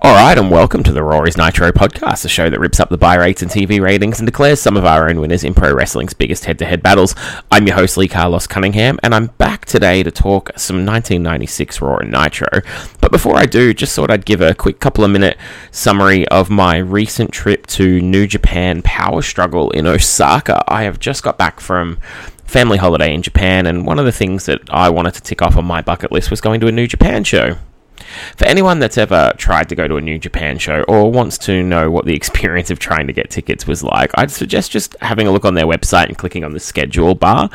All 0.00 0.14
right, 0.14 0.38
and 0.38 0.48
welcome 0.48 0.84
to 0.84 0.92
the 0.92 1.02
Rory's 1.02 1.36
Nitro 1.36 1.72
podcast, 1.72 2.22
the 2.22 2.28
show 2.28 2.48
that 2.48 2.60
rips 2.60 2.78
up 2.78 2.88
the 2.88 2.96
buy 2.96 3.16
rates 3.16 3.42
and 3.42 3.50
TV 3.50 3.80
ratings 3.80 4.20
and 4.20 4.26
declares 4.26 4.60
some 4.60 4.76
of 4.76 4.84
our 4.84 5.10
own 5.10 5.18
winners 5.18 5.42
in 5.42 5.54
pro 5.54 5.74
wrestling's 5.74 6.14
biggest 6.14 6.44
head 6.44 6.56
to 6.60 6.66
head 6.66 6.84
battles. 6.84 7.16
I'm 7.50 7.66
your 7.66 7.74
host, 7.74 7.96
Lee 7.96 8.06
Carlos 8.06 8.46
Cunningham, 8.46 9.00
and 9.02 9.12
I'm 9.12 9.26
back 9.26 9.64
today 9.64 10.04
to 10.04 10.12
talk 10.12 10.50
some 10.56 10.86
1996 10.86 11.80
Raw 11.80 11.96
and 11.96 12.12
Nitro. 12.12 12.60
But 13.00 13.10
before 13.10 13.36
I 13.36 13.46
do, 13.46 13.74
just 13.74 13.96
thought 13.96 14.08
I'd 14.08 14.24
give 14.24 14.40
a 14.40 14.54
quick 14.54 14.78
couple 14.78 15.02
of 15.02 15.10
minute 15.10 15.36
summary 15.72 16.28
of 16.28 16.48
my 16.48 16.76
recent 16.76 17.32
trip 17.32 17.66
to 17.66 18.00
New 18.00 18.28
Japan 18.28 18.82
Power 18.82 19.20
Struggle 19.20 19.72
in 19.72 19.88
Osaka. 19.88 20.62
I 20.68 20.84
have 20.84 21.00
just 21.00 21.24
got 21.24 21.38
back 21.38 21.58
from 21.58 21.98
family 22.44 22.78
holiday 22.78 23.12
in 23.12 23.22
Japan, 23.22 23.66
and 23.66 23.84
one 23.84 23.98
of 23.98 24.04
the 24.04 24.12
things 24.12 24.46
that 24.46 24.60
I 24.70 24.90
wanted 24.90 25.14
to 25.14 25.22
tick 25.22 25.42
off 25.42 25.56
on 25.56 25.64
my 25.64 25.82
bucket 25.82 26.12
list 26.12 26.30
was 26.30 26.40
going 26.40 26.60
to 26.60 26.68
a 26.68 26.72
New 26.72 26.86
Japan 26.86 27.24
show. 27.24 27.56
For 28.36 28.46
anyone 28.46 28.78
that's 28.78 28.98
ever 28.98 29.32
tried 29.36 29.68
to 29.68 29.74
go 29.74 29.88
to 29.88 29.96
a 29.96 30.00
New 30.00 30.18
Japan 30.18 30.58
show 30.58 30.82
or 30.88 31.10
wants 31.10 31.38
to 31.38 31.62
know 31.62 31.90
what 31.90 32.04
the 32.04 32.14
experience 32.14 32.70
of 32.70 32.78
trying 32.78 33.06
to 33.06 33.12
get 33.12 33.30
tickets 33.30 33.66
was 33.66 33.82
like, 33.82 34.10
I'd 34.14 34.30
suggest 34.30 34.70
just 34.70 34.96
having 35.00 35.26
a 35.26 35.30
look 35.30 35.44
on 35.44 35.54
their 35.54 35.66
website 35.66 36.06
and 36.06 36.16
clicking 36.16 36.44
on 36.44 36.52
the 36.52 36.60
schedule 36.60 37.14
bar. 37.14 37.50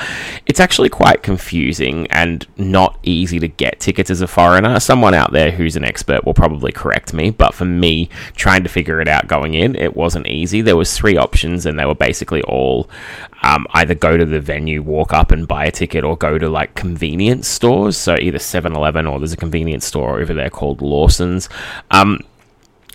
It's 0.45 0.59
actually 0.59 0.89
quite 0.89 1.23
confusing 1.23 2.07
and 2.07 2.45
not 2.57 2.97
easy 3.03 3.39
to 3.39 3.47
get 3.47 3.79
tickets 3.79 4.09
as 4.09 4.21
a 4.21 4.27
foreigner. 4.27 4.79
Someone 4.79 5.13
out 5.13 5.31
there 5.31 5.51
who's 5.51 5.75
an 5.75 5.83
expert 5.83 6.25
will 6.25 6.33
probably 6.33 6.71
correct 6.71 7.13
me, 7.13 7.29
but 7.29 7.53
for 7.53 7.65
me, 7.65 8.09
trying 8.35 8.63
to 8.63 8.69
figure 8.69 9.01
it 9.01 9.07
out 9.07 9.27
going 9.27 9.53
in, 9.53 9.75
it 9.75 9.95
wasn't 9.95 10.27
easy. 10.27 10.61
There 10.61 10.77
was 10.77 10.95
three 10.95 11.17
options 11.17 11.65
and 11.65 11.79
they 11.79 11.85
were 11.85 11.95
basically 11.95 12.41
all 12.43 12.89
um, 13.43 13.67
either 13.71 13.93
go 13.93 14.17
to 14.17 14.25
the 14.25 14.39
venue, 14.39 14.81
walk 14.81 15.13
up 15.13 15.31
and 15.31 15.47
buy 15.47 15.65
a 15.65 15.71
ticket, 15.71 16.03
or 16.03 16.17
go 16.17 16.37
to 16.37 16.49
like 16.49 16.75
convenience 16.75 17.47
stores. 17.47 17.97
So 17.97 18.15
either 18.19 18.39
7 18.39 18.73
Eleven 18.73 19.05
or 19.05 19.19
there's 19.19 19.33
a 19.33 19.37
convenience 19.37 19.85
store 19.85 20.19
over 20.19 20.33
there 20.33 20.49
called 20.49 20.81
Lawson's. 20.81 21.49
Um, 21.91 22.19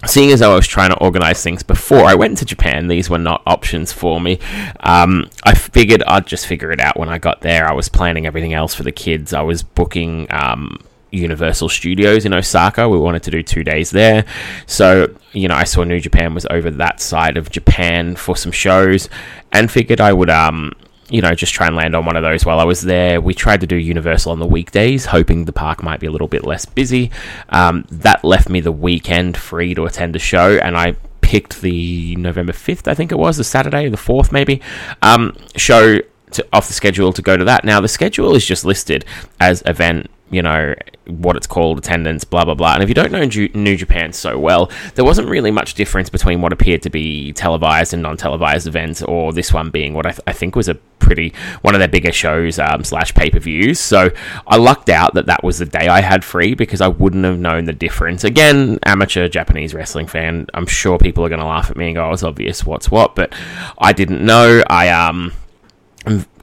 seeing 0.07 0.31
as 0.31 0.43
I 0.43 0.55
was 0.55 0.67
trying 0.67 0.91
to 0.91 0.99
organize 0.99 1.43
things 1.43 1.63
before 1.63 2.05
I 2.05 2.15
went 2.15 2.39
to 2.39 2.45
Japan, 2.45 2.89
these 2.89 3.11
were 3.11 3.19
not 3.19 3.43
options 3.47 3.93
for 3.93 4.21
me. 4.21 4.39
Um, 4.81 5.29
I 5.45 5.55
figured 5.55 6.03
I'd 6.05 6.27
just 6.27 6.47
figure 6.47 6.73
it 6.73 6.81
out 6.81 6.97
when 6.97 7.09
I 7.09 7.19
got 7.19 7.41
there. 7.41 7.69
I 7.69 7.73
was 7.73 7.89
planning 7.89 8.27
everything 8.27 8.55
else 8.55 8.75
for 8.75 8.85
the 8.85 8.93
kids. 8.93 9.33
I 9.33 9.43
was 9.43 9.62
booking 9.62 10.27
um, 10.31 10.79
Universal 11.11 11.69
Studios 11.69 12.25
in 12.25 12.34
Osaka. 12.34 12.89
We 12.89 12.98
wanted 12.98 13.23
to 13.25 13.31
do 13.31 13.42
two 13.42 13.64
days 13.64 13.91
there. 13.91 14.25
So, 14.67 15.15
you 15.33 15.48
know, 15.48 15.55
I 15.55 15.65
saw 15.65 15.84
New 15.84 16.00
Japan 16.00 16.34
was 16.34 16.47
over 16.50 16.70
that 16.70 17.00
side 17.00 17.37
of 17.37 17.50
Japan 17.50 18.17
for 18.17 18.37
some 18.37 18.53
shows 18.53 19.09
and 19.53 19.70
figured 19.70 20.00
I 20.00 20.12
would, 20.12 20.31
um, 20.31 20.73
you 21.11 21.23
know, 21.23 21.34
just 21.34 21.55
try 21.55 21.67
and 21.67 21.77
land 21.77 21.97
on 21.97 22.05
one 22.05 22.17
of 22.17 22.23
those 22.23 22.45
while 22.45 22.61
I 22.61 22.65
was 22.65 22.83
there. 22.83 23.20
We 23.20 23.34
tried 23.34 23.61
to 23.62 23.67
do 23.67 23.77
Universal 23.77 24.33
on 24.33 24.39
the 24.39 24.47
weekdays, 24.47 25.06
hoping 25.06 25.45
the 25.45 25.53
park 25.53 25.83
might 25.83 26.00
be 26.00 26.06
a 26.06 26.11
little 26.11 26.28
bit 26.28 26.45
less 26.45 26.67
busy. 26.67 27.11
Um, 27.48 27.87
that 27.91 28.25
left 28.25 28.48
me 28.48 28.61
the 28.61 28.72
weekend 28.72 29.37
free 29.37 29.75
to 29.75 29.87
attend 29.87 30.17
a 30.17 30.19
show, 30.19 30.59
and 30.59 30.77
I 30.77 30.97
picked 31.22 31.61
the 31.61 32.17
November 32.17 32.53
5th, 32.53 32.89
I 32.89 32.95
think 32.95 33.12
it 33.12 33.19
was, 33.19 33.37
the 33.37 33.45
Saturday, 33.45 33.89
the 33.89 33.97
4th 33.97 34.33
maybe, 34.33 34.61
um, 35.03 35.37
show 35.56 35.98
to, 36.33 36.47
off 36.53 36.69
the 36.69 36.75
schedule 36.75 37.12
to 37.12 37.22
go 37.22 37.37
to 37.37 37.45
that. 37.45 37.65
Now, 37.65 37.81
the 37.81 37.89
schedule 37.89 38.34
is 38.34 38.45
just 38.45 38.65
listed 38.65 39.05
as 39.41 39.62
event 39.67 40.11
you 40.31 40.43
know 40.43 40.75
what 41.07 41.37
it's 41.37 41.47
called, 41.47 41.79
attendance, 41.79 42.25
blah 42.25 42.45
blah 42.45 42.55
blah. 42.55 42.75
And 42.75 42.83
if 42.83 42.89
you 42.89 42.95
don't 42.95 43.12
know 43.12 43.25
New 43.55 43.77
Japan 43.77 44.12
so 44.12 44.39
well, 44.39 44.71
there 44.95 45.05
wasn't 45.05 45.29
really 45.29 45.51
much 45.51 45.75
difference 45.75 46.11
between 46.11 46.41
what 46.41 46.53
appeared 46.53 46.83
to 46.83 46.91
be 46.91 47.33
televised 47.33 47.94
and 47.94 48.03
non-televised 48.03 48.66
events, 48.66 49.03
or 49.03 49.33
this 49.33 49.53
one 49.53 49.71
being 49.71 49.94
what 49.94 50.06
I, 50.06 50.11
th- 50.11 50.21
I 50.27 50.33
think 50.33 50.55
was 50.55 50.69
a 50.69 50.75
pretty 50.75 51.33
one 51.62 51.75
of 51.75 51.78
their 51.78 51.89
bigger 51.89 52.12
shows 52.12 52.59
um, 52.59 52.84
slash 52.84 53.15
pay 53.15 53.31
per 53.31 53.39
views. 53.39 53.81
So 53.81 54.11
I 54.47 54.56
lucked 54.56 54.91
out 54.91 55.15
that 55.15 55.27
that 55.27 55.43
was 55.43 55.59
the 55.59 55.65
day 55.65 55.89
I 55.89 56.00
had 56.00 56.25
free 56.25 56.55
because 56.55 56.81
I 56.81 56.89
wouldn't 56.89 57.25
have 57.25 57.39
known 57.39 57.65
the 57.65 57.72
difference. 57.72 58.25
Again, 58.25 58.78
amateur 58.84 59.28
Japanese 59.28 59.75
wrestling 59.75 60.06
fan, 60.06 60.47
I'm 60.55 60.66
sure 60.66 60.99
people 60.99 61.25
are 61.25 61.28
going 61.28 61.41
to 61.41 61.47
laugh 61.47 61.71
at 61.71 61.77
me 61.77 61.87
and 61.87 61.95
go, 61.97 62.05
oh, 62.05 62.12
"It's 62.12 62.22
obvious 62.22 62.65
what's 62.65 62.91
what," 62.91 63.15
but 63.15 63.34
I 63.78 63.93
didn't 63.93 64.25
know. 64.25 64.62
I 64.69 64.91
um 64.91 65.33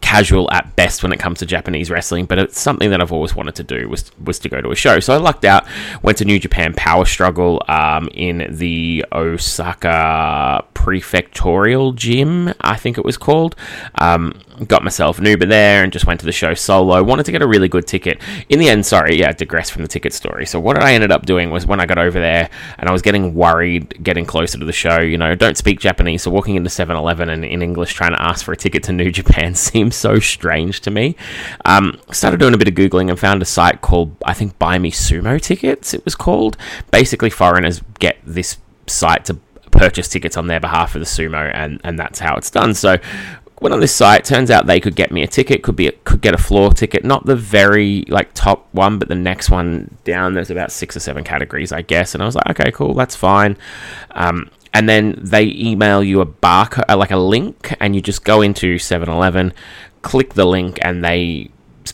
casual 0.05 0.47
at 0.51 0.75
best 0.75 1.01
when 1.01 1.11
it 1.11 1.17
comes 1.17 1.39
to 1.39 1.47
Japanese 1.47 1.89
wrestling, 1.89 2.25
but 2.25 2.38
it's 2.38 2.59
something 2.59 2.91
that 2.91 3.01
I've 3.01 3.11
always 3.11 3.35
wanted 3.35 3.55
to 3.55 3.63
do 3.63 3.89
was 3.89 4.11
was 4.23 4.38
to 4.39 4.49
go 4.49 4.61
to 4.61 4.69
a 4.69 4.75
show. 4.75 4.99
So 4.99 5.13
I 5.16 5.17
lucked 5.17 5.45
out, 5.45 5.66
went 6.03 6.19
to 6.19 6.25
New 6.25 6.39
Japan 6.39 6.75
Power 6.75 7.05
Struggle 7.05 7.63
um, 7.67 8.07
in 8.13 8.45
the 8.55 9.03
Osaka 9.11 10.63
Prefectorial 10.75 11.95
Gym, 11.95 12.53
I 12.61 12.75
think 12.75 12.99
it 12.99 13.03
was 13.03 13.17
called. 13.17 13.55
Um, 13.95 14.39
got 14.67 14.83
myself 14.83 15.19
an 15.19 15.25
Uber 15.25 15.47
there 15.47 15.83
and 15.83 15.91
just 15.91 16.05
went 16.05 16.19
to 16.19 16.25
the 16.25 16.31
show 16.31 16.53
solo. 16.53 17.01
Wanted 17.03 17.25
to 17.25 17.31
get 17.31 17.41
a 17.41 17.47
really 17.47 17.67
good 17.67 17.87
ticket. 17.87 18.22
In 18.49 18.59
the 18.59 18.69
end, 18.69 18.85
sorry, 18.85 19.19
yeah, 19.19 19.29
I 19.29 19.31
digress 19.31 19.69
from 19.69 19.81
the 19.81 19.87
ticket 19.87 20.13
story. 20.13 20.45
So 20.45 20.59
what 20.59 20.81
I 20.81 20.93
ended 20.93 21.11
up 21.11 21.25
doing 21.25 21.49
was 21.49 21.66
when 21.66 21.79
I 21.79 21.85
got 21.85 21.97
over 21.97 22.19
there 22.19 22.49
and 22.77 22.87
I 22.87 22.91
was 22.91 23.01
getting 23.01 23.33
worried 23.33 24.03
getting 24.03 24.25
closer 24.25 24.59
to 24.59 24.66
the 24.66 24.72
show, 24.72 25.01
you 25.01 25.17
know, 25.17 25.33
don't 25.33 25.57
speak 25.57 25.79
Japanese, 25.79 26.22
so 26.22 26.31
walking 26.31 26.55
into 26.55 26.69
7-Eleven 26.69 27.29
and 27.29 27.43
in 27.43 27.63
English 27.63 27.93
trying 27.93 28.11
to 28.11 28.22
ask 28.22 28.45
for 28.45 28.51
a 28.51 28.57
ticket 28.57 28.83
to 28.83 28.93
New 28.93 29.11
Japan 29.11 29.55
seems 29.55 29.94
so 29.95 30.19
strange 30.19 30.81
to 30.81 30.91
me. 30.91 31.16
Um, 31.66 32.00
started 32.11 32.39
doing 32.39 32.53
a 32.53 32.57
bit 32.57 32.67
of 32.67 32.73
Googling 32.73 33.09
and 33.09 33.19
found 33.19 33.41
a 33.41 33.45
site 33.45 33.81
called, 33.81 34.16
I 34.25 34.33
think, 34.33 34.57
Buy 34.59 34.78
Me 34.78 34.91
Sumo 34.91 35.41
Tickets, 35.41 35.94
it 35.94 36.03
was 36.06 36.16
called. 36.16 36.57
Basically, 36.91 37.29
foreigners 37.29 37.81
get 38.00 38.17
this 38.25 38.57
site 38.88 39.25
to 39.25 39.38
purchase 39.72 40.07
tickets 40.07 40.38
on 40.38 40.47
their 40.47 40.59
behalf 40.59 40.91
for 40.91 41.00
the 41.00 41.05
sumo 41.05 41.51
and, 41.53 41.81
and 41.84 42.00
that's 42.00 42.19
how 42.19 42.35
it's 42.35 42.50
done. 42.50 42.73
So 42.73 42.97
went 43.61 43.73
on 43.73 43.79
this 43.79 43.95
site. 43.95 44.25
Turns 44.25 44.51
out 44.51 44.66
they 44.66 44.79
could 44.79 44.95
get 44.95 45.11
me 45.11 45.23
a 45.23 45.28
ticket. 45.28 45.63
Could 45.63 45.75
be 45.75 45.88
a, 45.88 45.91
could 45.91 46.22
get 46.22 46.34
a 46.34 46.38
floor 46.38 46.72
ticket, 46.72 47.03
not 47.03 47.25
the 47.25 47.35
very 47.35 48.05
like 48.07 48.34
top 48.34 48.67
one, 48.73 49.00
but 49.00 49.07
the 49.07 49.16
next 49.16 49.50
one 49.50 49.97
down. 50.03 50.34
There's 50.34 50.51
about 50.51 50.72
six 50.72 50.95
or 50.95 51.00
seven 51.00 51.23
categories, 51.23 51.72
I 51.72 51.81
guess. 51.81 52.13
And 52.13 52.22
I 52.22 52.25
was 52.25 52.35
like, 52.35 52.50
okay, 52.51 52.72
cool, 52.72 52.94
that's 52.94 53.16
fine. 53.16 53.57
Um, 54.11 54.50
and 54.75 54.90
then 54.90 55.16
they 55.18 55.46
email 55.56 56.03
you 56.03 56.19
a 56.19 56.25
barcode, 56.25 56.84
uh, 56.90 56.97
like 56.97 57.12
a 57.12 57.18
link, 57.18 57.74
and 57.80 57.96
you 57.96 58.02
just 58.02 58.25
go 58.25 58.41
into 58.41 58.75
7-Eleven, 58.75 59.53
click 60.02 60.34
the 60.34 60.44
link, 60.44 60.80
and 60.81 61.02
they 61.02 61.50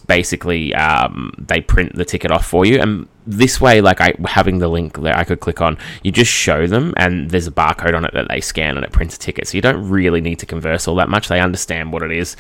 basically 0.08 0.74
um, 0.74 1.31
they 1.38 1.62
print 1.62 1.94
the 1.96 2.03
ticket 2.03 2.31
off 2.31 2.46
for 2.46 2.66
you. 2.66 2.80
And 2.80 3.08
this 3.28 3.62
way 3.62 3.81
like 3.81 4.02
i 4.02 4.16
having 4.25 4.58
the 4.58 4.68
link 4.68 5.00
that 5.00 5.16
i 5.16 5.24
could 5.24 5.40
click 5.40 5.62
on 5.62 5.78
you 6.02 6.12
just 6.12 6.31
show 6.31 6.66
them 6.66 6.91
and 6.97 7.30
there's 7.30 7.46
a 7.46 7.52
barcode 7.52 7.96
on 7.96 8.03
it 8.03 8.12
that 8.16 8.28
they 8.30 8.41
scan 8.41 8.78
and 8.78 8.84
it 8.84 8.91
prints 8.91 9.16
a 9.16 9.20
ticket. 9.20 9.47
So 9.47 9.58
you 9.58 9.62
don't 9.62 9.88
really 9.88 10.22
need 10.22 10.40
to 10.40 10.47
converse 10.47 10.88
all 10.88 10.96
that 10.96 11.08
much. 11.08 11.28
They 11.28 11.40
understand 11.40 11.94
what 11.94 12.02
it 12.02 12.12
is. 12.12 12.36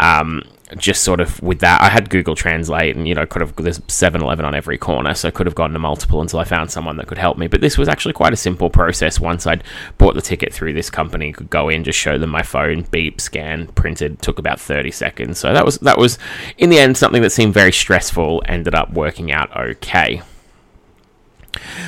Um, 0.00 0.42
just 0.76 1.04
sort 1.04 1.20
of 1.20 1.40
with 1.42 1.60
that, 1.60 1.80
I 1.80 1.88
had 1.88 2.10
Google 2.10 2.34
Translate, 2.34 2.96
and 2.96 3.06
you 3.06 3.14
know, 3.14 3.24
could 3.24 3.40
have 3.40 3.54
there's 3.56 3.78
7-Eleven 3.78 4.44
on 4.44 4.54
every 4.54 4.76
corner, 4.76 5.14
so 5.14 5.28
I 5.28 5.30
could 5.30 5.46
have 5.46 5.54
gone 5.54 5.72
to 5.72 5.78
multiple 5.78 6.20
until 6.20 6.40
I 6.40 6.44
found 6.44 6.70
someone 6.70 6.96
that 6.96 7.06
could 7.06 7.18
help 7.18 7.38
me. 7.38 7.46
But 7.46 7.60
this 7.60 7.78
was 7.78 7.88
actually 7.88 8.14
quite 8.14 8.32
a 8.32 8.36
simple 8.36 8.68
process. 8.68 9.20
Once 9.20 9.46
I'd 9.46 9.62
bought 9.96 10.14
the 10.14 10.22
ticket 10.22 10.52
through 10.52 10.72
this 10.72 10.90
company, 10.90 11.32
could 11.32 11.50
go 11.50 11.68
in, 11.68 11.84
just 11.84 11.98
show 11.98 12.18
them 12.18 12.30
my 12.30 12.42
phone, 12.42 12.82
beep, 12.90 13.20
scan, 13.20 13.68
printed. 13.68 14.20
Took 14.20 14.38
about 14.38 14.60
thirty 14.60 14.90
seconds. 14.90 15.38
So 15.38 15.52
that 15.52 15.64
was 15.64 15.78
that 15.78 15.98
was 15.98 16.18
in 16.58 16.70
the 16.70 16.78
end 16.78 16.96
something 16.96 17.22
that 17.22 17.30
seemed 17.30 17.54
very 17.54 17.72
stressful. 17.72 18.42
Ended 18.46 18.74
up 18.74 18.92
working 18.92 19.30
out 19.30 19.56
okay. 19.56 20.22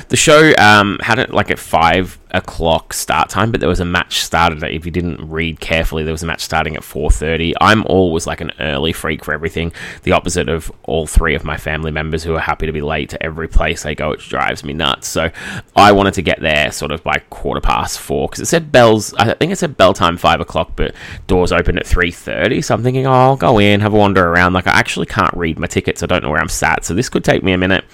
The 0.07 0.17
show 0.17 0.53
um, 0.57 0.99
had 1.01 1.19
it 1.19 1.31
like 1.31 1.51
at 1.51 1.59
five 1.59 2.17
o'clock 2.31 2.93
start 2.93 3.29
time, 3.29 3.51
but 3.51 3.59
there 3.59 3.69
was 3.69 3.79
a 3.79 3.85
match 3.85 4.19
started. 4.19 4.63
If 4.63 4.85
you 4.85 4.91
didn't 4.91 5.29
read 5.29 5.59
carefully, 5.59 6.03
there 6.03 6.13
was 6.13 6.23
a 6.23 6.27
match 6.27 6.41
starting 6.41 6.75
at 6.75 6.83
four 6.83 7.09
thirty. 7.11 7.53
I'm 7.59 7.83
always 7.85 8.27
like 8.27 8.41
an 8.41 8.51
early 8.59 8.93
freak 8.93 9.23
for 9.25 9.33
everything. 9.33 9.71
The 10.03 10.11
opposite 10.11 10.49
of 10.49 10.71
all 10.83 11.07
three 11.07 11.35
of 11.35 11.43
my 11.43 11.57
family 11.57 11.91
members 11.91 12.23
who 12.23 12.35
are 12.35 12.39
happy 12.39 12.65
to 12.65 12.71
be 12.71 12.81
late 12.81 13.09
to 13.09 13.23
every 13.23 13.47
place 13.47 13.83
they 13.83 13.95
go, 13.95 14.09
which 14.09 14.29
drives 14.29 14.63
me 14.63 14.73
nuts. 14.73 15.07
So 15.07 15.31
I 15.75 15.91
wanted 15.91 16.13
to 16.15 16.21
get 16.21 16.39
there 16.39 16.71
sort 16.71 16.91
of 16.91 17.03
by 17.03 17.21
quarter 17.29 17.61
past 17.61 17.99
four 17.99 18.27
because 18.27 18.41
it 18.41 18.47
said 18.47 18.71
bells. 18.71 19.13
I 19.15 19.33
think 19.33 19.51
it 19.51 19.57
said 19.57 19.77
bell 19.77 19.93
time 19.93 20.17
five 20.17 20.41
o'clock, 20.41 20.73
but 20.75 20.93
doors 21.27 21.51
open 21.51 21.77
at 21.77 21.87
three 21.87 22.11
thirty. 22.11 22.61
So 22.61 22.75
I'm 22.75 22.83
thinking, 22.83 23.07
oh, 23.07 23.11
I'll 23.11 23.37
go 23.37 23.59
in, 23.59 23.79
have 23.79 23.93
a 23.93 23.97
wander 23.97 24.27
around. 24.27 24.53
Like 24.53 24.67
I 24.67 24.71
actually 24.71 25.07
can't 25.07 25.33
read 25.35 25.59
my 25.59 25.67
tickets. 25.67 26.03
I 26.03 26.05
don't 26.05 26.23
know 26.23 26.29
where 26.29 26.41
I'm 26.41 26.49
sat, 26.49 26.85
so 26.85 26.93
this 26.93 27.09
could 27.09 27.23
take 27.23 27.43
me 27.43 27.53
a 27.53 27.57
minute. 27.57 27.85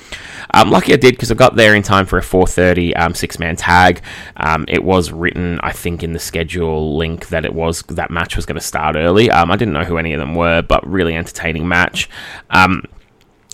I'm 0.51 0.69
lucky 0.69 0.93
I 0.93 0.97
did 0.97 1.15
because 1.15 1.31
I 1.31 1.35
got 1.35 1.55
there 1.55 1.75
in 1.75 1.83
time 1.83 2.05
for 2.05 2.17
a 2.17 2.21
4:30 2.21 2.97
um, 2.97 3.13
six-man 3.13 3.55
tag. 3.55 4.01
Um, 4.37 4.65
it 4.67 4.83
was 4.83 5.11
written, 5.11 5.59
I 5.61 5.71
think, 5.71 6.03
in 6.03 6.13
the 6.13 6.19
schedule 6.19 6.97
link 6.97 7.29
that 7.29 7.45
it 7.45 7.53
was 7.53 7.81
that 7.83 8.11
match 8.11 8.35
was 8.35 8.45
going 8.45 8.59
to 8.59 8.65
start 8.65 8.95
early. 8.95 9.29
Um, 9.29 9.51
I 9.51 9.55
didn't 9.55 9.73
know 9.73 9.83
who 9.83 9.97
any 9.97 10.13
of 10.13 10.19
them 10.19 10.35
were, 10.35 10.61
but 10.61 10.85
really 10.87 11.15
entertaining 11.15 11.67
match. 11.67 12.09
Um, 12.49 12.83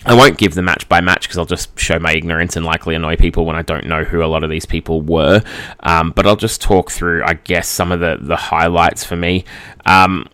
I 0.04 0.14
won't 0.14 0.36
give 0.36 0.54
the 0.54 0.62
match 0.62 0.88
by 0.88 1.00
match 1.00 1.22
because 1.22 1.38
I'll 1.38 1.44
just 1.44 1.78
show 1.78 1.98
my 1.98 2.12
ignorance 2.12 2.56
and 2.56 2.66
likely 2.66 2.96
annoy 2.96 3.16
people 3.16 3.44
when 3.46 3.54
I 3.54 3.62
don't 3.62 3.86
know 3.86 4.02
who 4.02 4.22
a 4.24 4.26
lot 4.26 4.42
of 4.42 4.50
these 4.50 4.66
people 4.66 5.00
were. 5.00 5.42
Um, 5.80 6.10
but 6.10 6.26
I'll 6.26 6.34
just 6.34 6.60
talk 6.60 6.90
through, 6.90 7.22
I 7.24 7.34
guess, 7.34 7.68
some 7.68 7.92
of 7.92 8.00
the, 8.00 8.18
the 8.20 8.36
highlights 8.36 9.04
for 9.04 9.14
me. 9.14 9.44
Um, 9.86 10.26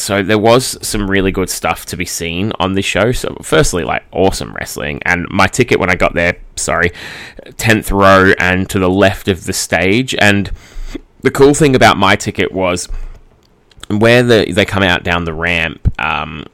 so 0.00 0.22
there 0.22 0.38
was 0.38 0.78
some 0.86 1.10
really 1.10 1.32
good 1.32 1.50
stuff 1.50 1.86
to 1.86 1.96
be 1.96 2.04
seen 2.04 2.52
on 2.58 2.74
this 2.74 2.84
show. 2.84 3.12
So 3.12 3.36
firstly, 3.42 3.84
like 3.84 4.04
awesome 4.12 4.52
wrestling, 4.54 5.02
and 5.04 5.26
my 5.30 5.46
ticket 5.46 5.78
when 5.78 5.90
I 5.90 5.94
got 5.94 6.14
there, 6.14 6.36
sorry, 6.56 6.92
tenth 7.56 7.90
row 7.90 8.32
and 8.38 8.68
to 8.70 8.78
the 8.78 8.90
left 8.90 9.28
of 9.28 9.44
the 9.44 9.52
stage. 9.52 10.14
And 10.16 10.50
the 11.22 11.30
cool 11.30 11.54
thing 11.54 11.74
about 11.74 11.96
my 11.96 12.16
ticket 12.16 12.52
was 12.52 12.88
where 13.88 14.22
the 14.22 14.52
they 14.52 14.64
come 14.64 14.82
out 14.82 15.02
down 15.02 15.24
the 15.24 15.34
ramp. 15.34 15.92
Um, 16.00 16.44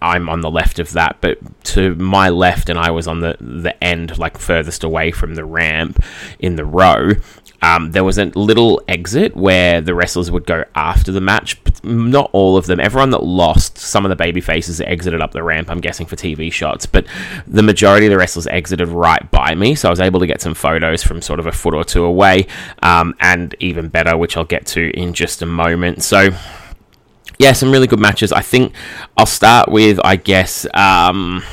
I'm 0.00 0.28
on 0.28 0.42
the 0.42 0.50
left 0.50 0.78
of 0.78 0.92
that, 0.92 1.16
but 1.20 1.38
to 1.64 1.94
my 1.96 2.28
left, 2.28 2.68
and 2.68 2.78
I 2.78 2.90
was 2.90 3.08
on 3.08 3.20
the 3.20 3.36
the 3.40 3.82
end, 3.82 4.18
like 4.18 4.38
furthest 4.38 4.84
away 4.84 5.10
from 5.10 5.34
the 5.34 5.44
ramp 5.44 6.02
in 6.38 6.56
the 6.56 6.64
row. 6.64 7.12
Um, 7.60 7.90
there 7.90 8.04
was 8.04 8.18
a 8.18 8.26
little 8.26 8.80
exit 8.86 9.36
where 9.36 9.80
the 9.80 9.94
wrestlers 9.94 10.30
would 10.30 10.46
go 10.46 10.64
after 10.74 11.10
the 11.10 11.20
match. 11.20 11.62
Not 11.82 12.30
all 12.32 12.56
of 12.56 12.66
them. 12.66 12.80
Everyone 12.80 13.10
that 13.10 13.22
lost, 13.22 13.78
some 13.78 14.04
of 14.04 14.08
the 14.08 14.16
baby 14.16 14.40
faces 14.40 14.80
exited 14.80 15.20
up 15.20 15.32
the 15.32 15.42
ramp. 15.42 15.70
I'm 15.70 15.80
guessing 15.80 16.06
for 16.06 16.16
TV 16.16 16.52
shots, 16.52 16.86
but 16.86 17.06
the 17.46 17.62
majority 17.62 18.06
of 18.06 18.10
the 18.10 18.18
wrestlers 18.18 18.46
exited 18.48 18.88
right 18.88 19.30
by 19.30 19.54
me, 19.54 19.74
so 19.74 19.88
I 19.88 19.90
was 19.90 20.00
able 20.00 20.20
to 20.20 20.26
get 20.26 20.40
some 20.40 20.54
photos 20.54 21.02
from 21.02 21.22
sort 21.22 21.38
of 21.38 21.46
a 21.46 21.52
foot 21.52 21.74
or 21.74 21.84
two 21.84 22.04
away, 22.04 22.46
um, 22.82 23.14
and 23.20 23.54
even 23.60 23.88
better, 23.88 24.16
which 24.16 24.36
I'll 24.36 24.44
get 24.44 24.66
to 24.68 24.90
in 24.90 25.12
just 25.12 25.40
a 25.42 25.46
moment. 25.46 26.02
So 26.02 26.30
yeah, 27.38 27.52
some 27.52 27.70
really 27.70 27.86
good 27.86 28.00
matches. 28.00 28.32
I 28.32 28.40
think 28.40 28.74
I'll 29.16 29.26
start 29.26 29.70
with, 29.70 30.00
I 30.04 30.16
guess, 30.16 30.66
um, 30.74 31.44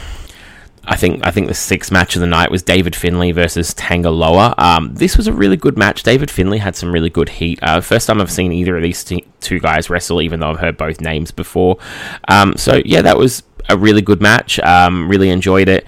I 0.88 0.96
think 0.96 1.26
I 1.26 1.32
think 1.32 1.48
the 1.48 1.54
sixth 1.54 1.92
match 1.92 2.16
of 2.16 2.22
the 2.22 2.28
night 2.28 2.52
was 2.52 2.64
David 2.64 2.96
Finlay 2.96 3.32
versus 3.32 3.74
Tanga 3.74 4.10
Loa. 4.10 4.54
Um, 4.58 4.94
this 4.94 5.18
was 5.18 5.28
a 5.28 5.34
really 5.34 5.58
good 5.58 5.78
match. 5.78 6.04
David 6.04 6.30
Finlay 6.30 6.60
had 6.60 6.76
some 6.76 6.92
really 6.92 7.10
good 7.10 7.30
heat. 7.30 7.60
Uh, 7.62 7.82
first 7.82 8.08
time 8.08 8.22
I've 8.22 8.32
seen 8.32 8.52
either 8.52 8.78
of 8.78 8.84
these 8.84 9.04
t- 9.04 9.26
two 9.40 9.60
guys 9.60 9.90
wrestle, 9.90 10.22
even 10.22 10.40
though 10.40 10.52
I've 10.52 10.60
heard 10.60 10.78
both 10.78 11.02
names 11.02 11.32
before. 11.32 11.78
Um, 12.28 12.56
so 12.58 12.82
yeah, 12.86 13.02
that 13.02 13.18
was 13.18 13.44
a 13.70 13.78
really 13.78 14.02
good 14.02 14.22
match. 14.22 14.60
Um, 14.60 15.10
really 15.10 15.30
enjoyed 15.30 15.70
it. 15.70 15.86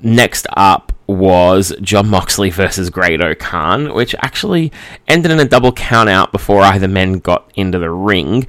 Next 0.00 0.46
up 0.56 0.92
was 1.08 1.74
Jon 1.80 2.08
Moxley 2.08 2.50
versus 2.50 2.90
Great-O-Khan, 2.90 3.94
which 3.94 4.14
actually 4.20 4.70
ended 5.08 5.32
in 5.32 5.40
a 5.40 5.44
double 5.44 5.72
count 5.72 6.08
out 6.08 6.30
before 6.30 6.60
either 6.60 6.86
men 6.86 7.14
got 7.14 7.50
into 7.56 7.78
the 7.78 7.90
ring. 7.90 8.46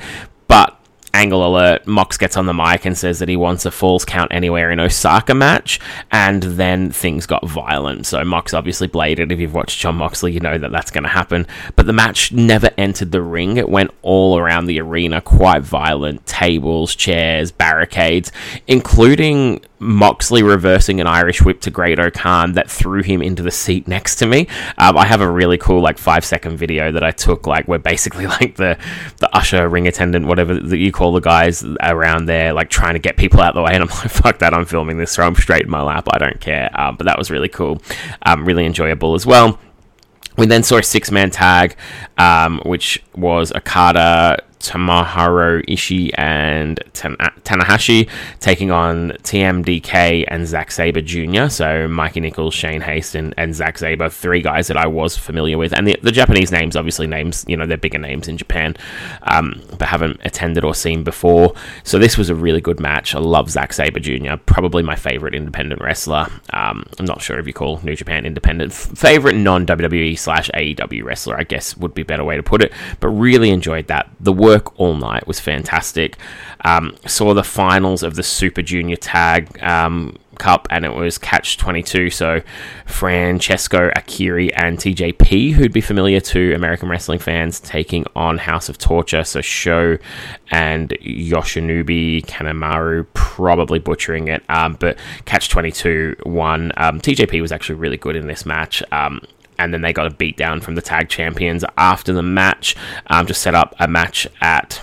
Angle 1.13 1.45
alert, 1.45 1.87
Mox 1.87 2.17
gets 2.17 2.37
on 2.37 2.45
the 2.45 2.53
mic 2.53 2.85
and 2.85 2.97
says 2.97 3.19
that 3.19 3.29
he 3.29 3.35
wants 3.35 3.65
a 3.65 3.71
falls 3.71 4.05
count 4.05 4.31
anywhere 4.31 4.71
in 4.71 4.79
Osaka 4.79 5.33
match, 5.33 5.79
and 6.11 6.43
then 6.43 6.91
things 6.91 7.25
got 7.25 7.47
violent. 7.47 8.05
So 8.05 8.23
Mox 8.23 8.53
obviously 8.53 8.87
bladed. 8.87 9.31
If 9.31 9.39
you've 9.39 9.53
watched 9.53 9.79
Jon 9.79 9.95
Moxley, 9.95 10.31
you 10.31 10.39
know 10.39 10.57
that 10.57 10.71
that's 10.71 10.91
going 10.91 11.03
to 11.03 11.09
happen. 11.09 11.47
But 11.75 11.85
the 11.85 11.93
match 11.93 12.31
never 12.31 12.69
entered 12.77 13.11
the 13.11 13.21
ring. 13.21 13.57
It 13.57 13.69
went 13.69 13.91
all 14.01 14.37
around 14.37 14.65
the 14.65 14.79
arena, 14.79 15.21
quite 15.21 15.63
violent. 15.63 16.25
Tables, 16.25 16.95
chairs, 16.95 17.51
barricades, 17.51 18.31
including 18.67 19.61
Moxley 19.79 20.43
reversing 20.43 20.99
an 20.99 21.07
Irish 21.07 21.41
whip 21.41 21.61
to 21.61 21.71
Great-O-Khan 21.71 22.53
that 22.53 22.69
threw 22.69 23.01
him 23.01 23.21
into 23.21 23.41
the 23.41 23.51
seat 23.51 23.87
next 23.87 24.17
to 24.17 24.25
me. 24.25 24.47
Um, 24.77 24.97
I 24.97 25.05
have 25.05 25.21
a 25.21 25.29
really 25.29 25.57
cool 25.57 25.81
like 25.81 25.97
five 25.97 26.25
second 26.25 26.57
video 26.57 26.91
that 26.91 27.03
I 27.03 27.11
took, 27.11 27.47
like 27.47 27.67
where 27.67 27.79
basically 27.79 28.27
like 28.39 28.55
the 28.55 28.77
the 29.17 29.35
usher, 29.35 29.67
ring 29.69 29.87
attendant, 29.87 30.27
whatever 30.27 30.55
that 30.55 30.77
you 30.77 30.91
call 30.91 31.13
the 31.13 31.21
guys 31.21 31.63
around 31.81 32.25
there, 32.25 32.53
like 32.53 32.69
trying 32.69 32.93
to 32.93 32.99
get 32.99 33.17
people 33.17 33.39
out 33.41 33.53
the 33.53 33.61
way, 33.61 33.71
and 33.73 33.83
I'm 33.83 33.89
like, 33.99 34.09
fuck 34.09 34.39
that, 34.39 34.53
I'm 34.53 34.65
filming 34.65 34.97
this, 34.97 35.15
throw 35.15 35.25
them 35.25 35.35
straight 35.35 35.63
in 35.63 35.69
my 35.69 35.81
lap, 35.81 36.07
I 36.11 36.17
don't 36.17 36.39
care. 36.39 36.69
Um, 36.79 36.97
but 36.97 37.05
that 37.05 37.17
was 37.17 37.31
really 37.31 37.49
cool, 37.49 37.81
um, 38.23 38.45
really 38.45 38.65
enjoyable 38.65 39.15
as 39.15 39.25
well. 39.25 39.59
We 40.37 40.45
then 40.45 40.63
saw 40.63 40.77
a 40.77 40.83
six 40.83 41.11
man 41.11 41.31
tag, 41.31 41.75
um, 42.17 42.61
which 42.65 43.03
was 43.15 43.51
Okada, 43.51 44.41
Tomohiro 44.59 45.65
Ishii 45.65 46.11
and 46.15 46.79
Tanahashi 46.93 48.09
taking 48.39 48.71
on 48.71 49.11
TMDK 49.23 50.25
and 50.27 50.47
Zack 50.47 50.71
Sabre 50.71 51.01
Jr. 51.01 51.47
So 51.47 51.87
Mikey 51.87 52.19
Nichols, 52.19 52.53
Shane 52.53 52.81
Haste, 52.81 53.15
and, 53.15 53.33
and 53.37 53.55
Zack 53.55 53.77
Sabre, 53.77 54.09
three 54.09 54.41
guys 54.41 54.67
that 54.67 54.77
I 54.77 54.87
was 54.87 55.17
familiar 55.17 55.57
with. 55.57 55.73
And 55.73 55.87
the, 55.87 55.97
the 56.03 56.11
Japanese 56.11 56.51
names, 56.51 56.75
obviously, 56.75 57.07
names, 57.07 57.45
you 57.47 57.55
know, 57.55 57.65
they're 57.65 57.77
bigger 57.77 57.97
names 57.97 58.27
in 58.27 58.37
Japan, 58.37 58.75
um, 59.23 59.61
but 59.77 59.87
haven't 59.87 60.19
attended 60.23 60.63
or 60.63 60.75
seen 60.75 61.03
before. 61.03 61.53
So 61.83 61.97
this 61.97 62.17
was 62.17 62.29
a 62.29 62.35
really 62.35 62.61
good 62.61 62.79
match. 62.79 63.15
I 63.15 63.19
love 63.19 63.49
Zack 63.49 63.73
Sabre 63.73 63.99
Jr., 63.99 64.35
probably 64.45 64.83
my 64.83 64.95
favorite 64.95 65.35
independent 65.35 65.81
wrestler. 65.81 66.27
Um, 66.53 66.85
I'm 66.99 67.05
not 67.05 67.21
sure 67.21 67.39
if 67.39 67.47
you 67.47 67.53
call 67.53 67.79
New 67.83 67.95
Japan 67.95 68.25
independent. 68.25 68.71
F- 68.71 68.97
favorite 68.97 69.35
non 69.35 69.65
WWE 69.65 70.17
slash 70.17 70.49
AEW 70.53 71.03
wrestler, 71.03 71.37
I 71.37 71.43
guess, 71.43 71.77
would 71.77 71.93
be 71.93 72.01
a 72.01 72.05
better 72.05 72.23
way 72.23 72.35
to 72.35 72.43
put 72.43 72.61
it. 72.61 72.73
But 72.99 73.09
really 73.09 73.49
enjoyed 73.49 73.87
that. 73.87 74.09
The 74.19 74.33
work 74.49 74.79
all 74.79 74.95
night 74.95 75.27
was 75.27 75.39
fantastic. 75.39 76.17
Um, 76.65 76.95
saw 77.05 77.33
the 77.33 77.43
finals 77.43 78.01
of 78.03 78.15
the 78.15 78.23
Super 78.23 78.61
Junior 78.61 78.95
Tag 78.95 79.61
um, 79.61 80.17
Cup, 80.39 80.67
and 80.71 80.85
it 80.85 80.93
was 80.93 81.17
Catch 81.19 81.57
22. 81.57 82.09
So 82.09 82.41
Francesco 82.85 83.91
Akira 83.95 84.45
and 84.55 84.77
TJP, 84.77 85.53
who'd 85.53 85.71
be 85.71 85.81
familiar 85.81 86.19
to 86.21 86.53
American 86.55 86.89
wrestling 86.89 87.19
fans, 87.19 87.59
taking 87.59 88.05
on 88.15 88.39
House 88.39 88.69
of 88.69 88.77
Torture. 88.79 89.23
So 89.23 89.41
Sho 89.41 89.97
and 90.49 90.89
Yoshinobu 91.01 92.25
Kanemaru, 92.25 93.05
probably 93.13 93.77
butchering 93.77 94.29
it, 94.29 94.43
um, 94.49 94.77
but 94.79 94.97
Catch 95.25 95.49
22 95.49 96.15
won. 96.25 96.71
Um, 96.77 96.99
TJP 96.99 97.39
was 97.41 97.51
actually 97.51 97.75
really 97.75 97.97
good 97.97 98.15
in 98.15 98.25
this 98.27 98.45
match. 98.45 98.81
And 99.59 99.73
then 99.73 99.81
they 99.81 99.93
got 99.93 100.07
a 100.07 100.09
beat 100.09 100.37
down 100.37 100.61
from 100.61 100.73
the 100.73 100.81
tag 100.81 101.09
champions 101.09 101.63
after 101.77 102.13
the 102.13 102.23
match 102.23 102.75
um, 103.07 103.27
to 103.27 103.33
set 103.33 103.53
up 103.53 103.75
a 103.79 103.87
match 103.87 104.27
at 104.41 104.81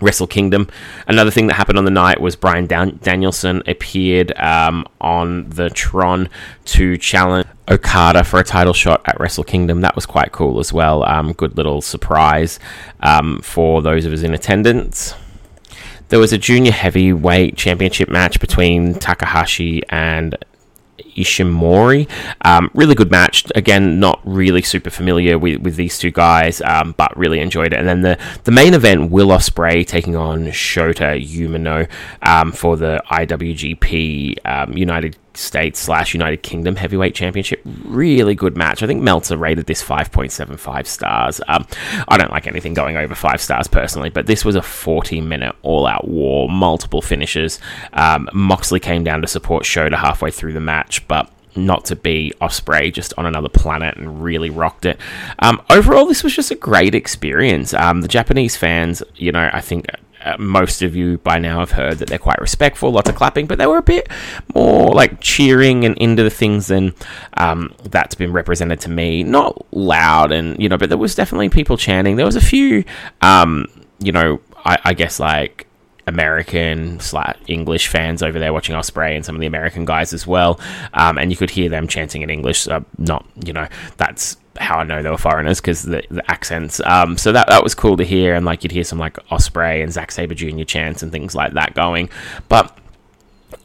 Wrestle 0.00 0.26
Kingdom. 0.26 0.68
Another 1.06 1.30
thing 1.30 1.46
that 1.48 1.54
happened 1.54 1.78
on 1.78 1.84
the 1.84 1.90
night 1.90 2.20
was 2.20 2.36
Bryan 2.36 2.66
Dan- 2.66 2.98
Danielson 3.02 3.62
appeared 3.66 4.36
um, 4.38 4.86
on 5.00 5.48
the 5.50 5.70
Tron 5.70 6.28
to 6.66 6.96
challenge 6.98 7.46
Okada 7.68 8.24
for 8.24 8.38
a 8.38 8.44
title 8.44 8.74
shot 8.74 9.02
at 9.06 9.18
Wrestle 9.18 9.44
Kingdom. 9.44 9.80
That 9.80 9.94
was 9.94 10.06
quite 10.06 10.32
cool 10.32 10.60
as 10.60 10.72
well. 10.72 11.04
Um, 11.04 11.32
good 11.32 11.56
little 11.56 11.80
surprise 11.80 12.58
um, 13.00 13.40
for 13.42 13.82
those 13.82 14.04
of 14.04 14.12
us 14.12 14.22
in 14.22 14.34
attendance. 14.34 15.14
There 16.10 16.18
was 16.18 16.32
a 16.32 16.38
junior 16.38 16.72
heavyweight 16.72 17.56
championship 17.56 18.08
match 18.08 18.38
between 18.38 18.94
Takahashi 18.94 19.82
and 19.88 20.36
Ishimori. 20.98 22.08
Um, 22.42 22.70
really 22.74 22.94
good 22.94 23.10
match. 23.10 23.44
Again, 23.54 24.00
not 24.00 24.20
really 24.24 24.62
super 24.62 24.90
familiar 24.90 25.38
with, 25.38 25.60
with 25.60 25.76
these 25.76 25.98
two 25.98 26.10
guys, 26.10 26.60
um, 26.62 26.94
but 26.96 27.16
really 27.16 27.40
enjoyed 27.40 27.72
it. 27.72 27.78
And 27.78 27.88
then 27.88 28.02
the, 28.02 28.18
the 28.44 28.50
main 28.50 28.74
event, 28.74 29.10
Will 29.10 29.28
Ospreay 29.28 29.86
taking 29.86 30.16
on 30.16 30.46
Shota 30.46 31.20
Umino 31.20 31.88
um, 32.22 32.52
for 32.52 32.76
the 32.76 33.02
IWGP 33.10 34.38
um, 34.44 34.76
United 34.76 35.16
States 35.36 35.80
slash 35.80 36.14
United 36.14 36.42
Kingdom 36.42 36.76
Heavyweight 36.76 37.14
Championship. 37.14 37.60
Really 37.64 38.34
good 38.34 38.56
match. 38.56 38.82
I 38.82 38.86
think 38.86 39.02
Meltzer 39.02 39.36
rated 39.36 39.66
this 39.66 39.82
5.75 39.82 40.86
stars. 40.86 41.40
Um, 41.48 41.66
I 42.08 42.16
don't 42.16 42.30
like 42.30 42.46
anything 42.46 42.74
going 42.74 42.96
over 42.96 43.14
five 43.14 43.40
stars 43.40 43.66
personally, 43.66 44.10
but 44.10 44.26
this 44.26 44.44
was 44.44 44.56
a 44.56 44.62
40 44.62 45.20
minute 45.20 45.54
all 45.62 45.86
out 45.86 46.08
war, 46.08 46.48
multiple 46.48 47.02
finishes. 47.02 47.60
Um, 47.92 48.28
Moxley 48.32 48.80
came 48.80 49.04
down 49.04 49.22
to 49.22 49.28
support 49.28 49.64
Shota 49.64 49.96
halfway 49.96 50.30
through 50.30 50.52
the 50.52 50.60
match, 50.60 51.06
but 51.08 51.30
not 51.56 51.84
to 51.86 51.96
be 51.96 52.32
Ospreay 52.40 52.92
just 52.92 53.14
on 53.16 53.26
another 53.26 53.48
planet 53.48 53.96
and 53.96 54.22
really 54.22 54.50
rocked 54.50 54.86
it. 54.86 54.98
Um, 55.38 55.62
overall, 55.70 56.06
this 56.06 56.24
was 56.24 56.34
just 56.34 56.50
a 56.50 56.56
great 56.56 56.94
experience. 56.94 57.74
Um, 57.74 58.00
the 58.00 58.08
Japanese 58.08 58.56
fans, 58.56 59.02
you 59.16 59.32
know, 59.32 59.50
I 59.52 59.60
think 59.60 59.86
uh, 60.24 60.36
most 60.38 60.82
of 60.82 60.96
you 60.96 61.18
by 61.18 61.38
now 61.38 61.60
have 61.60 61.72
heard 61.72 61.98
that 61.98 62.08
they're 62.08 62.18
quite 62.18 62.40
respectful, 62.40 62.90
lots 62.90 63.08
of 63.08 63.14
clapping, 63.14 63.46
but 63.46 63.58
they 63.58 63.66
were 63.66 63.78
a 63.78 63.82
bit 63.82 64.08
more 64.54 64.92
like 64.92 65.20
cheering 65.20 65.84
and 65.84 65.96
into 65.98 66.22
the 66.22 66.30
things 66.30 66.68
than 66.68 66.94
um, 67.36 67.74
that's 67.84 68.14
been 68.14 68.32
represented 68.32 68.80
to 68.80 68.90
me. 68.90 69.22
Not 69.22 69.66
loud 69.72 70.32
and, 70.32 70.60
you 70.60 70.68
know, 70.68 70.78
but 70.78 70.88
there 70.88 70.98
was 70.98 71.14
definitely 71.14 71.48
people 71.48 71.76
chanting. 71.76 72.16
There 72.16 72.26
was 72.26 72.36
a 72.36 72.40
few, 72.40 72.84
um, 73.20 73.66
you 73.98 74.12
know, 74.12 74.40
I, 74.64 74.78
I 74.84 74.94
guess 74.94 75.20
like 75.20 75.66
American 76.06 77.00
slash 77.00 77.36
English 77.46 77.88
fans 77.88 78.22
over 78.22 78.38
there 78.38 78.52
watching 78.52 78.74
Ospreay 78.74 79.16
and 79.16 79.24
some 79.24 79.34
of 79.34 79.40
the 79.40 79.46
American 79.46 79.84
guys 79.84 80.12
as 80.12 80.26
well, 80.26 80.60
um, 80.92 81.18
and 81.18 81.30
you 81.30 81.36
could 81.36 81.50
hear 81.50 81.68
them 81.68 81.88
chanting 81.88 82.22
in 82.22 82.30
English. 82.30 82.68
Uh, 82.68 82.80
not, 82.98 83.26
you 83.44 83.52
know, 83.52 83.66
that's 83.96 84.36
how 84.58 84.78
I 84.78 84.84
know 84.84 85.02
they 85.02 85.10
were 85.10 85.18
foreigners 85.18 85.60
because 85.60 85.82
the, 85.82 86.02
the 86.10 86.28
accents. 86.30 86.80
Um, 86.84 87.16
so 87.16 87.32
that 87.32 87.48
that 87.48 87.62
was 87.62 87.74
cool 87.74 87.96
to 87.96 88.04
hear, 88.04 88.34
and 88.34 88.44
like 88.44 88.62
you'd 88.62 88.72
hear 88.72 88.84
some 88.84 88.98
like 88.98 89.14
Ospreay 89.28 89.82
and 89.82 89.92
Zack 89.92 90.12
Sabre 90.12 90.34
Jr. 90.34 90.64
chants 90.64 91.02
and 91.02 91.10
things 91.10 91.34
like 91.34 91.54
that 91.54 91.74
going. 91.74 92.08
But 92.48 92.76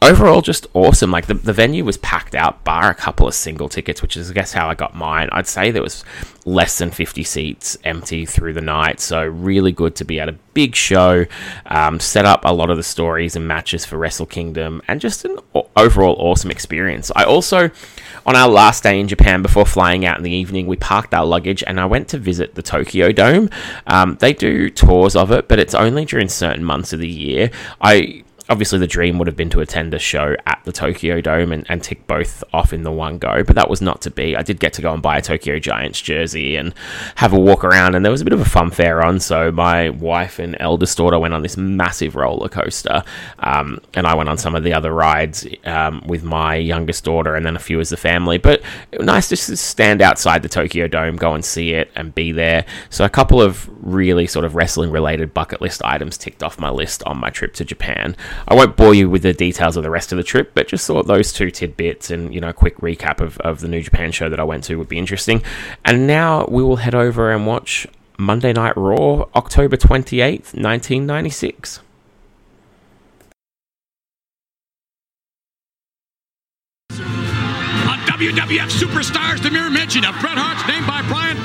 overall 0.02 0.40
just 0.40 0.66
awesome 0.72 1.10
like 1.10 1.26
the, 1.26 1.34
the 1.34 1.52
venue 1.52 1.84
was 1.84 1.98
packed 1.98 2.34
out 2.34 2.64
bar 2.64 2.90
a 2.90 2.94
couple 2.94 3.28
of 3.28 3.34
single 3.34 3.68
tickets 3.68 4.00
which 4.00 4.16
is 4.16 4.30
i 4.30 4.34
guess 4.34 4.52
how 4.52 4.68
i 4.68 4.74
got 4.74 4.94
mine 4.94 5.28
i'd 5.32 5.46
say 5.46 5.70
there 5.70 5.82
was 5.82 6.04
less 6.46 6.78
than 6.78 6.90
50 6.90 7.22
seats 7.22 7.76
empty 7.84 8.24
through 8.24 8.54
the 8.54 8.62
night 8.62 8.98
so 8.98 9.24
really 9.24 9.72
good 9.72 9.94
to 9.96 10.04
be 10.04 10.18
at 10.18 10.28
a 10.28 10.32
big 10.54 10.74
show 10.74 11.26
um, 11.66 12.00
set 12.00 12.24
up 12.24 12.44
a 12.44 12.52
lot 12.52 12.70
of 12.70 12.76
the 12.76 12.82
stories 12.82 13.36
and 13.36 13.46
matches 13.46 13.84
for 13.84 13.98
wrestle 13.98 14.26
kingdom 14.26 14.80
and 14.88 15.00
just 15.00 15.24
an 15.24 15.38
overall 15.76 16.16
awesome 16.18 16.50
experience 16.50 17.10
i 17.14 17.24
also 17.24 17.70
on 18.26 18.36
our 18.36 18.48
last 18.48 18.82
day 18.82 18.98
in 19.00 19.08
japan 19.08 19.42
before 19.42 19.66
flying 19.66 20.04
out 20.04 20.16
in 20.16 20.22
the 20.22 20.30
evening 20.30 20.66
we 20.66 20.76
parked 20.76 21.14
our 21.14 21.26
luggage 21.26 21.62
and 21.66 21.80
i 21.80 21.84
went 21.84 22.08
to 22.08 22.18
visit 22.18 22.54
the 22.54 22.62
tokyo 22.62 23.12
dome. 23.12 23.48
Um, 23.86 24.16
they 24.20 24.32
do 24.32 24.70
tours 24.70 25.16
of 25.16 25.30
it 25.30 25.48
but 25.48 25.58
it's 25.58 25.74
only 25.74 26.04
during 26.04 26.28
certain 26.28 26.64
months 26.64 26.92
of 26.92 27.00
the 27.00 27.08
year. 27.08 27.50
I 27.80 28.24
obviously 28.50 28.80
the 28.80 28.86
dream 28.86 29.16
would 29.16 29.28
have 29.28 29.36
been 29.36 29.48
to 29.48 29.60
attend 29.60 29.94
a 29.94 29.98
show 29.98 30.34
at 30.44 30.60
the 30.64 30.72
Tokyo 30.72 31.20
Dome 31.20 31.52
and, 31.52 31.64
and 31.68 31.82
tick 31.82 32.04
both 32.08 32.42
off 32.52 32.72
in 32.72 32.82
the 32.82 32.90
one 32.90 33.16
go, 33.16 33.44
but 33.44 33.54
that 33.54 33.70
was 33.70 33.80
not 33.80 34.02
to 34.02 34.10
be. 34.10 34.36
I 34.36 34.42
did 34.42 34.58
get 34.58 34.72
to 34.74 34.82
go 34.82 34.92
and 34.92 35.00
buy 35.00 35.18
a 35.18 35.22
Tokyo 35.22 35.60
Giants 35.60 36.00
jersey 36.00 36.56
and 36.56 36.74
have 37.14 37.32
a 37.32 37.38
walk 37.38 37.64
around, 37.64 37.94
and 37.94 38.04
there 38.04 38.10
was 38.10 38.20
a 38.20 38.24
bit 38.24 38.32
of 38.32 38.40
a 38.40 38.44
fun 38.44 38.72
fair 38.72 39.02
on. 39.02 39.20
So 39.20 39.52
my 39.52 39.90
wife 39.90 40.40
and 40.40 40.56
eldest 40.58 40.98
daughter 40.98 41.18
went 41.18 41.32
on 41.32 41.42
this 41.42 41.56
massive 41.56 42.16
roller 42.16 42.48
coaster, 42.48 43.04
um, 43.38 43.78
and 43.94 44.06
I 44.06 44.14
went 44.14 44.28
on 44.28 44.36
some 44.36 44.56
of 44.56 44.64
the 44.64 44.74
other 44.74 44.92
rides 44.92 45.46
um, 45.64 46.02
with 46.06 46.24
my 46.24 46.56
youngest 46.56 47.04
daughter 47.04 47.36
and 47.36 47.46
then 47.46 47.54
a 47.54 47.60
few 47.60 47.78
as 47.78 47.90
the 47.90 47.96
family. 47.96 48.38
But 48.38 48.62
nice 48.98 49.28
to 49.28 49.36
stand 49.36 50.02
outside 50.02 50.42
the 50.42 50.48
Tokyo 50.48 50.88
Dome, 50.88 51.14
go 51.14 51.34
and 51.34 51.44
see 51.44 51.72
it, 51.74 51.90
and 51.94 52.12
be 52.12 52.32
there. 52.32 52.64
So 52.90 53.04
a 53.04 53.08
couple 53.08 53.40
of 53.40 53.70
really 53.80 54.26
sort 54.26 54.44
of 54.44 54.56
wrestling 54.56 54.90
related 54.90 55.32
bucket 55.32 55.60
list 55.60 55.82
items 55.84 56.18
ticked 56.18 56.42
off 56.42 56.58
my 56.58 56.70
list 56.70 57.02
on 57.04 57.16
my 57.16 57.30
trip 57.30 57.54
to 57.54 57.64
Japan. 57.64 58.16
I 58.48 58.54
won't 58.54 58.76
bore 58.76 58.94
you 58.94 59.08
with 59.08 59.22
the 59.22 59.32
details 59.32 59.76
of 59.76 59.82
the 59.82 59.90
rest 59.90 60.12
of 60.12 60.18
the 60.18 60.24
trip, 60.24 60.52
but 60.54 60.68
just 60.68 60.86
thought 60.86 61.06
those 61.06 61.32
two 61.32 61.50
tidbits 61.50 62.10
and 62.10 62.32
you 62.34 62.40
know 62.40 62.48
a 62.48 62.52
quick 62.52 62.76
recap 62.78 63.20
of, 63.20 63.38
of 63.38 63.60
the 63.60 63.68
New 63.68 63.82
Japan 63.82 64.12
show 64.12 64.28
that 64.28 64.40
I 64.40 64.44
went 64.44 64.64
to 64.64 64.76
would 64.76 64.88
be 64.88 64.98
interesting. 64.98 65.42
And 65.84 66.06
now 66.06 66.46
we 66.46 66.62
will 66.62 66.76
head 66.76 66.94
over 66.94 67.30
and 67.30 67.46
watch 67.46 67.86
Monday 68.18 68.52
Night 68.52 68.76
Raw, 68.76 69.24
October 69.34 69.76
28th, 69.76 70.54
1996. 70.54 71.80
WWF 78.20 78.68
superstars, 78.68 79.42
the 79.42 79.50
mere 79.50 79.70
mention 79.70 80.04
of 80.04 80.14
Bret 80.20 80.36
Hart's 80.36 80.68
name 80.68 80.86
by 80.86 81.00
Brian 81.08 81.38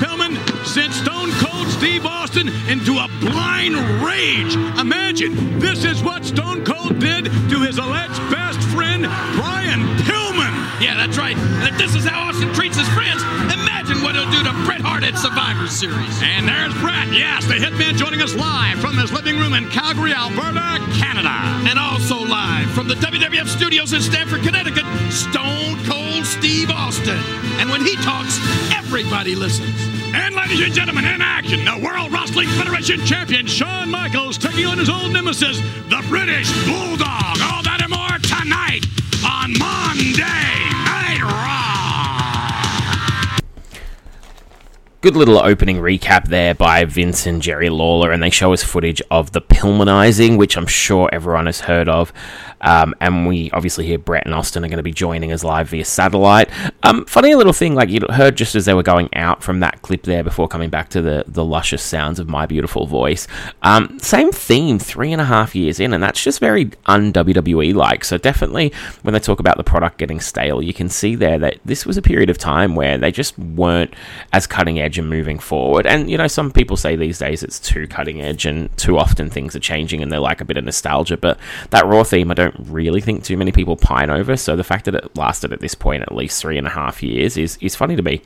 Austin 2.36 2.52
into 2.68 2.98
a 3.00 3.08
blind 3.22 3.76
rage. 4.04 4.56
Imagine 4.78 5.58
this 5.58 5.86
is 5.86 6.04
what 6.04 6.26
Stone 6.26 6.66
Cold 6.66 7.00
did 7.00 7.26
to 7.26 7.62
his 7.62 7.78
alleged 7.78 8.20
best 8.30 8.60
friend, 8.76 9.04
Brian 9.40 9.80
Pillman. 10.04 10.52
Yeah, 10.82 10.96
that's 10.98 11.18
right. 11.18 11.38
And 11.38 11.70
if 11.70 11.78
this 11.78 11.96
is 11.96 12.04
how 12.04 12.28
Austin 12.28 12.54
treats 12.54 12.78
his 12.78 12.90
friends, 12.90 13.24
imagine 13.56 14.04
what 14.04 14.16
he'll 14.16 14.30
do 14.32 14.44
to 14.44 14.52
Bret 14.66 14.82
Hart 14.82 15.06
at 15.06 15.18
Survivor 15.18 15.68
Series. 15.68 16.22
And 16.22 16.46
there's 16.46 16.74
Bret, 16.84 17.08
yes, 17.14 17.46
the 17.46 17.54
hitman 17.54 17.96
joining 17.96 18.22
us 18.22 18.36
live 18.36 18.80
from 18.80 18.98
his 18.98 19.14
living 19.14 19.38
room 19.38 19.54
in 19.54 19.70
Calgary, 19.70 20.12
Alberta, 20.12 20.84
Canada. 21.00 21.32
And 21.72 21.80
also 21.80 22.20
live 22.20 22.70
from 22.72 22.90
the 22.90 22.96
WWF 22.96 23.48
studios 23.48 23.94
in 23.94 24.02
Stamford, 24.02 24.44
Connecticut, 24.44 24.84
Stone 25.08 25.80
Cold 25.88 26.26
Steve 26.26 26.70
Austin. 26.70 27.16
And 27.64 27.70
when 27.70 27.80
he 27.80 27.96
talks, 28.04 28.40
everybody 28.76 29.36
listens. 29.36 29.95
And 30.18 30.34
ladies 30.34 30.62
and 30.62 30.74
gentlemen, 30.74 31.04
in 31.04 31.22
action, 31.22 31.66
the 31.66 31.78
World 31.84 32.14
Wrestling 32.14 32.48
Federation 32.48 33.06
champion 33.06 33.46
Shawn 33.48 33.92
Michaels 33.92 34.38
taking 34.38 34.66
on 34.66 34.78
his 34.78 34.90
old 34.90 35.12
nemesis, 35.12 35.60
the 35.90 36.02
British 36.08 36.50
Bulldog. 36.66 37.38
All 37.42 37.62
that 37.64 37.82
and 37.82 37.92
more 37.92 38.18
tonight 38.24 38.86
on 39.26 39.52
Monday 39.60 40.70
Night 40.86 41.22
Raw. 41.22 41.66
Good 45.02 45.18
little 45.18 45.38
opening 45.38 45.78
recap 45.78 46.30
there 46.30 46.56
by 46.56 46.86
Vince 46.86 47.26
and 47.26 47.42
Jerry 47.42 47.70
Lawler, 47.70 48.14
and 48.14 48.24
they 48.24 48.30
show 48.30 48.54
us 48.54 48.64
footage 48.64 49.02
of 49.12 49.34
the 49.34 49.42
Pillmanizing, 49.42 50.38
which 50.38 50.56
I'm 50.56 50.66
sure 50.66 51.10
everyone 51.12 51.48
has 51.48 51.60
heard 51.60 51.90
of. 51.90 52.14
Um, 52.66 52.96
and 53.00 53.28
we 53.28 53.52
obviously 53.52 53.86
hear 53.86 53.98
Bret 53.98 54.26
and 54.26 54.34
Austin 54.34 54.66
are 54.66 54.68
going 54.68 54.78
to 54.78 54.84
be 54.84 54.92
joining 54.92 55.32
us 55.32 55.44
live 55.44 55.70
via 55.70 55.86
satellite. 55.86 56.50
Um, 56.84 57.06
funny 57.06 57.36
little 57.36 57.54
thing, 57.54 57.76
like 57.76 57.90
you 57.90 58.02
heard 58.10 58.36
just 58.36 58.56
as 58.56 58.66
they 58.66 58.74
were 58.74 58.84
going 58.84 59.08
out 59.14 59.44
from 59.44 59.60
that 59.62 59.82
clip 59.84 60.04
there 60.04 60.24
before 60.24 60.48
coming 60.48 60.70
back 60.70 60.90
to 60.90 61.02
the, 61.02 61.24
the 61.28 61.46
luscious 61.46 61.84
sounds 61.84 62.20
of 62.20 62.28
my 62.28 62.46
beautiful 62.46 62.88
voice. 62.88 63.28
Um, 63.62 64.00
same 64.00 64.32
theme 64.32 64.80
three 64.80 65.12
and 65.12 65.22
a 65.22 65.26
half 65.26 65.56
years 65.56 65.80
in, 65.80 65.94
and 65.94 66.04
that's 66.04 66.22
just 66.22 66.40
very 66.40 66.72
un 66.88 67.14
WWE 67.14 67.74
like. 67.74 68.04
So 68.04 68.18
definitely 68.18 68.74
when 69.04 69.14
they 69.14 69.20
talk 69.20 69.40
about 69.40 69.58
the 69.58 69.64
product 69.64 70.00
getting 70.00 70.20
stale, 70.20 70.62
you 70.62 70.74
can 70.74 70.90
see 70.90 71.16
there 71.16 71.38
that 71.40 71.60
this 71.64 71.86
was 71.86 71.98
a 71.98 72.02
period 72.02 72.30
of 72.30 72.38
time 72.38 72.76
where 72.76 72.98
they 72.98 73.12
just 73.12 73.38
weren't 73.38 73.94
as 74.34 74.48
cutting 74.48 74.80
edge 74.80 74.98
and 74.98 75.08
moving 75.08 75.38
forward. 75.38 75.86
And 75.86 76.10
you 76.10 76.18
know, 76.18 76.28
some 76.28 76.52
people 76.52 76.78
say 76.78 76.96
these 76.96 77.20
days 77.20 77.44
it's 77.44 77.60
too 77.60 77.88
cutting 77.88 78.22
edge 78.22 78.46
and 78.46 78.76
too 78.78 78.98
often 78.98 79.30
things 79.30 79.56
are 79.56 79.60
changing 79.60 80.02
and 80.02 80.12
they 80.12 80.18
like 80.18 80.42
a 80.42 80.46
bit 80.46 80.58
of 80.58 80.64
nostalgia. 80.64 81.18
But 81.18 81.38
that 81.70 81.86
Raw 81.86 82.04
theme, 82.04 82.32
I 82.32 82.34
don't 82.34 82.55
really 82.60 83.02
think 83.02 83.24
too 83.24 83.38
many 83.38 83.52
people 83.52 83.76
pine 83.76 84.10
over. 84.10 84.38
So 84.38 84.56
the 84.56 84.64
fact 84.64 84.86
that 84.86 84.96
it 84.96 85.16
lasted 85.16 85.54
at 85.54 85.60
this 85.60 85.76
point 85.76 86.04
at 86.04 86.14
least 86.14 86.42
three 86.42 86.58
and 86.58 86.68
a 86.68 86.72
half 86.72 87.04
years 87.04 87.38
is, 87.38 87.58
is 87.62 87.76
funny 87.76 87.96
to 87.96 88.02
me. 88.02 88.22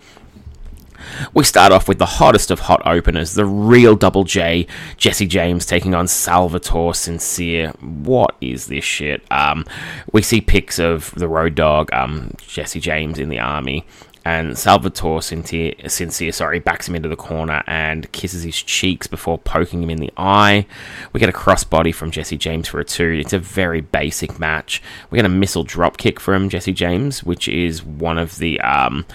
We 1.33 1.43
start 1.43 1.71
off 1.71 1.87
with 1.87 1.97
the 1.97 2.05
hottest 2.05 2.51
of 2.51 2.59
hot 2.59 2.81
openers, 2.85 3.33
the 3.33 3.45
real 3.45 3.95
Double 3.95 4.23
J, 4.23 4.67
Jesse 4.97 5.25
James 5.27 5.65
taking 5.65 5.95
on 5.95 6.07
Salvatore 6.07 6.93
Sincere. 6.93 7.69
What 7.79 8.35
is 8.41 8.67
this 8.67 8.83
shit? 8.83 9.23
Um, 9.31 9.65
we 10.11 10.21
see 10.21 10.41
pics 10.41 10.79
of 10.79 11.13
the 11.15 11.27
Road 11.27 11.55
Dog, 11.55 11.91
um, 11.93 12.33
Jesse 12.39 12.79
James 12.79 13.17
in 13.17 13.29
the 13.29 13.39
army, 13.39 13.85
and 14.29 14.55
Salvatore 14.55 15.23
Sincere, 15.23 16.31
sorry, 16.31 16.59
backs 16.59 16.87
him 16.87 16.93
into 16.93 17.09
the 17.09 17.15
corner 17.15 17.63
and 17.65 18.11
kisses 18.11 18.43
his 18.43 18.61
cheeks 18.61 19.07
before 19.07 19.39
poking 19.39 19.81
him 19.81 19.89
in 19.89 19.97
the 19.97 20.13
eye. 20.17 20.67
We 21.11 21.19
get 21.19 21.29
a 21.29 21.33
crossbody 21.33 21.95
from 21.95 22.11
Jesse 22.11 22.37
James 22.37 22.67
for 22.67 22.79
a 22.79 22.85
two. 22.85 23.19
It's 23.19 23.33
a 23.33 23.39
very 23.39 23.81
basic 23.81 24.39
match. 24.39 24.83
We 25.09 25.17
get 25.17 25.25
a 25.25 25.29
missile 25.29 25.63
drop 25.63 25.97
kick 25.97 26.19
from 26.19 26.47
Jesse 26.47 26.73
James, 26.73 27.23
which 27.23 27.47
is 27.47 27.83
one 27.83 28.19
of 28.19 28.37
the 28.37 28.59
um, 28.61 29.07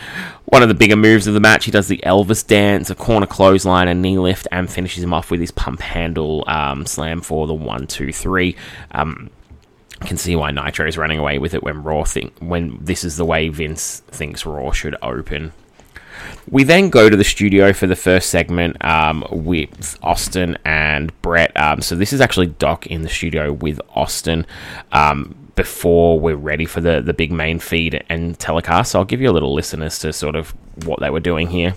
one 0.46 0.64
of 0.64 0.68
the 0.68 0.74
bigger 0.74 0.96
moves 0.96 1.28
of 1.28 1.34
the 1.34 1.40
match. 1.40 1.64
He 1.64 1.70
does 1.70 1.86
the 1.86 2.02
Elvis 2.04 2.44
dance, 2.44 2.90
a 2.90 2.96
corner 2.96 3.26
clothesline, 3.26 3.86
a 3.86 3.94
knee 3.94 4.18
lift, 4.18 4.48
and 4.50 4.68
finishes 4.68 5.04
him 5.04 5.14
off 5.14 5.30
with 5.30 5.38
his 5.38 5.52
pump 5.52 5.80
handle 5.80 6.42
um, 6.48 6.86
slam 6.86 7.20
for 7.20 7.46
the 7.46 7.54
one, 7.54 7.86
two, 7.86 8.12
three. 8.12 8.56
Um, 8.90 9.30
can 10.04 10.16
see 10.16 10.36
why 10.36 10.50
Nitro 10.50 10.86
is 10.86 10.96
running 10.96 11.18
away 11.18 11.38
with 11.38 11.54
it 11.54 11.62
when 11.62 11.82
Raw 11.82 12.04
think 12.04 12.34
when 12.38 12.78
this 12.80 13.04
is 13.04 13.16
the 13.16 13.24
way 13.24 13.48
Vince 13.48 14.00
thinks 14.08 14.46
Raw 14.46 14.72
should 14.72 14.96
open. 15.02 15.52
We 16.48 16.62
then 16.64 16.90
go 16.90 17.10
to 17.10 17.16
the 17.16 17.24
studio 17.24 17.72
for 17.72 17.86
the 17.86 17.96
first 17.96 18.30
segment 18.30 18.82
um, 18.84 19.24
with 19.30 19.98
Austin 20.02 20.56
and 20.64 21.12
Bret. 21.22 21.58
Um, 21.60 21.80
so 21.80 21.96
this 21.96 22.12
is 22.12 22.20
actually 22.20 22.46
Doc 22.46 22.86
in 22.86 23.02
the 23.02 23.08
studio 23.08 23.52
with 23.52 23.80
Austin 23.94 24.46
um, 24.92 25.34
before 25.56 26.20
we're 26.20 26.36
ready 26.36 26.66
for 26.66 26.80
the 26.80 27.00
the 27.00 27.14
big 27.14 27.32
main 27.32 27.58
feed 27.58 28.04
and 28.08 28.38
telecast. 28.38 28.92
So 28.92 28.98
I'll 29.00 29.04
give 29.04 29.20
you 29.20 29.30
a 29.30 29.32
little 29.32 29.54
listen 29.54 29.82
as 29.82 29.98
to 30.00 30.12
sort 30.12 30.36
of 30.36 30.54
what 30.84 31.00
they 31.00 31.10
were 31.10 31.20
doing 31.20 31.48
here. 31.48 31.74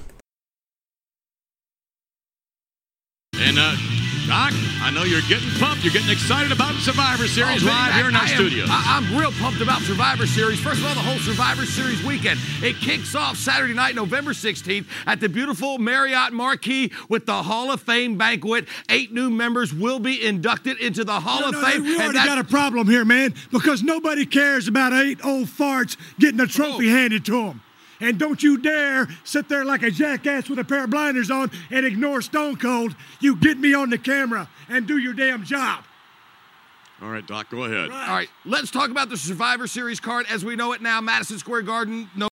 And 3.33 3.57
uh, 3.59 3.96
Doc, 4.27 4.51
I 4.83 4.91
know 4.91 5.03
you're 5.03 5.21
getting 5.29 5.49
pumped. 5.57 5.85
You're 5.85 5.93
getting 5.93 6.09
excited 6.09 6.51
about 6.51 6.75
Survivor 6.75 7.27
Series 7.27 7.63
Oh, 7.63 7.67
live 7.67 7.91
man, 7.91 7.93
here 7.99 8.09
in 8.09 8.15
I- 8.15 8.19
our 8.19 8.25
I 8.25 8.29
am- 8.29 8.35
studios. 8.35 8.69
I, 8.69 8.97
am 8.97 9.17
real 9.17 9.31
pumped 9.31 9.61
about 9.61 9.81
Survivor 9.83 10.27
Series. 10.27 10.59
First 10.59 10.81
of 10.81 10.85
all, 10.85 10.93
the 10.95 10.99
whole 10.99 11.17
Survivor 11.19 11.65
Series 11.65 12.03
weekend. 12.03 12.37
It 12.61 12.75
kicks 12.75 13.15
off 13.15 13.37
Saturday 13.37 13.73
night, 13.73 13.95
November 13.95 14.33
16th, 14.33 14.85
at 15.05 15.21
the 15.21 15.29
beautiful 15.29 15.77
Marriott 15.77 16.33
Marquis 16.33 16.91
with 17.07 17.25
the 17.25 17.41
Hall 17.41 17.71
of 17.71 17.81
Fame 17.81 18.17
banquet. 18.17 18.67
Eight 18.89 19.13
new 19.13 19.29
members 19.29 19.73
will 19.73 19.99
be 19.99 20.21
inducted 20.25 20.77
into 20.81 21.05
the 21.05 21.21
Hall 21.21 21.39
No, 21.41 21.47
of 21.47 21.53
no, 21.53 21.61
Fame. 21.61 21.83
We 21.83 21.93
and 21.93 22.01
already 22.03 22.17
that- 22.19 22.25
got 22.27 22.37
a 22.37 22.43
problem 22.43 22.87
here, 22.89 23.05
man, 23.05 23.33
because 23.49 23.81
nobody 23.81 24.25
cares 24.25 24.67
about 24.67 24.91
eight 24.91 25.23
old 25.23 25.47
farts 25.47 25.95
getting 26.19 26.39
a 26.41 26.43
oh. 26.43 26.47
trophy 26.47 26.89
Oh. 26.89 26.93
handed 26.93 27.23
to 27.25 27.31
them. 27.45 27.61
And 27.99 28.19
don't 28.19 28.43
you 28.43 28.57
dare 28.57 29.07
sit 29.23 29.49
there 29.49 29.65
like 29.65 29.83
a 29.83 29.91
jackass 29.91 30.49
with 30.49 30.59
a 30.59 30.63
pair 30.63 30.83
of 30.83 30.89
blinders 30.89 31.31
on 31.31 31.51
and 31.69 31.85
ignore 31.85 32.21
Stone 32.21 32.57
Cold. 32.57 32.95
You 33.19 33.35
get 33.35 33.57
me 33.57 33.73
on 33.73 33.89
the 33.89 33.97
camera 33.97 34.49
and 34.69 34.87
do 34.87 34.97
your 34.97 35.13
damn 35.13 35.43
job. 35.43 35.83
All 37.01 37.09
right, 37.09 37.25
Doc, 37.25 37.49
go 37.51 37.63
ahead. 37.65 37.91
all 37.91 38.07
right, 38.07 38.29
let's 38.43 38.71
talk 38.71 38.89
about 38.89 39.09
the 39.09 39.17
Survivor 39.17 39.67
Series 39.67 39.99
card 39.99 40.25
as 40.29 40.43
we 40.43 40.55
know 40.55 40.73
it 40.73 40.81
now. 40.81 40.99
Madison 40.99 41.37
Square 41.37 41.61
Garden, 41.63 42.09
no 42.15 42.27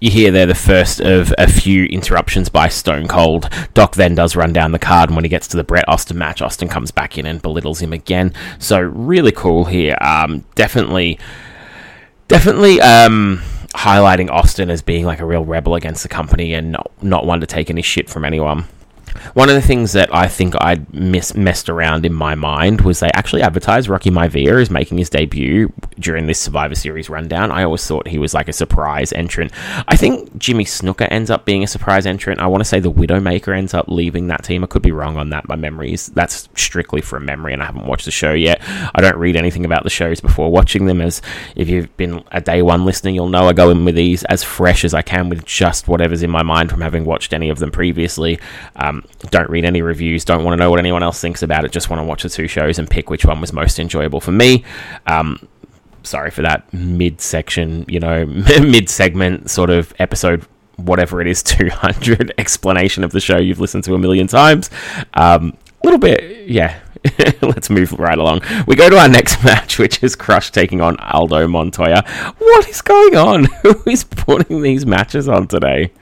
You 0.00 0.10
hear 0.10 0.30
there 0.30 0.46
the 0.46 0.54
first 0.54 1.00
of 1.00 1.34
a 1.36 1.46
few 1.46 1.84
interruptions 1.84 2.48
by 2.48 2.68
Stone 2.68 3.08
Cold. 3.08 3.50
Doc 3.74 3.96
then 3.96 4.14
does 4.14 4.36
run 4.36 4.54
down 4.54 4.72
the 4.72 4.78
card, 4.78 5.10
and 5.10 5.16
when 5.16 5.24
he 5.26 5.28
gets 5.28 5.48
to 5.48 5.58
the 5.58 5.64
Bret 5.64 5.86
Austin 5.86 6.16
match, 6.16 6.40
Austin 6.40 6.68
comes 6.68 6.90
back 6.90 7.18
in 7.18 7.26
and 7.26 7.42
belittles 7.42 7.80
him 7.80 7.92
again. 7.92 8.32
So 8.58 8.80
really 8.80 9.32
cool 9.32 9.66
here. 9.66 9.98
Um, 10.00 10.46
definitely, 10.54 11.18
definitely 12.28 12.80
um, 12.80 13.42
highlighting 13.74 14.30
Austin 14.30 14.70
as 14.70 14.82
being 14.82 15.04
like 15.04 15.20
a 15.20 15.24
real 15.24 15.44
rebel 15.44 15.74
against 15.74 16.02
the 16.02 16.08
company 16.08 16.54
and 16.54 16.72
not, 16.72 16.90
not 17.02 17.26
one 17.26 17.40
to 17.40 17.46
take 17.46 17.70
any 17.70 17.82
shit 17.82 18.10
from 18.10 18.24
anyone. 18.24 18.66
One 19.34 19.48
of 19.48 19.54
the 19.54 19.62
things 19.62 19.92
that 19.92 20.14
I 20.14 20.28
think 20.28 20.54
I'd 20.60 20.92
miss, 20.92 21.34
messed 21.34 21.68
around 21.68 22.04
in 22.06 22.12
my 22.12 22.34
mind 22.34 22.82
was 22.82 23.00
they 23.00 23.10
actually 23.14 23.42
advertised 23.42 23.88
Rocky 23.88 24.10
Maivia 24.10 24.60
as 24.60 24.70
making 24.70 24.98
his 24.98 25.10
debut 25.10 25.72
during 25.98 26.26
this 26.26 26.40
Survivor 26.40 26.74
Series 26.74 27.08
rundown. 27.08 27.50
I 27.50 27.64
always 27.64 27.86
thought 27.86 28.08
he 28.08 28.18
was 28.18 28.34
like 28.34 28.48
a 28.48 28.52
surprise 28.52 29.12
entrant. 29.12 29.52
I 29.88 29.96
think 29.96 30.36
Jimmy 30.38 30.64
Snuka 30.64 31.06
ends 31.10 31.30
up 31.30 31.44
being 31.44 31.62
a 31.62 31.66
surprise 31.66 32.06
entrant. 32.06 32.40
I 32.40 32.46
want 32.46 32.60
to 32.60 32.64
say 32.64 32.80
the 32.80 32.90
Widowmaker 32.90 33.56
ends 33.56 33.74
up 33.74 33.86
leaving 33.88 34.28
that 34.28 34.44
team. 34.44 34.64
I 34.64 34.66
could 34.66 34.82
be 34.82 34.92
wrong 34.92 35.16
on 35.16 35.30
that. 35.30 35.48
My 35.48 35.56
memories 35.56 36.06
that's 36.08 36.48
strictly 36.54 37.00
from 37.00 37.24
memory, 37.24 37.52
and 37.52 37.62
I 37.62 37.66
haven't 37.66 37.86
watched 37.86 38.04
the 38.04 38.10
show 38.10 38.32
yet. 38.32 38.60
I 38.94 39.00
don't 39.00 39.16
read 39.16 39.36
anything 39.36 39.64
about 39.64 39.84
the 39.84 39.90
shows 39.90 40.20
before 40.20 40.50
watching 40.50 40.86
them. 40.86 41.00
As 41.00 41.22
if 41.56 41.68
you've 41.68 41.94
been 41.96 42.24
a 42.32 42.40
day 42.40 42.62
one 42.62 42.84
listener, 42.84 43.10
you'll 43.10 43.28
know 43.28 43.48
I 43.48 43.52
go 43.52 43.70
in 43.70 43.84
with 43.84 43.94
these 43.94 44.24
as 44.24 44.42
fresh 44.42 44.84
as 44.84 44.94
I 44.94 45.02
can 45.02 45.28
with 45.28 45.44
just 45.44 45.88
whatever's 45.88 46.22
in 46.22 46.30
my 46.30 46.42
mind 46.42 46.70
from 46.70 46.80
having 46.80 47.04
watched 47.04 47.32
any 47.32 47.48
of 47.48 47.58
them 47.58 47.70
previously. 47.70 48.38
Um, 48.76 48.99
don't 49.30 49.50
read 49.50 49.64
any 49.64 49.82
reviews. 49.82 50.24
Don't 50.24 50.44
want 50.44 50.58
to 50.58 50.62
know 50.62 50.70
what 50.70 50.78
anyone 50.78 51.02
else 51.02 51.20
thinks 51.20 51.42
about 51.42 51.64
it. 51.64 51.72
Just 51.72 51.90
want 51.90 52.00
to 52.00 52.04
watch 52.04 52.22
the 52.22 52.28
two 52.28 52.48
shows 52.48 52.78
and 52.78 52.88
pick 52.88 53.10
which 53.10 53.24
one 53.24 53.40
was 53.40 53.52
most 53.52 53.78
enjoyable 53.78 54.20
for 54.20 54.32
me. 54.32 54.64
Um, 55.06 55.48
sorry 56.02 56.30
for 56.30 56.42
that 56.42 56.72
mid 56.72 57.20
section, 57.20 57.84
you 57.88 58.00
know, 58.00 58.26
mid 58.60 58.88
segment 58.88 59.50
sort 59.50 59.70
of 59.70 59.92
episode, 59.98 60.46
whatever 60.76 61.20
it 61.20 61.26
is, 61.26 61.42
200 61.44 62.34
explanation 62.38 63.04
of 63.04 63.12
the 63.12 63.20
show 63.20 63.38
you've 63.38 63.60
listened 63.60 63.84
to 63.84 63.94
a 63.94 63.98
million 63.98 64.26
times. 64.26 64.70
A 65.14 65.22
um, 65.22 65.56
little 65.84 65.98
bit, 65.98 66.48
yeah. 66.48 66.80
Let's 67.42 67.70
move 67.70 67.92
right 67.92 68.18
along. 68.18 68.42
We 68.66 68.76
go 68.76 68.90
to 68.90 68.98
our 68.98 69.08
next 69.08 69.42
match, 69.44 69.78
which 69.78 70.02
is 70.02 70.14
Crush 70.14 70.50
taking 70.50 70.82
on 70.82 70.96
Aldo 70.98 71.48
Montoya. 71.48 72.04
What 72.38 72.68
is 72.68 72.82
going 72.82 73.16
on? 73.16 73.44
Who 73.62 73.82
is 73.86 74.04
putting 74.04 74.60
these 74.60 74.84
matches 74.84 75.26
on 75.28 75.48
today? 75.48 75.92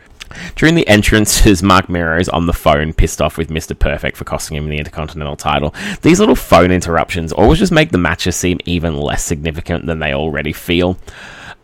During 0.57 0.75
the 0.75 0.87
entrances, 0.89 1.63
Marc 1.63 1.89
Mero 1.89 2.19
is 2.19 2.29
on 2.29 2.47
the 2.47 2.53
phone, 2.53 2.93
pissed 2.93 3.21
off 3.21 3.39
with 3.39 3.49
Mr. 3.49 3.79
Perfect 3.79 4.17
for 4.17 4.25
costing 4.25 4.57
him 4.57 4.69
the 4.69 4.79
Intercontinental 4.79 5.37
title. 5.37 5.75
These 6.03 6.21
little 6.21 6.37
phone 6.37 6.71
interruptions 6.71 7.33
always 7.33 7.59
just 7.59 7.73
make 7.73 7.91
the 7.91 7.99
matches 7.99 8.37
seem 8.37 8.59
even 8.65 8.97
less 8.97 9.25
significant 9.25 9.87
than 9.87 9.99
they 9.99 10.13
already 10.13 10.53
feel. 10.53 10.99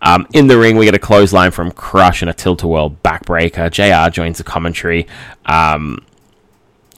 Um, 0.03 0.27
in 0.35 0.49
the 0.49 0.59
ring, 0.59 0.77
we 0.77 0.85
get 0.85 0.95
a 0.95 0.99
clothesline 0.99 1.51
from 1.51 1.71
Crush 1.71 2.21
and 2.21 2.31
a 2.31 2.35
tilt-a-whirl 2.35 2.99
backbreaker. 3.03 3.71
JR 3.71 4.11
joins 4.11 4.39
the 4.39 4.45
commentary. 4.45 5.07
Um, 5.47 6.05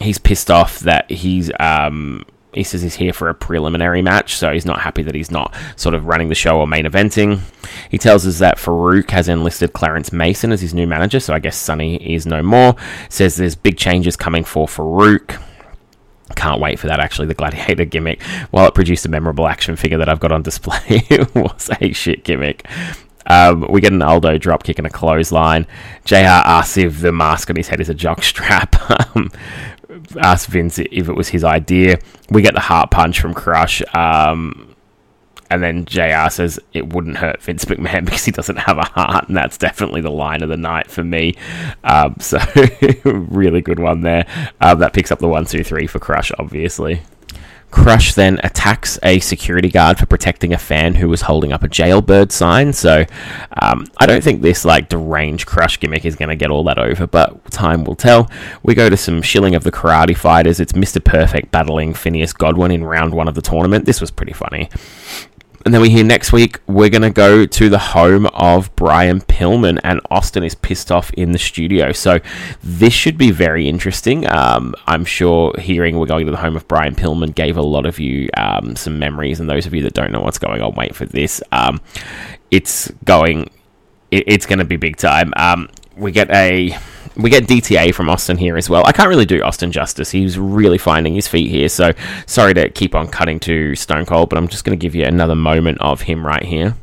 he's 0.00 0.18
pissed 0.18 0.50
off 0.50 0.80
that 0.80 1.10
he's 1.10 1.50
um, 1.60 2.24
he 2.56 2.64
says 2.64 2.82
he's 2.82 2.94
here 2.94 3.12
for 3.12 3.28
a 3.28 3.34
preliminary 3.34 4.02
match, 4.02 4.36
so 4.36 4.52
he's 4.52 4.64
not 4.64 4.80
happy 4.80 5.02
that 5.02 5.14
he's 5.14 5.30
not 5.30 5.54
sort 5.76 5.94
of 5.94 6.06
running 6.06 6.28
the 6.28 6.34
show 6.34 6.58
or 6.58 6.66
main 6.66 6.86
eventing. 6.86 7.40
He 7.90 7.98
tells 7.98 8.26
us 8.26 8.38
that 8.38 8.58
Faarooq 8.58 9.10
has 9.10 9.28
enlisted 9.28 9.72
Clarence 9.74 10.12
Mason 10.12 10.52
as 10.52 10.60
his 10.60 10.74
new 10.74 10.86
manager, 10.86 11.20
so 11.20 11.34
I 11.34 11.38
guess 11.38 11.56
Sunny 11.56 11.96
is 11.96 12.26
no 12.26 12.42
more. 12.42 12.74
Says 13.10 13.36
there's 13.36 13.54
big 13.54 13.76
changes 13.76 14.16
coming 14.16 14.42
for 14.42 14.66
Faarooq. 14.66 15.40
Can't 16.34 16.60
wait 16.60 16.78
for 16.78 16.86
that. 16.88 16.98
Actually, 16.98 17.28
the 17.28 17.34
Gladiator 17.34 17.84
gimmick, 17.86 18.22
while 18.50 18.66
it 18.66 18.74
produced 18.74 19.06
a 19.06 19.08
memorable 19.08 19.46
action 19.46 19.76
figure 19.76 19.98
that 19.98 20.08
I've 20.08 20.20
got 20.20 20.32
on 20.32 20.42
display, 20.42 20.80
it 20.88 21.34
was 21.34 21.70
a 21.80 21.92
shit 21.92 22.24
gimmick. 22.24 22.66
Um, 23.26 23.66
we 23.68 23.80
get 23.80 23.92
an 23.92 24.02
Aldo 24.02 24.38
drop 24.38 24.62
kick 24.62 24.78
and 24.78 24.86
a 24.86 24.90
clothesline. 24.90 25.66
JR 26.04 26.16
asks 26.16 26.76
if 26.76 27.00
the 27.00 27.12
mask 27.12 27.50
on 27.50 27.56
his 27.56 27.68
head 27.68 27.80
is 27.80 27.88
a 27.88 27.94
jock 27.94 28.22
strap. 28.22 28.76
Um, 29.16 29.30
asked 30.18 30.48
Vince 30.48 30.78
if 30.78 31.08
it 31.08 31.14
was 31.14 31.28
his 31.28 31.44
idea. 31.44 31.98
We 32.30 32.42
get 32.42 32.54
the 32.54 32.60
heart 32.60 32.90
punch 32.90 33.20
from 33.20 33.34
Crush. 33.34 33.82
Um, 33.94 34.76
and 35.50 35.62
then 35.62 35.84
JR 35.84 36.28
says 36.28 36.58
it 36.72 36.92
wouldn't 36.92 37.18
hurt 37.18 37.42
Vince 37.42 37.64
McMahon 37.66 38.04
because 38.04 38.24
he 38.24 38.32
doesn't 38.32 38.56
have 38.56 38.78
a 38.78 38.84
heart, 38.84 39.28
and 39.28 39.36
that's 39.36 39.58
definitely 39.58 40.00
the 40.00 40.10
line 40.10 40.42
of 40.42 40.48
the 40.48 40.56
night 40.56 40.90
for 40.90 41.04
me. 41.04 41.34
Um, 41.84 42.16
so, 42.20 42.38
really 43.04 43.60
good 43.60 43.78
one 43.78 44.00
there. 44.00 44.26
Um, 44.60 44.78
that 44.80 44.92
picks 44.92 45.12
up 45.12 45.18
the 45.18 45.28
one, 45.28 45.44
two, 45.44 45.62
three 45.64 45.86
for 45.86 45.98
Crush, 45.98 46.32
obviously. 46.38 47.02
Crush 47.76 48.14
then 48.14 48.40
attacks 48.42 48.98
a 49.02 49.20
security 49.20 49.68
guard 49.68 49.98
for 49.98 50.06
protecting 50.06 50.54
a 50.54 50.58
fan 50.58 50.94
who 50.94 51.08
was 51.08 51.20
holding 51.20 51.52
up 51.52 51.62
a 51.62 51.68
jailbird 51.68 52.32
sign. 52.32 52.72
So 52.72 53.04
um, 53.60 53.86
I 53.98 54.06
don't 54.06 54.24
think 54.24 54.40
this 54.40 54.64
like 54.64 54.88
deranged 54.88 55.46
Crush 55.46 55.78
gimmick 55.78 56.06
is 56.06 56.16
going 56.16 56.30
to 56.30 56.36
get 56.36 56.50
all 56.50 56.64
that 56.64 56.78
over, 56.78 57.06
but 57.06 57.48
time 57.52 57.84
will 57.84 57.94
tell. 57.94 58.30
We 58.62 58.74
go 58.74 58.88
to 58.88 58.96
some 58.96 59.20
shilling 59.20 59.54
of 59.54 59.62
the 59.62 59.70
karate 59.70 60.16
fighters. 60.16 60.58
It's 60.58 60.72
Mr. 60.72 61.04
Perfect 61.04 61.52
battling 61.52 61.92
Phineas 61.92 62.32
Godwin 62.32 62.72
in 62.72 62.82
round 62.82 63.14
one 63.14 63.28
of 63.28 63.34
the 63.34 63.42
tournament. 63.42 63.84
This 63.84 64.00
was 64.00 64.10
pretty 64.10 64.32
funny. 64.32 64.70
And 65.66 65.74
then 65.74 65.82
we 65.82 65.90
hear 65.90 66.04
next 66.04 66.32
week 66.32 66.60
we're 66.68 66.90
going 66.90 67.02
to 67.02 67.10
go 67.10 67.44
to 67.44 67.68
the 67.68 67.78
home 67.78 68.26
of 68.26 68.74
Brian 68.76 69.20
Pillman, 69.20 69.80
and 69.82 70.00
Austin 70.12 70.44
is 70.44 70.54
pissed 70.54 70.92
off 70.92 71.10
in 71.14 71.32
the 71.32 71.40
studio. 71.40 71.90
So 71.90 72.20
this 72.62 72.92
should 72.92 73.18
be 73.18 73.32
very 73.32 73.68
interesting. 73.68 74.30
Um, 74.30 74.76
I'm 74.86 75.04
sure 75.04 75.52
hearing 75.58 75.98
we're 75.98 76.06
going 76.06 76.24
to 76.26 76.30
the 76.30 76.38
home 76.38 76.54
of 76.54 76.68
Brian 76.68 76.94
Pillman 76.94 77.34
gave 77.34 77.56
a 77.56 77.62
lot 77.62 77.84
of 77.84 77.98
you 77.98 78.28
um, 78.36 78.76
some 78.76 79.00
memories, 79.00 79.40
and 79.40 79.50
those 79.50 79.66
of 79.66 79.74
you 79.74 79.82
that 79.82 79.94
don't 79.94 80.12
know 80.12 80.20
what's 80.20 80.38
going 80.38 80.62
on, 80.62 80.72
wait 80.76 80.94
for 80.94 81.04
this. 81.04 81.42
Um, 81.50 81.80
it's 82.52 82.88
going, 83.04 83.50
it, 84.12 84.22
it's 84.28 84.46
going 84.46 84.60
to 84.60 84.64
be 84.64 84.76
big 84.76 84.96
time. 84.96 85.32
Um, 85.36 85.68
we 85.96 86.12
get 86.12 86.30
a 86.30 86.78
we 87.16 87.30
get 87.30 87.44
DTA 87.44 87.94
from 87.94 88.08
Austin 88.08 88.36
here 88.36 88.56
as 88.56 88.68
well. 88.68 88.82
I 88.86 88.92
can't 88.92 89.08
really 89.08 89.26
do 89.26 89.42
Austin 89.42 89.72
justice. 89.72 90.10
He's 90.10 90.38
really 90.38 90.78
finding 90.78 91.14
his 91.14 91.26
feet 91.26 91.50
here. 91.50 91.68
So 91.68 91.92
sorry 92.26 92.54
to 92.54 92.68
keep 92.70 92.94
on 92.94 93.08
cutting 93.08 93.40
to 93.40 93.74
Stone 93.74 94.06
Cold, 94.06 94.28
but 94.28 94.38
I'm 94.38 94.48
just 94.48 94.64
going 94.64 94.78
to 94.78 94.82
give 94.82 94.94
you 94.94 95.04
another 95.04 95.34
moment 95.34 95.78
of 95.80 96.02
him 96.02 96.26
right 96.26 96.42
here. 96.42 96.76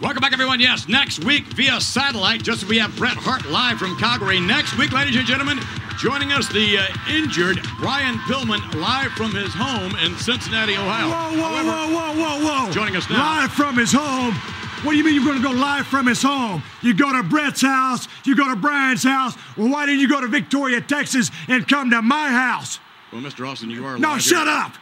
Welcome 0.00 0.20
back, 0.20 0.32
everyone. 0.32 0.60
Yes, 0.60 0.88
next 0.88 1.24
week 1.24 1.44
via 1.54 1.80
satellite, 1.80 2.42
just 2.42 2.62
as 2.64 2.68
we 2.68 2.78
have 2.78 2.94
Bret 2.96 3.16
Hart 3.16 3.46
live 3.46 3.78
from 3.78 3.96
Calgary. 3.96 4.40
Next 4.40 4.76
week, 4.76 4.92
ladies 4.92 5.16
and 5.16 5.26
gentlemen, 5.26 5.60
joining 5.98 6.32
us, 6.32 6.48
the 6.48 6.78
uh, 6.78 6.86
injured 7.08 7.58
Brian 7.78 8.16
Pillman 8.26 8.60
live 8.74 9.12
from 9.12 9.34
his 9.34 9.54
home 9.54 9.96
in 10.04 10.16
Cincinnati, 10.18 10.74
Ohio. 10.74 11.08
Whoa, 11.08 11.40
whoa, 11.40 11.48
However, 11.48 11.94
whoa, 11.94 12.12
whoa, 12.12 12.40
whoa, 12.42 12.66
whoa. 12.66 12.72
Joining 12.72 12.96
us 12.96 13.08
now. 13.08 13.40
Live 13.40 13.52
from 13.52 13.76
his 13.78 13.92
home. 13.92 14.34
What 14.84 14.92
do 14.92 14.98
you 14.98 15.04
mean 15.04 15.14
you're 15.14 15.24
going 15.24 15.38
to 15.40 15.42
go 15.42 15.50
live 15.54 15.86
from 15.86 16.06
his 16.06 16.22
home? 16.22 16.62
You 16.82 16.92
go 16.92 17.10
to 17.10 17.22
Bret's 17.22 17.62
house, 17.62 18.06
you 18.24 18.36
go 18.36 18.48
to 18.48 18.56
Brian's 18.56 19.02
house. 19.02 19.34
Well, 19.56 19.70
why 19.70 19.86
didn't 19.86 20.00
you 20.00 20.08
go 20.08 20.20
to 20.20 20.26
Victoria, 20.28 20.80
Texas 20.82 21.30
and 21.48 21.66
come 21.66 21.88
to 21.90 22.02
my 22.02 22.28
house? 22.28 22.80
Well, 23.10 23.22
Mr. 23.22 23.48
Austin, 23.48 23.70
you 23.70 23.86
are 23.86 23.96
No, 23.98 24.18
shut 24.18 24.46
here. 24.46 24.54
up. 24.56 24.74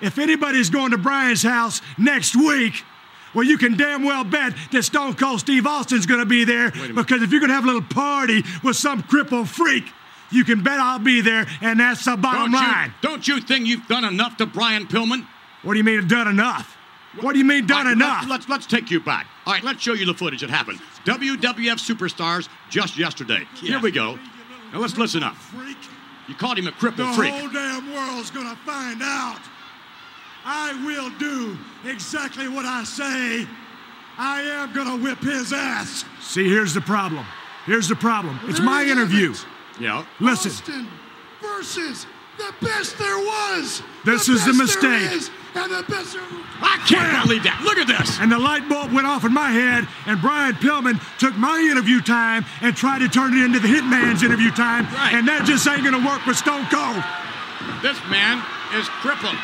If 0.00 0.18
anybody's 0.18 0.70
going 0.70 0.90
to 0.90 0.98
Brian's 0.98 1.42
house 1.44 1.80
next 1.98 2.34
week, 2.34 2.82
well, 3.32 3.44
you 3.44 3.56
can 3.56 3.76
damn 3.76 4.02
well 4.02 4.24
bet 4.24 4.54
that 4.72 4.82
Stone 4.82 5.14
Cold 5.14 5.38
Steve 5.40 5.66
Austin's 5.66 6.06
going 6.06 6.20
to 6.20 6.26
be 6.26 6.44
there 6.44 6.72
because 6.94 7.22
if 7.22 7.30
you're 7.30 7.40
going 7.40 7.48
to 7.50 7.54
have 7.54 7.64
a 7.64 7.68
little 7.68 7.82
party 7.82 8.42
with 8.64 8.74
some 8.76 9.02
crippled 9.04 9.48
freak, 9.48 9.84
you 10.32 10.42
can 10.42 10.64
bet 10.64 10.80
I'll 10.80 10.98
be 10.98 11.20
there, 11.20 11.46
and 11.60 11.78
that's 11.78 12.04
the 12.04 12.16
bottom 12.16 12.50
Don't 12.50 12.60
you, 12.60 12.66
line. 12.68 12.94
don't 13.02 13.28
you 13.28 13.40
think 13.40 13.66
you've 13.66 13.86
done 13.86 14.04
enough 14.04 14.36
to 14.38 14.46
Brian 14.46 14.86
Pillman? 14.88 15.26
What 15.62 15.74
do 15.74 15.78
you 15.78 15.84
mean 15.84 16.08
done 16.08 16.26
enough? 16.26 16.76
What 17.20 17.34
do 17.34 17.38
you 17.38 17.44
mean 17.44 17.66
done 17.66 17.86
right, 17.86 17.92
enough? 17.92 18.22
Let's, 18.28 18.48
let's 18.48 18.48
let's 18.48 18.66
take 18.66 18.90
you 18.90 18.98
back. 18.98 19.28
All 19.46 19.52
right, 19.52 19.62
let's 19.62 19.82
show 19.82 19.92
you 19.92 20.06
the 20.06 20.14
footage 20.14 20.40
that 20.40 20.50
happened. 20.50 20.80
WWF 21.04 21.78
superstars 21.78 22.48
just 22.70 22.96
yesterday. 22.96 23.46
Here 23.56 23.78
we 23.80 23.90
go. 23.90 24.18
Now 24.72 24.80
let's 24.80 24.96
listen 24.96 25.22
up. 25.22 25.36
Freak. 25.36 25.76
You 26.28 26.34
called 26.34 26.58
him 26.58 26.66
a 26.66 26.70
The 26.70 26.76
crippled 26.76 27.14
freak. 27.14 27.32
whole 27.32 27.48
damn 27.50 27.92
world's 27.92 28.30
gonna 28.30 28.56
find 28.64 29.02
out. 29.02 29.40
I 30.46 30.72
will 30.86 31.10
do 31.18 31.56
exactly 31.84 32.48
what 32.48 32.64
I 32.64 32.84
say. 32.84 33.46
I 34.16 34.40
am 34.42 34.72
gonna 34.72 34.96
whip 34.96 35.18
his 35.20 35.52
ass. 35.52 36.04
See, 36.20 36.48
here's 36.48 36.72
the 36.72 36.80
problem. 36.80 37.26
Here's 37.66 37.88
the 37.88 37.96
problem. 37.96 38.38
It's 38.44 38.60
my 38.60 38.84
There 38.84 38.94
you 38.94 38.96
have 39.00 39.10
interview. 39.10 39.30
it. 39.32 39.46
Yeah. 39.80 40.04
Listen, 40.20 40.52
Austin 40.52 40.88
versus 41.42 42.06
the 42.38 42.54
best 42.62 42.96
there 42.98 43.18
was. 43.18 43.82
This 44.04 44.26
the 44.26 44.32
is 44.34 44.44
the 44.46 44.52
best 44.54 44.80
there 44.80 44.90
mistake. 45.00 45.32
And 45.54 45.70
the 45.70 45.82
there 45.88 46.22
I 46.62 46.78
can't 46.86 47.26
believe 47.26 47.42
that. 47.44 47.60
Look 47.62 47.78
at 47.78 47.86
this. 47.86 48.18
and 48.20 48.30
the 48.30 48.38
light 48.38 48.68
bulb 48.68 48.92
went 48.92 49.06
off 49.06 49.24
in 49.24 49.32
my 49.32 49.50
head, 49.50 49.86
and 50.06 50.20
Brian 50.20 50.54
Pillman 50.54 50.98
took 51.18 51.34
my 51.36 51.58
interview 51.70 52.00
time 52.00 52.44
and 52.62 52.74
tried 52.76 53.00
to 53.00 53.08
turn 53.08 53.34
it 53.34 53.44
into 53.44 53.58
the 53.60 53.68
Hitman's 53.68 54.22
interview 54.22 54.50
time, 54.50 54.86
Right. 54.94 55.14
and 55.14 55.26
that 55.28 55.44
just 55.46 55.66
ain't 55.66 55.84
gonna 55.84 56.02
work 56.04 56.24
with 56.26 56.36
Stone 56.36 56.66
Cold. 56.70 57.02
This 57.82 57.98
man 58.10 58.42
is 58.76 58.88
crippled. 59.02 59.36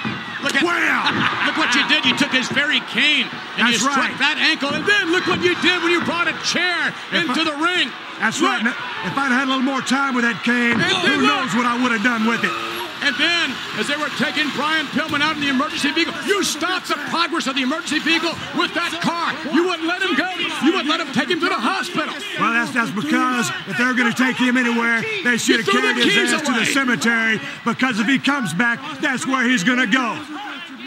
Look 0.42 0.54
at 0.56 0.64
Wham! 0.64 1.12
look 1.46 1.56
what 1.60 1.74
you 1.76 1.84
did. 1.88 2.04
You 2.04 2.16
took 2.16 2.32
his 2.32 2.48
very 2.48 2.80
cane 2.88 3.28
and 3.60 3.68
That's 3.68 3.78
you 3.78 3.78
struck 3.84 3.96
right. 4.00 4.18
that 4.18 4.38
ankle, 4.40 4.72
and 4.72 4.84
then 4.86 5.12
look 5.12 5.26
what 5.26 5.42
you 5.44 5.54
did 5.60 5.82
when 5.82 5.92
you 5.92 6.00
brought 6.04 6.28
a 6.28 6.36
chair 6.46 6.94
into 7.12 7.40
I- 7.40 7.44
the 7.44 7.56
ring. 7.60 7.90
That's 8.20 8.40
Look. 8.40 8.50
right. 8.52 8.66
If 9.08 9.16
I'd 9.16 9.32
had 9.32 9.44
a 9.48 9.50
little 9.50 9.64
more 9.64 9.80
time 9.80 10.12
with 10.14 10.24
that 10.28 10.44
cane, 10.44 10.76
And 10.76 10.92
who 11.08 11.24
knows 11.24 11.56
what 11.56 11.64
I 11.64 11.80
would 11.80 11.88
have 11.92 12.04
done 12.04 12.28
with 12.28 12.44
it. 12.44 12.52
And 13.02 13.16
then, 13.16 13.52
as 13.80 13.88
they 13.88 13.96
were 13.96 14.12
taking 14.20 14.48
Brian 14.54 14.86
Pillman 14.92 15.20
out 15.20 15.36
in 15.36 15.42
the 15.42 15.48
emergency 15.48 15.90
vehicle, 15.92 16.14
you 16.26 16.44
stopped 16.44 16.88
the 16.88 17.00
progress 17.08 17.46
of 17.46 17.56
the 17.56 17.62
emergency 17.62 17.98
vehicle 17.98 18.32
with 18.56 18.72
that 18.74 18.92
car. 19.00 19.32
You 19.54 19.64
wouldn't 19.68 19.88
let 19.88 20.02
him 20.02 20.14
go. 20.16 20.28
You 20.64 20.72
wouldn't 20.72 20.88
let 20.88 21.00
him 21.00 21.12
take 21.12 21.30
him 21.30 21.40
to 21.40 21.48
the 21.48 21.60
hospital. 21.60 22.12
Well, 22.38 22.52
that's 22.52 22.72
that's 22.72 22.90
because 22.90 23.48
if 23.68 23.78
they're 23.78 23.94
going 23.94 24.12
to 24.12 24.16
take 24.16 24.36
him 24.36 24.56
anywhere, 24.56 25.00
they 25.24 25.36
should 25.36 25.64
have 25.64 25.68
carried 25.68 25.96
his 25.96 26.32
ass 26.32 26.42
to 26.42 26.52
the 26.52 26.66
cemetery. 26.66 27.40
Because 27.64 28.00
if 28.00 28.06
he 28.06 28.18
comes 28.18 28.52
back, 28.52 28.78
that's 29.00 29.26
where 29.26 29.48
he's 29.48 29.64
going 29.64 29.78
to 29.78 29.88
go. 29.88 30.20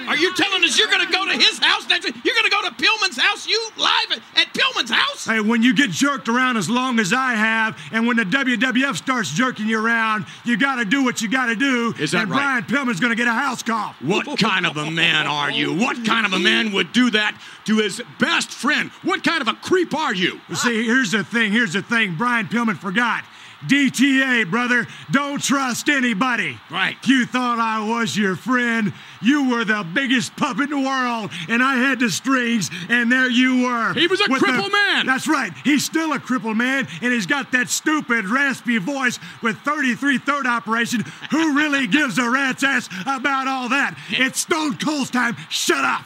Are 0.07 0.17
you 0.17 0.33
telling 0.35 0.63
us 0.63 0.77
you're 0.77 0.89
going 0.89 1.05
to 1.05 1.11
go 1.11 1.25
to 1.25 1.33
his 1.33 1.59
house 1.59 1.87
next 1.87 2.05
week? 2.05 2.15
You're 2.23 2.35
going 2.35 2.45
to 2.45 2.51
go 2.51 2.61
to 2.63 2.71
Pillman's 2.75 3.17
house? 3.17 3.47
You 3.47 3.69
live 3.77 4.11
at, 4.11 4.19
at 4.35 4.53
Pillman's 4.53 4.89
house? 4.89 5.25
Hey, 5.25 5.39
when 5.39 5.63
you 5.63 5.73
get 5.73 5.91
jerked 5.91 6.27
around 6.27 6.57
as 6.57 6.69
long 6.69 6.99
as 6.99 7.13
I 7.13 7.33
have, 7.33 7.77
and 7.91 8.07
when 8.07 8.17
the 8.17 8.23
WWF 8.23 8.95
starts 8.95 9.31
jerking 9.31 9.67
you 9.67 9.83
around, 9.83 10.25
you 10.45 10.57
got 10.57 10.75
to 10.75 10.85
do 10.85 11.03
what 11.03 11.21
you 11.21 11.29
got 11.29 11.47
to 11.47 11.55
do. 11.55 11.93
Is 11.99 12.11
that 12.11 12.23
and 12.23 12.31
right? 12.31 12.65
Brian 12.67 12.87
Pillman's 12.87 12.99
going 12.99 13.11
to 13.11 13.15
get 13.15 13.27
a 13.27 13.33
house 13.33 13.63
call. 13.63 13.93
What 14.01 14.39
kind 14.39 14.65
of 14.65 14.77
a 14.77 14.89
man 14.89 15.27
are 15.27 15.51
you? 15.51 15.73
What 15.73 16.05
kind 16.05 16.25
of 16.25 16.33
a 16.33 16.39
man 16.39 16.71
would 16.73 16.91
do 16.91 17.09
that 17.11 17.39
to 17.65 17.77
his 17.77 18.01
best 18.19 18.49
friend? 18.49 18.89
What 19.03 19.23
kind 19.23 19.41
of 19.41 19.47
a 19.47 19.53
creep 19.53 19.93
are 19.93 20.13
you? 20.13 20.39
See, 20.53 20.85
here's 20.85 21.11
the 21.11 21.23
thing. 21.23 21.51
Here's 21.51 21.73
the 21.73 21.81
thing. 21.81 22.15
Brian 22.15 22.47
Pillman 22.47 22.77
forgot. 22.77 23.23
DTA, 23.67 24.49
brother. 24.49 24.87
Don't 25.11 25.41
trust 25.41 25.89
anybody. 25.89 26.57
Right. 26.69 26.97
You 27.05 27.25
thought 27.25 27.59
I 27.59 27.87
was 27.87 28.15
your 28.17 28.35
friend. 28.35 28.93
You 29.21 29.49
were 29.49 29.63
the 29.63 29.85
biggest 29.93 30.35
puppet 30.35 30.69
in 30.71 30.81
the 30.81 30.87
world, 30.87 31.31
and 31.47 31.63
I 31.63 31.75
had 31.75 31.99
the 31.99 32.09
strings, 32.09 32.69
and 32.89 33.11
there 33.11 33.29
you 33.29 33.63
were. 33.63 33.93
He 33.93 34.07
was 34.07 34.19
a 34.19 34.25
With 34.29 34.41
the- 34.41 34.69
man. 34.69 35.05
That's 35.05 35.27
right. 35.27 35.51
He's 35.63 35.83
still 35.85 36.11
a 36.13 36.19
crippled 36.19 36.57
man, 36.57 36.87
and 37.01 37.13
he's 37.13 37.25
got 37.25 37.51
that 37.53 37.69
stupid, 37.69 38.25
raspy 38.27 38.77
voice 38.79 39.19
with 39.41 39.57
33 39.59 40.17
third 40.17 40.45
operation. 40.45 41.05
Who 41.31 41.55
really 41.55 41.87
gives 41.87 42.17
a 42.17 42.29
rat's 42.29 42.63
ass 42.63 42.89
about 43.05 43.47
all 43.47 43.69
that? 43.69 43.97
It's 44.23 44.39
Stone 44.41 44.77
Cold's 44.77 45.09
time. 45.09 45.35
Shut 45.49 45.83
up. 45.83 46.05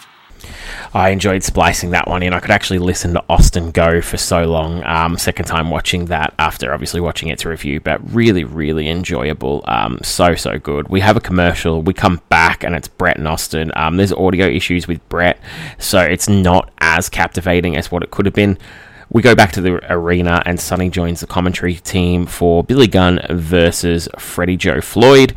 I 0.94 1.10
enjoyed 1.10 1.44
splicing 1.44 1.92
that 1.92 2.08
one 2.08 2.24
in. 2.24 2.34
I 2.34 2.40
could 2.40 2.52
actually 2.52 2.80
listen 2.80 3.14
to 3.14 3.24
Austin 3.30 3.72
go 3.72 4.02
for 4.02 4.18
so 4.18 4.46
long. 4.46 4.84
Um, 4.84 5.18
second 5.18 5.46
time 5.46 5.70
watching 5.70 6.06
that 6.06 6.34
after 6.40 6.74
obviously 6.74 7.02
watching 7.02 7.30
its 7.30 7.46
review, 7.46 7.80
but 7.80 8.00
really, 8.14 8.44
really 8.44 8.90
enjoyable. 8.90 9.64
Um, 9.68 10.00
so, 10.04 10.36
so 10.36 10.58
good. 10.58 10.90
We 10.90 11.02
have 11.02 11.18
a 11.18 11.22
commercial. 11.22 11.82
We 11.82 11.94
come 11.94 12.22
back 12.30 12.64
and 12.64 12.76
it's 12.76 12.88
Bret 12.88 13.18
and 13.18 13.28
Austin. 13.28 13.72
Um, 13.76 13.98
there's 13.98 14.14
audio 14.14 14.48
issues 14.48 14.88
with 14.88 15.08
Bret, 15.10 15.40
so 15.78 16.00
it's 16.00 16.30
not 16.30 16.72
as 16.80 17.10
captivating 17.10 17.76
as 17.76 17.92
what 17.92 18.04
it 18.04 18.12
could 18.12 18.26
have 18.26 18.36
been. 18.36 18.58
We 19.10 19.22
go 19.22 19.36
back 19.36 19.54
to 19.54 19.62
the 19.62 19.80
arena 19.92 20.44
and 20.46 20.60
Sunny 20.60 20.90
joins 20.90 21.22
the 21.22 21.28
commentary 21.28 21.76
team 21.76 22.26
for 22.26 22.64
Billy 22.64 22.88
Gunn 22.88 23.22
versus 23.30 24.10
Freddie 24.20 24.58
Joe 24.58 24.82
Floyd. 24.82 25.34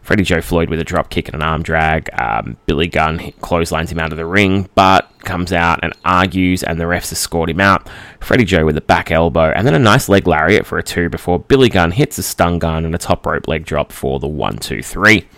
Freddie 0.00 0.24
Joe 0.24 0.40
Floyd 0.40 0.70
with 0.70 0.80
a 0.80 0.84
drop 0.84 1.10
kick 1.10 1.28
and 1.28 1.34
an 1.34 1.42
arm 1.42 1.62
drag. 1.62 2.08
Um, 2.18 2.56
Billy 2.64 2.88
Gunn 2.88 3.32
clotheslines 3.42 3.92
him 3.92 3.98
out 3.98 4.10
of 4.10 4.16
the 4.16 4.24
ring, 4.24 4.68
but 4.74 5.10
comes 5.20 5.52
out 5.52 5.80
and 5.82 5.92
argues, 6.04 6.62
and 6.62 6.80
the 6.80 6.84
refs 6.84 7.12
escort 7.12 7.50
him 7.50 7.60
out. 7.60 7.88
Freddie 8.20 8.46
Joe 8.46 8.64
with 8.64 8.76
a 8.78 8.80
back 8.80 9.10
elbow, 9.10 9.52
and 9.54 9.66
then 9.66 9.74
a 9.74 9.78
nice 9.78 10.08
leg 10.08 10.26
lariat 10.26 10.66
for 10.66 10.78
a 10.78 10.82
two 10.82 11.10
before 11.10 11.38
Billy 11.38 11.68
Gunn 11.68 11.92
hits 11.92 12.16
a 12.18 12.22
stun 12.22 12.58
gun 12.58 12.86
and 12.86 12.94
a 12.94 12.98
top 12.98 13.26
rope 13.26 13.46
leg 13.46 13.66
drop 13.66 13.92
for 13.92 14.18
the 14.18 14.26
one, 14.26 14.56
two, 14.56 14.82
three. 14.82 15.28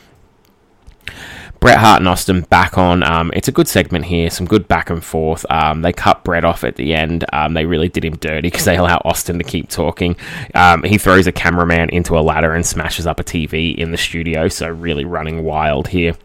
Bret 1.62 1.78
Hart 1.78 2.00
and 2.00 2.08
Austin 2.08 2.40
back 2.40 2.76
on. 2.76 3.04
Um, 3.04 3.30
it's 3.36 3.46
a 3.46 3.52
good 3.52 3.68
segment 3.68 4.06
here, 4.06 4.30
some 4.30 4.48
good 4.48 4.66
back 4.66 4.90
and 4.90 5.02
forth. 5.02 5.46
Um, 5.48 5.82
they 5.82 5.92
cut 5.92 6.24
Bret 6.24 6.44
off 6.44 6.64
at 6.64 6.74
the 6.74 6.92
end. 6.92 7.24
Um, 7.32 7.54
they 7.54 7.66
really 7.66 7.88
did 7.88 8.04
him 8.04 8.16
dirty 8.16 8.48
because 8.48 8.64
they 8.64 8.76
allow 8.76 9.00
Austin 9.04 9.38
to 9.38 9.44
keep 9.44 9.68
talking. 9.68 10.16
Um, 10.56 10.82
he 10.82 10.98
throws 10.98 11.28
a 11.28 11.32
cameraman 11.32 11.90
into 11.90 12.18
a 12.18 12.20
ladder 12.20 12.52
and 12.52 12.66
smashes 12.66 13.06
up 13.06 13.20
a 13.20 13.22
TV 13.22 13.76
in 13.76 13.92
the 13.92 13.96
studio, 13.96 14.48
so 14.48 14.68
really 14.70 15.04
running 15.04 15.44
wild 15.44 15.86
here. 15.86 16.16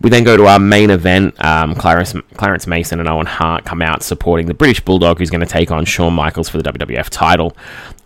We 0.00 0.08
then 0.08 0.24
go 0.24 0.34
to 0.34 0.46
our 0.46 0.58
main 0.58 0.88
event. 0.88 1.34
Um, 1.44 1.74
Clarence, 1.74 2.14
Clarence 2.34 2.66
Mason 2.66 3.00
and 3.00 3.08
Owen 3.08 3.26
Hart 3.26 3.66
come 3.66 3.82
out 3.82 4.02
supporting 4.02 4.46
the 4.46 4.54
British 4.54 4.80
Bulldog, 4.80 5.18
who's 5.18 5.28
going 5.28 5.42
to 5.42 5.46
take 5.46 5.70
on 5.70 5.84
Shawn 5.84 6.14
Michaels 6.14 6.48
for 6.48 6.60
the 6.60 6.72
WWF 6.72 7.10
title. 7.10 7.54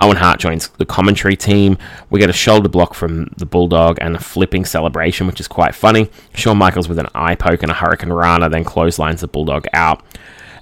Owen 0.00 0.16
Hart 0.16 0.40
joins 0.40 0.68
the 0.68 0.86
commentary 0.86 1.36
team. 1.36 1.78
We 2.10 2.18
get 2.18 2.28
a 2.28 2.32
shoulder 2.32 2.68
block 2.68 2.94
from 2.94 3.32
the 3.36 3.46
Bulldog 3.46 3.98
and 4.00 4.16
a 4.16 4.18
flipping 4.18 4.64
celebration, 4.64 5.28
which 5.28 5.38
is 5.38 5.46
quite 5.46 5.72
funny. 5.74 6.10
Shawn 6.34 6.58
Michaels 6.58 6.88
with 6.88 6.98
an 6.98 7.06
eye 7.14 7.36
poke 7.36 7.62
and 7.62 7.70
a 7.70 7.74
Hurricanrana 7.74 8.50
then 8.50 8.64
clotheslines 8.64 9.20
the 9.20 9.28
Bulldog 9.28 9.66
out. 9.72 10.02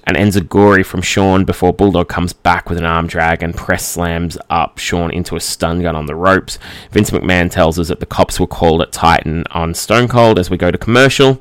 And 0.05 0.17
Enzuigiri 0.17 0.85
from 0.85 1.01
Shawn 1.01 1.45
before 1.45 1.73
Bulldog 1.73 2.09
comes 2.09 2.33
back 2.33 2.69
with 2.69 2.79
an 2.79 2.85
arm 2.85 3.07
drag 3.07 3.43
and 3.43 3.55
press 3.55 3.87
slams 3.87 4.37
up 4.51 4.79
Shawn 4.79 5.11
into 5.13 5.37
a 5.37 5.41
stun 5.41 5.83
gun 5.83 5.95
on 5.95 6.07
the 6.07 6.15
ropes. 6.15 6.59
Vince 6.91 7.11
McMahon 7.11 7.51
tells 7.51 7.79
us 7.79 7.89
that 7.89 8.01
the 8.01 8.07
cops 8.07 8.41
were 8.41 8.47
called 8.47 8.83
at 8.83 8.93
Titan 8.93 9.45
on 9.53 9.75
Stone 9.75 10.09
Cold 10.09 10.39
as 10.39 10.51
we 10.51 10.57
go 10.57 10.71
to 10.71 10.79
commercial. 10.79 11.41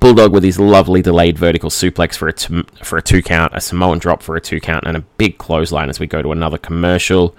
Bulldog 0.00 0.32
with 0.32 0.44
his 0.44 0.58
lovely 0.58 1.02
delayed 1.02 1.38
vertical 1.38 1.70
suplex 1.70 2.16
for 2.16 2.28
a 2.28 2.32
t- 2.32 2.64
for 2.82 2.96
a 2.98 3.02
two 3.02 3.22
count, 3.22 3.52
a 3.54 3.60
Samoan 3.60 3.98
drop 3.98 4.22
for 4.22 4.36
a 4.36 4.40
two 4.40 4.60
count, 4.60 4.84
and 4.86 4.96
a 4.96 5.00
big 5.18 5.38
clothesline 5.38 5.90
as 5.90 6.00
we 6.00 6.06
go 6.06 6.22
to 6.22 6.32
another 6.32 6.58
commercial. 6.58 7.36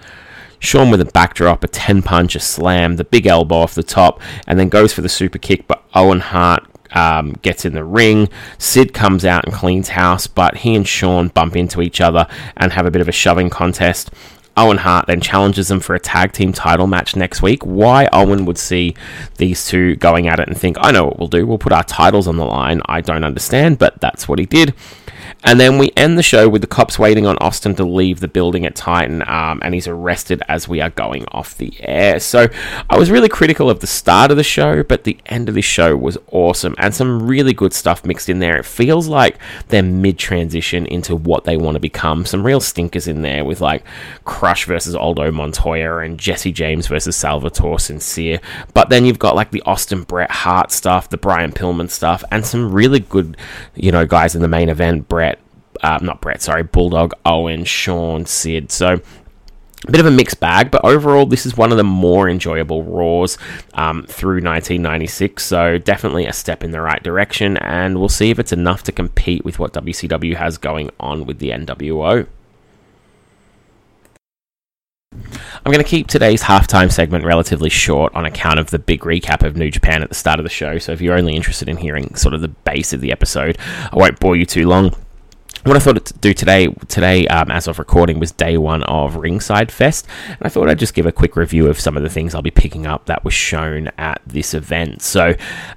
Shawn 0.60 0.90
with 0.90 1.00
a 1.00 1.06
backdrop, 1.06 1.64
a 1.64 1.68
10 1.68 2.02
punch, 2.02 2.36
a 2.36 2.40
slam, 2.40 2.96
the 2.96 3.04
big 3.04 3.26
elbow 3.26 3.56
off 3.56 3.74
the 3.74 3.82
top, 3.82 4.20
and 4.46 4.58
then 4.58 4.68
goes 4.68 4.92
for 4.92 5.00
the 5.00 5.08
super 5.08 5.38
kick, 5.38 5.66
but 5.66 5.82
Owen 5.94 6.20
Hart 6.20 6.69
um, 6.92 7.34
gets 7.42 7.64
in 7.64 7.74
the 7.74 7.84
ring. 7.84 8.28
Sid 8.58 8.92
comes 8.94 9.24
out 9.24 9.44
and 9.44 9.54
cleans 9.54 9.90
house, 9.90 10.26
but 10.26 10.58
he 10.58 10.74
and 10.74 10.86
Shawn 10.86 11.28
bump 11.28 11.56
into 11.56 11.82
each 11.82 12.00
other 12.00 12.26
and 12.56 12.72
have 12.72 12.86
a 12.86 12.90
bit 12.90 13.02
of 13.02 13.08
a 13.08 13.12
shoving 13.12 13.50
contest. 13.50 14.10
Owen 14.56 14.78
Hart 14.78 15.06
then 15.06 15.20
challenges 15.20 15.68
them 15.68 15.80
for 15.80 15.94
a 15.94 16.00
tag 16.00 16.32
team 16.32 16.52
title 16.52 16.86
match 16.86 17.16
next 17.16 17.40
week. 17.40 17.62
Why 17.64 18.08
Owen 18.12 18.44
would 18.44 18.58
see 18.58 18.94
these 19.36 19.66
two 19.66 19.96
going 19.96 20.26
at 20.26 20.40
it 20.40 20.48
and 20.48 20.58
think, 20.58 20.76
I 20.80 20.90
know 20.90 21.04
what 21.04 21.18
we'll 21.18 21.28
do, 21.28 21.46
we'll 21.46 21.58
put 21.58 21.72
our 21.72 21.84
titles 21.84 22.26
on 22.26 22.36
the 22.36 22.44
line, 22.44 22.82
I 22.86 23.00
don't 23.00 23.24
understand, 23.24 23.78
but 23.78 24.00
that's 24.00 24.28
what 24.28 24.38
he 24.38 24.46
did. 24.46 24.74
And 25.42 25.58
then 25.58 25.78
we 25.78 25.90
end 25.96 26.18
the 26.18 26.22
show 26.22 26.50
with 26.50 26.60
the 26.60 26.66
cops 26.66 26.98
waiting 26.98 27.26
on 27.26 27.38
Austin 27.38 27.74
to 27.76 27.84
leave 27.84 28.20
the 28.20 28.28
building 28.28 28.66
at 28.66 28.76
Titan, 28.76 29.22
um, 29.22 29.60
and 29.62 29.72
he's 29.72 29.88
arrested 29.88 30.42
as 30.48 30.68
we 30.68 30.82
are 30.82 30.90
going 30.90 31.24
off 31.32 31.56
the 31.56 31.72
air. 31.80 32.20
So 32.20 32.48
I 32.90 32.98
was 32.98 33.10
really 33.10 33.30
critical 33.30 33.70
of 33.70 33.80
the 33.80 33.86
start 33.86 34.30
of 34.30 34.36
the 34.36 34.42
show, 34.42 34.82
but 34.82 35.04
the 35.04 35.18
end 35.26 35.48
of 35.48 35.54
this 35.54 35.64
show 35.64 35.96
was 35.96 36.18
awesome, 36.30 36.74
and 36.76 36.94
some 36.94 37.26
really 37.26 37.54
good 37.54 37.72
stuff 37.72 38.04
mixed 38.04 38.28
in 38.28 38.40
there. 38.40 38.58
It 38.58 38.66
feels 38.66 39.08
like 39.08 39.38
they're 39.68 39.82
mid 39.82 40.18
transition 40.18 40.84
into 40.86 41.16
what 41.16 41.44
they 41.44 41.56
want 41.56 41.76
to 41.76 41.80
become. 41.80 42.26
Some 42.26 42.44
real 42.44 42.60
stinkers 42.60 43.08
in 43.08 43.22
there 43.22 43.44
with 43.44 43.62
like 43.62 43.82
Crush 44.24 44.66
versus 44.66 44.94
Aldo 44.94 45.32
Montoya 45.32 45.98
and 45.98 46.18
Jesse 46.18 46.52
James 46.52 46.86
versus 46.86 47.16
Salvatore 47.16 47.80
Sincere. 47.80 48.40
But 48.74 48.90
then 48.90 49.06
you've 49.06 49.18
got 49.18 49.36
like 49.36 49.52
the 49.52 49.62
Austin 49.62 50.02
Bret 50.02 50.30
Hart 50.30 50.70
stuff, 50.70 51.08
the 51.08 51.16
Brian 51.16 51.52
Pillman 51.52 51.88
stuff, 51.88 52.22
and 52.30 52.44
some 52.44 52.72
really 52.72 53.00
good, 53.00 53.38
you 53.74 53.90
know, 53.90 54.04
guys 54.04 54.34
in 54.34 54.42
the 54.42 54.48
main 54.48 54.68
event. 54.68 55.08
Bret, 55.08 55.29
uh, 55.82 55.98
not 56.02 56.20
Bret, 56.20 56.42
sorry, 56.42 56.62
Bulldog, 56.62 57.14
Owen, 57.24 57.64
Shawn, 57.64 58.26
Sid. 58.26 58.70
So 58.70 59.00
a 59.88 59.90
bit 59.90 60.00
of 60.00 60.06
a 60.06 60.10
mixed 60.10 60.40
bag, 60.40 60.70
but 60.70 60.84
overall, 60.84 61.24
this 61.24 61.46
is 61.46 61.56
one 61.56 61.72
of 61.72 61.78
the 61.78 61.84
more 61.84 62.28
enjoyable 62.28 62.82
Raws 62.84 63.38
um, 63.74 64.04
through 64.04 64.42
1996. 64.42 65.42
So, 65.42 65.78
definitely 65.78 66.26
a 66.26 66.34
step 66.34 66.62
in 66.62 66.70
the 66.70 66.82
right 66.82 67.02
direction, 67.02 67.56
and 67.58 67.98
we'll 67.98 68.10
see 68.10 68.30
if 68.30 68.38
it's 68.38 68.52
enough 68.52 68.82
to 68.84 68.92
compete 68.92 69.44
with 69.44 69.58
what 69.58 69.72
WCW 69.72 70.36
has 70.36 70.58
going 70.58 70.90
on 71.00 71.24
with 71.24 71.38
the 71.38 71.50
NWO. 71.50 72.26
I'm 75.12 75.72
going 75.72 75.84
to 75.84 75.90
keep 75.90 76.06
today's 76.06 76.42
halftime 76.42 76.92
segment 76.92 77.24
relatively 77.24 77.70
short 77.70 78.14
on 78.14 78.24
account 78.26 78.58
of 78.58 78.70
the 78.70 78.78
big 78.78 79.00
recap 79.00 79.42
of 79.44 79.56
New 79.56 79.70
Japan 79.70 80.02
at 80.02 80.08
the 80.08 80.14
start 80.14 80.38
of 80.38 80.44
the 80.44 80.50
show. 80.50 80.76
So, 80.76 80.92
if 80.92 81.00
you're 81.00 81.16
only 81.16 81.34
interested 81.34 81.70
in 81.70 81.78
hearing 81.78 82.14
sort 82.16 82.34
of 82.34 82.42
the 82.42 82.48
base 82.48 82.92
of 82.92 83.00
the 83.00 83.12
episode, 83.12 83.56
I 83.90 83.96
won't 83.96 84.20
bore 84.20 84.36
you 84.36 84.44
too 84.44 84.68
long 84.68 84.94
what 85.64 85.76
I 85.76 85.78
thought 85.80 86.04
to 86.04 86.14
do 86.14 86.32
today, 86.32 86.68
today 86.88 87.26
um, 87.28 87.50
as 87.50 87.68
of 87.68 87.78
recording, 87.78 88.18
was 88.18 88.32
day 88.32 88.56
one 88.56 88.82
of 88.84 89.16
Ringside 89.16 89.70
Fest, 89.70 90.06
and 90.26 90.38
I 90.40 90.48
thought 90.48 90.68
I'd 90.68 90.78
just 90.78 90.94
give 90.94 91.06
a 91.06 91.12
quick 91.12 91.36
review 91.36 91.66
of 91.68 91.78
some 91.78 91.96
of 91.96 92.02
the 92.02 92.08
things 92.08 92.34
I'll 92.34 92.42
be 92.42 92.50
picking 92.50 92.86
up 92.86 93.06
that 93.06 93.24
was 93.24 93.34
shown 93.34 93.88
at 93.98 94.22
this 94.26 94.54
event. 94.54 95.02
So, 95.02 95.34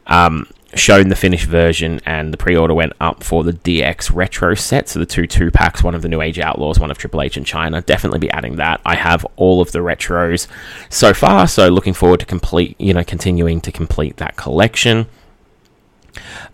um, 0.07 0.47
shown 0.75 1.09
the 1.09 1.15
finished 1.15 1.45
version, 1.45 1.99
and 2.05 2.33
the 2.33 2.37
pre-order 2.37 2.73
went 2.73 2.93
up 2.99 3.23
for 3.23 3.43
the 3.43 3.53
DX 3.53 4.13
Retro 4.13 4.55
set, 4.55 4.89
so 4.89 4.99
the 4.99 5.05
two 5.05 5.27
two 5.27 5.51
packs, 5.51 5.83
one 5.83 5.95
of 5.95 6.01
the 6.01 6.09
New 6.09 6.21
Age 6.21 6.39
Outlaws, 6.39 6.79
one 6.79 6.89
of 6.89 6.97
Triple 6.97 7.21
H 7.21 7.37
in 7.37 7.43
Chyna. 7.43 7.85
Definitely 7.85 8.19
be 8.19 8.31
adding 8.31 8.55
that. 8.55 8.81
I 8.85 8.95
have 8.95 9.25
all 9.35 9.61
of 9.61 9.71
the 9.71 9.79
retros 9.79 10.47
so 10.89 11.13
far, 11.13 11.47
so 11.47 11.67
looking 11.67 11.93
forward 11.93 12.21
to 12.21 12.25
complete, 12.25 12.79
you 12.79 12.93
know, 12.93 13.03
continuing 13.03 13.61
to 13.61 13.71
complete 13.71 14.17
that 14.17 14.35
collection. 14.35 15.07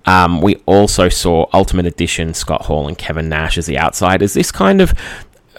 Um, 0.05 0.41
we 0.41 0.55
also 0.65 1.09
saw 1.09 1.47
Ultimate 1.53 1.85
Edition, 1.85 2.33
Scott 2.33 2.63
Hall 2.65 2.87
and 2.87 2.97
Kevin 2.97 3.29
Nash 3.29 3.57
as 3.57 3.65
the 3.65 3.77
outsiders. 3.77 4.33
This 4.33 4.51
kind 4.51 4.81
of 4.81 4.93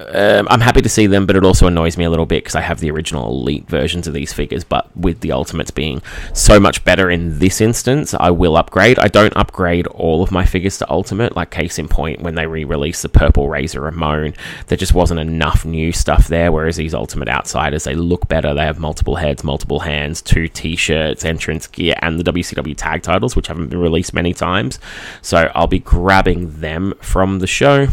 um, 0.08 0.48
I'm 0.50 0.60
happy 0.60 0.82
to 0.82 0.88
see 0.88 1.06
them, 1.06 1.26
but 1.26 1.36
it 1.36 1.44
also 1.44 1.66
annoys 1.66 1.96
me 1.96 2.04
a 2.04 2.10
little 2.10 2.26
bit 2.26 2.44
because 2.44 2.54
I 2.54 2.60
have 2.60 2.80
the 2.80 2.90
original 2.90 3.28
Elite 3.28 3.68
versions 3.68 4.06
of 4.06 4.14
these 4.14 4.32
figures. 4.32 4.64
But 4.64 4.94
with 4.96 5.20
the 5.20 5.32
Ultimates 5.32 5.70
being 5.70 6.02
so 6.32 6.58
much 6.58 6.84
better 6.84 7.10
in 7.10 7.38
this 7.38 7.60
instance, 7.60 8.14
I 8.14 8.30
will 8.30 8.56
upgrade. 8.56 8.98
I 8.98 9.08
don't 9.08 9.36
upgrade 9.36 9.86
all 9.88 10.22
of 10.22 10.32
my 10.32 10.44
figures 10.44 10.78
to 10.78 10.90
Ultimate. 10.90 11.36
Like 11.36 11.50
case 11.50 11.78
in 11.78 11.88
point, 11.88 12.22
when 12.22 12.34
they 12.34 12.46
re-released 12.46 13.02
the 13.02 13.08
Purple 13.08 13.48
Razor 13.48 13.80
Ramon, 13.80 14.34
there 14.68 14.78
just 14.78 14.94
wasn't 14.94 15.20
enough 15.20 15.64
new 15.64 15.92
stuff 15.92 16.28
there. 16.28 16.52
Whereas 16.52 16.76
these 16.76 16.94
Ultimate 16.94 17.28
Outsiders, 17.28 17.84
they 17.84 17.94
look 17.94 18.28
better. 18.28 18.54
They 18.54 18.64
have 18.64 18.78
multiple 18.78 19.16
heads, 19.16 19.44
multiple 19.44 19.80
hands, 19.80 20.22
two 20.22 20.48
T-shirts, 20.48 21.24
entrance 21.24 21.66
gear, 21.66 21.94
and 22.00 22.18
the 22.18 22.32
WCW 22.32 22.74
tag 22.76 23.02
titles, 23.02 23.36
which 23.36 23.48
haven't 23.48 23.68
been 23.68 23.80
released 23.80 24.14
many 24.14 24.32
times. 24.32 24.78
So 25.22 25.50
I'll 25.54 25.66
be 25.66 25.78
grabbing 25.78 26.60
them 26.60 26.94
from 27.00 27.40
the 27.40 27.46
show. 27.46 27.88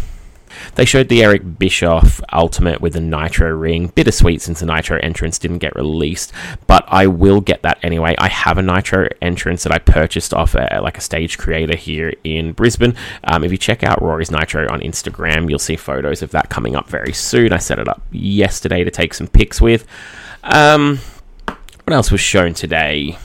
They 0.76 0.86
showed 0.86 1.10
the 1.10 1.24
Eric 1.24 1.58
Bischoff 1.60 2.22
Ultimate 2.32 2.82
with 2.82 2.94
the 2.94 3.02
Nitro 3.02 3.50
ring. 3.52 3.88
Bittersweet 3.90 4.42
since 4.42 4.60
the 4.60 4.66
Nitro 4.66 5.00
entrance 5.02 5.40
didn't 5.40 5.60
get 5.60 5.76
released, 5.76 6.32
but 6.68 6.86
I 6.88 7.08
will 7.08 7.42
get 7.42 7.64
that 7.64 7.80
anyway. 7.84 8.16
I 8.18 8.28
have 8.28 8.58
a 8.58 8.62
Nitro 8.62 9.08
entrance 9.22 9.64
that 9.64 9.72
I 9.72 9.80
purchased 9.80 10.34
off 10.34 10.56
a, 10.56 10.80
like 10.82 10.98
a 10.98 11.02
stage 11.02 11.38
creator 11.38 11.76
here 11.76 12.14
in 12.24 12.54
Brisbane. 12.54 12.96
Um, 13.24 13.44
if 13.44 13.52
you 13.52 13.58
check 13.58 13.84
out 13.84 14.02
Rory's 14.02 14.32
Nitro 14.32 14.68
on 14.72 14.82
Instagram, 14.82 15.50
you'll 15.50 15.60
see 15.60 15.76
photos 15.76 16.22
of 16.22 16.32
that 16.32 16.50
coming 16.50 16.76
up 16.76 16.90
very 16.90 17.14
soon. 17.14 17.54
I 17.54 17.58
set 17.58 17.80
it 17.80 17.88
up 17.88 18.02
yesterday 18.12 18.84
to 18.84 18.92
take 18.92 19.14
some 19.14 19.28
pics 19.28 19.62
with. 19.62 19.86
Um, 20.44 21.00
what 21.84 21.94
else 21.94 22.12
was 22.12 22.22
shown 22.22 22.54
today? 22.54 23.18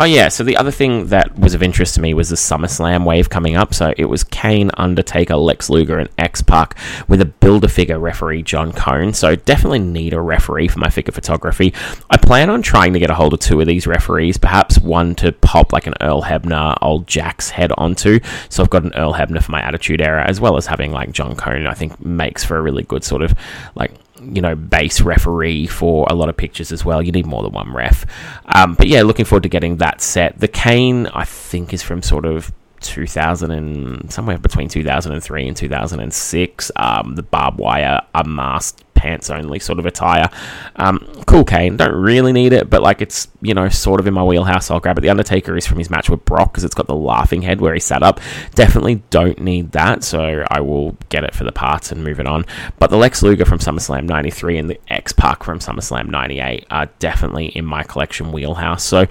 Oh 0.00 0.04
yeah, 0.04 0.28
so 0.28 0.44
the 0.44 0.56
other 0.56 0.70
thing 0.70 1.08
that 1.08 1.38
was 1.38 1.52
of 1.52 1.62
interest 1.62 1.94
to 1.96 2.00
me 2.00 2.14
was 2.14 2.30
the 2.30 2.36
SummerSlam 2.36 3.04
wave 3.04 3.28
coming 3.28 3.56
up. 3.56 3.74
So 3.74 3.92
it 3.98 4.06
was 4.06 4.24
Kane, 4.24 4.70
Undertaker, 4.78 5.36
Lex 5.36 5.68
Luger, 5.68 5.98
and 5.98 6.08
X 6.16 6.40
Pac 6.40 6.78
with 7.06 7.20
a 7.20 7.26
Build-A-Figure 7.26 7.98
referee 7.98 8.42
John 8.42 8.72
Cone. 8.72 9.12
So 9.12 9.36
definitely 9.36 9.80
need 9.80 10.14
a 10.14 10.20
referee 10.22 10.68
for 10.68 10.78
my 10.78 10.88
figure 10.88 11.12
photography. 11.12 11.74
I 12.08 12.16
plan 12.16 12.48
on 12.48 12.62
trying 12.62 12.94
to 12.94 12.98
get 12.98 13.10
a 13.10 13.14
hold 13.14 13.34
of 13.34 13.40
two 13.40 13.60
of 13.60 13.66
these 13.66 13.86
referees, 13.86 14.38
perhaps 14.38 14.78
one 14.78 15.14
to 15.16 15.32
pop 15.32 15.70
like 15.70 15.86
an 15.86 15.92
Earl 16.00 16.22
Hebner, 16.22 16.78
old 16.80 17.06
Jack's 17.06 17.50
head 17.50 17.70
onto. 17.76 18.20
So 18.48 18.62
I've 18.62 18.70
got 18.70 18.84
an 18.84 18.94
Earl 18.94 19.12
Hebner 19.12 19.42
for 19.42 19.52
my 19.52 19.60
Attitude 19.60 20.00
Era, 20.00 20.26
as 20.26 20.40
well 20.40 20.56
as 20.56 20.64
having 20.64 20.92
like 20.92 21.12
John 21.12 21.36
Cone. 21.36 21.66
I 21.66 21.74
think 21.74 22.02
makes 22.02 22.42
for 22.42 22.56
a 22.56 22.62
really 22.62 22.84
good 22.84 23.04
sort 23.04 23.20
of 23.20 23.34
like 23.74 23.92
you 24.20 24.40
know, 24.40 24.54
base 24.54 25.00
referee 25.00 25.66
for 25.66 26.06
a 26.10 26.14
lot 26.14 26.28
of 26.28 26.36
pictures 26.36 26.72
as 26.72 26.84
well. 26.84 27.02
You 27.02 27.12
need 27.12 27.26
more 27.26 27.42
than 27.42 27.52
one 27.52 27.72
ref. 27.72 28.04
Um, 28.46 28.74
but 28.74 28.86
yeah, 28.86 29.02
looking 29.02 29.24
forward 29.24 29.42
to 29.44 29.48
getting 29.48 29.76
that 29.78 30.00
set. 30.00 30.38
The 30.38 30.48
Kane, 30.48 31.06
I 31.08 31.24
think, 31.24 31.72
is 31.72 31.82
from 31.82 32.02
sort 32.02 32.24
of 32.24 32.52
2000 32.80 33.50
and 33.50 34.12
somewhere 34.12 34.38
between 34.38 34.68
2003 34.68 35.48
and 35.48 35.56
2006. 35.56 36.72
Um, 36.76 37.14
the 37.14 37.22
barbed 37.22 37.58
wire 37.58 38.00
a 38.14 38.20
unmasked 38.20 38.89
pants 39.00 39.30
only 39.30 39.58
sort 39.58 39.78
of 39.78 39.86
attire. 39.86 40.28
Um, 40.76 40.98
cool 41.26 41.44
Kane, 41.44 41.78
don't 41.78 41.94
really 41.94 42.32
need 42.32 42.52
it, 42.52 42.68
but 42.68 42.82
like 42.82 43.00
it's 43.00 43.28
you 43.40 43.54
know 43.54 43.70
sort 43.70 43.98
of 43.98 44.06
in 44.06 44.12
my 44.12 44.22
wheelhouse. 44.22 44.70
I'll 44.70 44.78
grab 44.78 44.98
it. 44.98 45.00
The 45.00 45.08
Undertaker 45.08 45.56
is 45.56 45.66
from 45.66 45.78
his 45.78 45.88
match 45.88 46.10
with 46.10 46.22
Brock 46.26 46.52
because 46.52 46.64
it's 46.64 46.74
got 46.74 46.86
the 46.86 46.94
laughing 46.94 47.40
head 47.40 47.62
where 47.62 47.72
he 47.72 47.80
sat 47.80 48.02
up. 48.02 48.20
Definitely 48.54 48.96
don't 49.08 49.40
need 49.40 49.72
that, 49.72 50.04
so 50.04 50.44
I 50.50 50.60
will 50.60 50.98
get 51.08 51.24
it 51.24 51.34
for 51.34 51.44
the 51.44 51.52
parts 51.52 51.90
and 51.90 52.04
move 52.04 52.20
it 52.20 52.26
on. 52.26 52.44
But 52.78 52.90
the 52.90 52.98
Lex 52.98 53.22
Luger 53.22 53.46
from 53.46 53.58
SummerSlam 53.58 54.04
'93 54.04 54.58
and 54.58 54.68
the 54.68 54.78
X 54.88 55.12
Pac 55.12 55.42
from 55.44 55.60
SummerSlam 55.60 56.08
'98 56.08 56.66
are 56.70 56.86
definitely 56.98 57.46
in 57.46 57.64
my 57.64 57.82
collection 57.82 58.32
wheelhouse. 58.32 58.84
So 58.84 59.06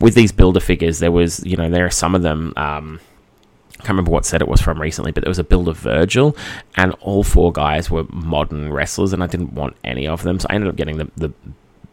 with 0.00 0.14
these 0.14 0.32
builder 0.32 0.60
figures, 0.60 1.00
there 1.00 1.12
was 1.12 1.44
you 1.44 1.56
know 1.58 1.68
there 1.68 1.84
are 1.84 1.90
some 1.90 2.14
of 2.14 2.22
them. 2.22 2.54
Um, 2.56 3.00
can't 3.84 3.90
remember 3.90 4.10
what 4.10 4.24
set 4.26 4.40
it 4.40 4.48
was 4.48 4.60
from 4.60 4.80
recently, 4.80 5.12
but 5.12 5.22
there 5.22 5.30
was 5.30 5.38
a 5.38 5.44
build 5.44 5.68
of 5.68 5.76
Virgil, 5.76 6.36
and 6.76 6.92
all 7.00 7.22
four 7.22 7.52
guys 7.52 7.90
were 7.90 8.04
modern 8.10 8.72
wrestlers, 8.72 9.12
and 9.12 9.22
I 9.22 9.26
didn't 9.26 9.52
want 9.52 9.76
any 9.84 10.06
of 10.06 10.22
them, 10.22 10.40
so 10.40 10.46
I 10.50 10.54
ended 10.54 10.70
up 10.70 10.76
getting 10.76 10.96
the, 10.96 11.10
the 11.16 11.32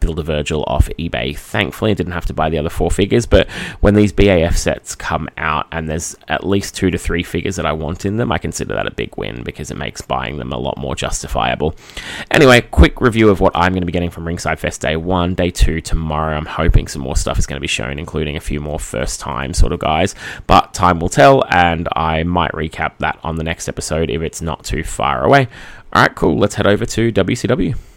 build 0.01 0.19
a 0.19 0.23
Virgil 0.23 0.63
off 0.67 0.89
eBay. 0.99 1.37
Thankfully, 1.37 1.91
I 1.91 1.93
didn't 1.93 2.11
have 2.11 2.25
to 2.25 2.33
buy 2.33 2.49
the 2.49 2.57
other 2.57 2.69
four 2.69 2.91
figures, 2.91 3.25
but 3.25 3.49
when 3.79 3.93
these 3.93 4.11
BAF 4.11 4.57
sets 4.57 4.95
come 4.95 5.29
out 5.37 5.67
and 5.71 5.87
there's 5.87 6.15
at 6.27 6.45
least 6.45 6.75
two 6.75 6.91
to 6.91 6.97
three 6.97 7.23
figures 7.23 7.55
that 7.55 7.65
I 7.65 7.71
want 7.71 8.05
in 8.05 8.17
them, 8.17 8.31
I 8.31 8.37
consider 8.37 8.73
that 8.73 8.87
a 8.87 8.91
big 8.91 9.15
win 9.15 9.43
because 9.43 9.71
it 9.71 9.77
makes 9.77 10.01
buying 10.01 10.37
them 10.37 10.51
a 10.51 10.57
lot 10.57 10.77
more 10.77 10.95
justifiable. 10.95 11.75
Anyway, 12.31 12.61
quick 12.61 12.99
review 12.99 13.29
of 13.29 13.39
what 13.39 13.55
I'm 13.55 13.71
going 13.71 13.81
to 13.83 13.85
be 13.85 13.93
getting 13.93 14.09
from 14.09 14.27
Ringside 14.27 14.59
Fest 14.59 14.81
Day 14.81 14.97
1, 14.97 15.35
Day 15.35 15.51
2 15.51 15.79
tomorrow. 15.79 16.35
I'm 16.35 16.45
hoping 16.45 16.87
some 16.87 17.01
more 17.01 17.15
stuff 17.15 17.39
is 17.39 17.45
going 17.45 17.57
to 17.57 17.61
be 17.61 17.67
shown, 17.67 17.97
including 17.97 18.35
a 18.35 18.41
few 18.41 18.59
more 18.59 18.79
first 18.79 19.19
time 19.19 19.53
sort 19.53 19.71
of 19.71 19.79
guys, 19.79 20.15
but 20.47 20.73
time 20.73 20.99
will 20.99 21.09
tell, 21.09 21.45
and 21.49 21.87
I 21.95 22.23
might 22.23 22.51
recap 22.51 22.97
that 22.97 23.19
on 23.23 23.35
the 23.35 23.43
next 23.43 23.69
episode 23.69 24.09
if 24.09 24.21
it's 24.21 24.41
not 24.41 24.65
too 24.65 24.83
far 24.83 25.23
away. 25.23 25.47
Alright, 25.95 26.15
cool. 26.15 26.37
Let's 26.37 26.55
head 26.55 26.67
over 26.67 26.85
to. 26.85 27.11
WCW 27.11 27.90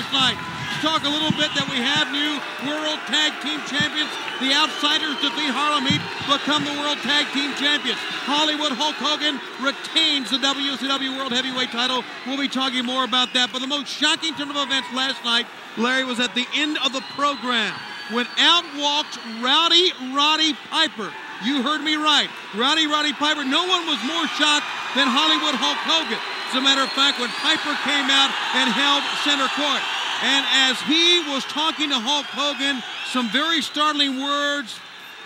last 0.00 0.12
night. 0.12 0.38
Talk 0.80 1.04
a 1.04 1.12
little 1.12 1.32
bit 1.36 1.52
that 1.52 1.68
we 1.68 1.76
have 1.76 2.08
new 2.08 2.40
World 2.64 2.96
Tag 3.04 3.36
Team 3.44 3.60
Champions. 3.68 4.08
The 4.40 4.56
Outsiders 4.56 5.12
defeat 5.20 5.52
Harlem 5.52 5.84
Heat, 5.84 6.00
become 6.24 6.64
the 6.64 6.72
World 6.80 6.96
Tag 7.04 7.28
Team 7.36 7.52
Champions. 7.60 8.00
Hollywood 8.24 8.72
Hulk 8.72 8.96
Hogan 8.96 9.36
retains 9.60 10.32
the 10.32 10.40
WCW 10.40 11.20
World 11.20 11.36
Heavyweight 11.36 11.68
title. 11.68 12.00
We'll 12.24 12.40
be 12.40 12.48
talking 12.48 12.86
more 12.86 13.04
about 13.04 13.36
that. 13.36 13.52
But 13.52 13.60
the 13.60 13.68
most 13.68 13.92
shocking 13.92 14.32
turn 14.40 14.48
of 14.48 14.56
events 14.56 14.88
last 14.96 15.20
night, 15.20 15.44
Larry, 15.76 16.08
was 16.08 16.16
at 16.16 16.32
the 16.32 16.48
end 16.56 16.80
of 16.80 16.96
the 16.96 17.04
program 17.12 17.76
when 18.08 18.24
out 18.40 18.64
walked 18.80 19.20
Rowdy 19.44 19.92
Roddy 20.16 20.56
Piper. 20.72 21.12
You 21.44 21.60
heard 21.60 21.84
me 21.84 22.00
right. 22.00 22.28
Rowdy 22.56 22.88
Roddy 22.88 23.12
Piper. 23.12 23.44
No 23.44 23.68
one 23.68 23.84
was 23.84 24.00
more 24.08 24.24
shocked 24.40 24.64
than 24.96 25.12
Hollywood 25.12 25.60
Hulk 25.60 25.76
Hogan. 25.84 26.39
As 26.50 26.56
a 26.56 26.60
matter 26.60 26.82
of 26.82 26.90
fact, 26.90 27.20
when 27.20 27.28
Piper 27.28 27.78
came 27.86 28.10
out 28.10 28.34
and 28.58 28.68
held 28.68 29.04
center 29.22 29.46
court. 29.54 29.80
And 30.22 30.44
as 30.68 30.80
he 30.82 31.22
was 31.30 31.44
talking 31.44 31.90
to 31.90 31.94
Hulk 31.94 32.26
Hogan, 32.26 32.82
some 33.06 33.30
very 33.30 33.62
startling 33.62 34.20
words 34.20 34.76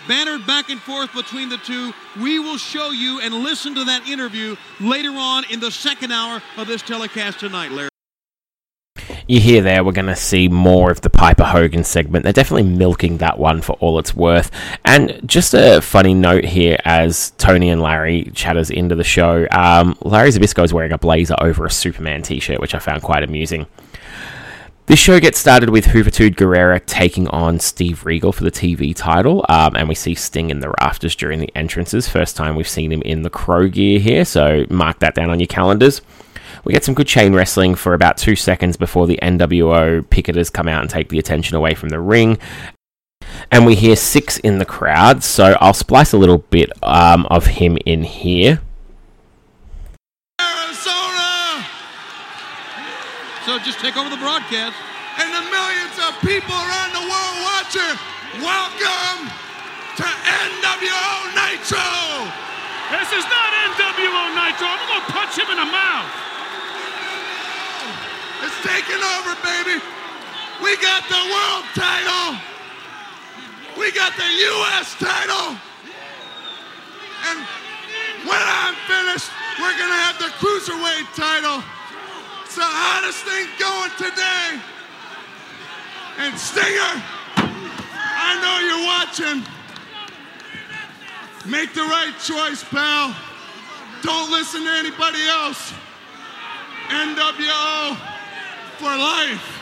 bantered 0.07 0.45
back 0.45 0.69
and 0.69 0.79
forth 0.79 1.11
between 1.15 1.49
the 1.49 1.57
two. 1.57 1.93
We 2.21 2.37
will 2.37 2.57
show 2.57 2.91
you 2.91 3.21
and 3.21 3.33
listen 3.33 3.73
to 3.73 3.85
that 3.85 4.07
interview 4.07 4.55
later 4.79 5.13
on 5.13 5.45
in 5.49 5.59
the 5.59 5.71
second 5.71 6.11
hour 6.11 6.43
of 6.57 6.67
this 6.67 6.83
telecast 6.83 7.39
tonight, 7.39 7.71
Larry. 7.71 7.94
You 9.27 9.39
hear 9.39 9.63
there, 9.63 9.83
we're 9.83 9.91
going 9.91 10.05
to 10.05 10.15
see 10.15 10.47
more 10.49 10.91
of 10.91 11.01
the 11.01 11.09
Piper 11.09 11.45
Hogan 11.45 11.83
segment. 11.83 12.23
They're 12.23 12.33
definitely 12.33 12.69
milking 12.69 13.17
that 13.17 13.39
one 13.39 13.61
for 13.61 13.73
all 13.79 13.97
it's 13.97 14.15
worth. 14.15 14.51
And 14.83 15.19
just 15.25 15.55
a 15.55 15.81
funny 15.81 16.13
note 16.13 16.45
here 16.45 16.77
as 16.85 17.31
Tony 17.39 17.69
and 17.71 17.81
Larry 17.81 18.29
chatters 18.35 18.69
into 18.69 18.93
the 18.93 19.03
show 19.03 19.47
um, 19.49 19.97
Larry 20.03 20.29
Zbyszko 20.29 20.63
is 20.63 20.73
wearing 20.73 20.91
a 20.91 20.99
blazer 20.99 21.35
over 21.41 21.65
a 21.65 21.71
Superman 21.71 22.21
t 22.21 22.39
shirt, 22.39 22.59
which 22.59 22.75
I 22.75 22.79
found 22.79 23.01
quite 23.01 23.23
amusing. 23.23 23.65
This 24.85 24.99
show 24.99 25.19
gets 25.19 25.39
started 25.39 25.71
with 25.71 25.85
Juventud 25.85 26.35
Guerrera 26.35 26.79
taking 26.85 27.27
on 27.29 27.59
Steve 27.59 28.05
Regal 28.05 28.31
for 28.31 28.43
the 28.43 28.51
TV 28.51 28.95
title, 28.95 29.43
um, 29.49 29.75
and 29.75 29.89
we 29.89 29.95
see 29.95 30.13
Sting 30.13 30.51
in 30.51 30.59
the 30.59 30.71
rafters 30.79 31.15
during 31.15 31.39
the 31.39 31.51
entrances. 31.55 32.07
First 32.07 32.35
time 32.35 32.55
we've 32.55 32.67
seen 32.69 32.91
him 32.91 33.01
in 33.01 33.23
the 33.23 33.31
crow 33.31 33.67
gear 33.67 33.97
here, 33.99 34.23
so 34.23 34.67
mark 34.69 34.99
that 34.99 35.15
down 35.15 35.31
on 35.31 35.39
your 35.39 35.47
calendars. 35.47 36.01
We 36.65 36.73
get 36.73 36.83
some 36.83 36.95
good 36.95 37.05
chain 37.05 37.35
wrestling 37.35 37.75
for 37.75 37.93
about 37.93 38.17
two 38.17 38.35
seconds 38.35 38.75
before 38.75 39.05
the 39.05 39.19
NWO 39.21 40.01
picketers 40.07 40.51
come 40.51 40.67
out 40.67 40.81
and 40.81 40.89
take 40.89 41.09
the 41.09 41.19
attention 41.19 41.55
away 41.55 41.75
from 41.75 41.89
the 41.89 41.99
ring. 41.99 42.39
And 43.51 43.67
we 43.67 43.75
hear 43.75 43.95
Syxx 43.95 44.39
in 44.39 44.57
the 44.57 44.65
crowd, 44.65 45.23
so 45.23 45.55
I'll 45.61 45.75
splice 45.75 46.11
a 46.11 46.17
little 46.17 46.39
bit 46.39 46.71
um, 46.81 47.27
of 47.27 47.45
him 47.45 47.77
in 47.85 48.01
here. 48.03 48.61
Arizona! 50.41 51.61
So 53.45 53.59
just 53.59 53.77
take 53.77 53.95
over 53.95 54.09
the 54.09 54.17
broadcast. 54.17 54.73
and 55.21 55.29
the 55.31 55.45
millions 55.45 55.95
of 56.01 56.17
people 56.25 56.57
around 56.57 56.91
the 56.97 57.05
world 57.05 57.37
watching, 57.45 57.95
welcome 58.41 59.29
to 60.01 60.07
NWO 60.49 61.13
Nitro! 61.37 61.93
This 62.89 63.13
is 63.13 63.25
not 63.29 63.49
NWO 63.69 64.23
Nitro. 64.33 64.65
I'm 64.65 64.81
gonna 64.89 65.13
punch 65.13 65.37
him 65.37 65.49
in 65.51 65.57
the 65.57 65.71
mouth. 65.71 66.34
It's 68.45 68.61
taking 68.61 69.01
over, 69.01 69.33
baby. 69.41 69.81
We 70.61 70.77
got 70.77 71.01
the 71.09 71.17
world 71.17 71.65
title. 71.73 72.37
We 73.73 73.91
got 73.91 74.13
the 74.15 74.29
U.S. 74.29 74.93
title. 75.01 75.57
And 77.25 77.39
when 78.21 78.37
I'm 78.37 78.77
finished, 78.85 79.33
we're 79.57 79.73
gonna 79.81 79.97
have 79.97 80.19
the 80.21 80.29
cruiserweight 80.37 81.09
title. 81.17 81.63
It's 82.45 82.55
the 82.55 82.61
hottest 82.61 83.25
thing 83.25 83.49
going 83.57 83.89
today. 83.97 84.61
And 86.21 86.37
Stinger, 86.37 87.01
I 87.97 88.29
know 88.45 88.55
you're 88.61 88.85
watching. 88.85 89.41
Make 91.49 91.73
the 91.73 91.81
right 91.81 92.13
choice, 92.21 92.63
pal. 92.63 93.15
Don't 94.03 94.29
listen 94.29 94.63
to 94.63 94.71
anybody 94.71 95.25
else. 95.25 95.73
NWO 96.89 98.14
for 98.75 98.85
life. 98.85 99.61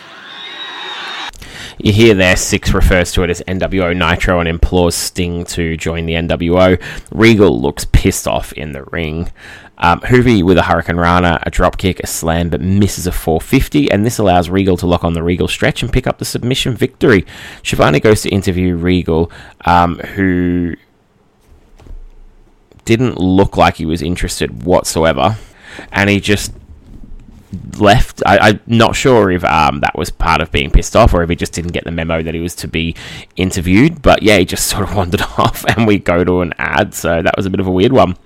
You 1.80 1.92
hear 1.92 2.14
there, 2.14 2.36
Syxx 2.36 2.74
refers 2.74 3.12
to 3.14 3.24
it 3.24 3.30
as 3.30 3.42
NWO 3.42 3.98
Nitro 3.98 4.40
and 4.40 4.48
implores 4.48 4.96
Sting 4.96 5.44
to 5.46 5.76
join 5.76 6.06
the 6.06 6.14
NWO. 6.14 6.82
Regal 7.12 7.60
looks 7.60 7.86
pissed 7.86 8.28
off 8.28 8.54
in 8.54 8.72
the 8.72 8.84
ring. 8.86 9.32
Um, 9.80 10.00
Juvi 10.02 10.44
with 10.44 10.58
a 10.58 10.62
Hurricanrana, 10.62 11.42
a 11.46 11.52
dropkick, 11.52 12.00
a 12.00 12.08
slam, 12.08 12.50
but 12.50 12.62
misses 12.62 13.08
a 13.08 13.12
450, 13.12 13.92
and 13.92 14.06
this 14.06 14.18
allows 14.20 14.50
Regal 14.50 14.78
to 14.78 14.88
lock 14.88 15.04
on 15.04 15.14
the 15.14 15.24
Regal 15.24 15.48
stretch 15.48 15.82
and 15.82 15.92
pick 15.92 16.06
up 16.06 16.20
the 16.20 16.26
submission 16.26 16.76
victory. 16.76 17.26
Shivani 17.64 18.02
goes 18.02 18.22
to 18.22 18.30
interview 18.30 18.76
Regal, 18.76 19.32
um, 19.66 19.98
who 20.00 20.76
didn't 22.86 23.20
look 23.20 23.58
like 23.58 23.76
he 23.78 23.86
was 23.86 24.02
interested 24.02 24.64
whatsoever, 24.64 25.38
and 25.92 26.10
he 26.10 26.20
just 26.20 26.54
left. 27.78 28.22
I, 28.26 28.50
am 28.50 28.62
not 28.68 28.96
sure 28.96 29.32
if 29.32 29.44
um, 29.44 29.80
that 29.82 29.98
was 29.98 30.10
part 30.10 30.42
of 30.42 30.52
being 30.52 30.72
pissed 30.72 30.96
off 30.96 31.14
or 31.14 31.24
if 31.24 31.30
he 31.30 31.36
just 31.36 31.54
didn't 31.54 31.72
get 31.72 31.84
the 31.84 31.92
memo 31.92 32.22
that 32.22 32.34
he 32.34 32.40
was 32.40 32.56
to 32.56 32.68
be 32.68 32.96
interviewed. 33.36 34.02
But 34.02 34.24
yeah, 34.24 34.38
he 34.38 34.46
just 34.46 34.68
sort 34.70 34.84
of 34.84 34.96
wandered 34.96 35.22
off, 35.38 35.66
and 35.66 35.88
we 35.88 36.00
go 36.00 36.24
to 36.24 36.42
an 36.42 36.54
ad. 36.58 36.94
So 36.94 37.22
that 37.22 37.36
was 37.38 37.46
a 37.46 37.50
bit 37.50 37.60
of 37.60 37.68
a 37.68 37.72
weird 37.72 37.94
one. 37.94 38.18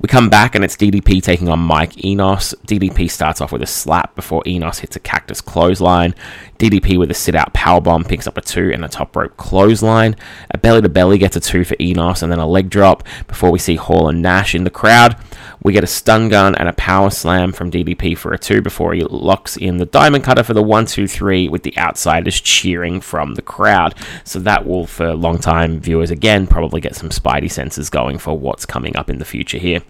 We 0.00 0.08
come 0.08 0.28
back 0.28 0.54
and 0.54 0.64
it's 0.64 0.76
DDP 0.76 1.22
taking 1.22 1.48
on 1.48 1.60
Mike 1.60 2.04
Enos. 2.04 2.54
DDP 2.66 3.10
starts 3.10 3.40
off 3.40 3.52
with 3.52 3.62
a 3.62 3.66
slap 3.66 4.14
before 4.14 4.42
Enos 4.46 4.80
hits 4.80 4.96
a 4.96 5.00
cactus 5.00 5.40
clothesline. 5.40 6.14
DDP 6.58 6.98
with 6.98 7.10
a 7.10 7.14
sit 7.14 7.34
out 7.34 7.54
powerbomb 7.54 8.06
picks 8.06 8.26
up 8.26 8.36
a 8.36 8.40
two 8.40 8.70
and 8.72 8.84
a 8.84 8.88
top 8.88 9.14
rope 9.16 9.36
clothesline. 9.36 10.16
A 10.50 10.58
belly 10.58 10.82
to 10.82 10.88
belly 10.88 11.18
gets 11.18 11.36
a 11.36 11.40
two 11.40 11.64
for 11.64 11.76
Enos 11.80 12.22
and 12.22 12.30
then 12.30 12.38
a 12.38 12.46
leg 12.46 12.70
drop 12.70 13.04
before 13.28 13.50
we 13.50 13.58
see 13.58 13.76
Hall 13.76 14.08
and 14.08 14.20
Nash 14.20 14.54
in 14.54 14.64
the 14.64 14.70
crowd. 14.70 15.16
We 15.62 15.72
get 15.72 15.84
a 15.84 15.88
stun 15.88 16.28
gun 16.28 16.54
and 16.56 16.68
a 16.68 16.74
power 16.74 17.08
slam 17.08 17.52
from 17.52 17.70
DDP 17.70 18.18
for 18.18 18.34
a 18.34 18.38
two 18.38 18.60
before 18.60 18.92
he 18.92 19.00
locks 19.02 19.56
in 19.56 19.78
the 19.78 19.86
diamond 19.86 20.24
cutter 20.24 20.42
for 20.42 20.52
the 20.52 20.62
one, 20.62 20.84
two, 20.84 21.08
three 21.08 21.48
with 21.48 21.62
the 21.62 21.76
outsiders 21.78 22.38
cheering 22.40 23.00
from 23.00 23.34
the 23.34 23.42
crowd. 23.42 23.94
So 24.24 24.38
that 24.40 24.66
will, 24.66 24.86
for 24.86 25.14
long 25.14 25.38
time 25.38 25.80
viewers, 25.80 26.10
again, 26.10 26.46
probably 26.46 26.82
get 26.82 26.96
some 26.96 27.08
spidey 27.08 27.50
senses 27.50 27.88
going 27.88 28.18
for 28.18 28.36
what's 28.38 28.66
coming 28.66 28.94
up 28.96 29.08
in 29.08 29.18
the 29.18 29.24
future 29.24 29.58
here. 29.58 29.80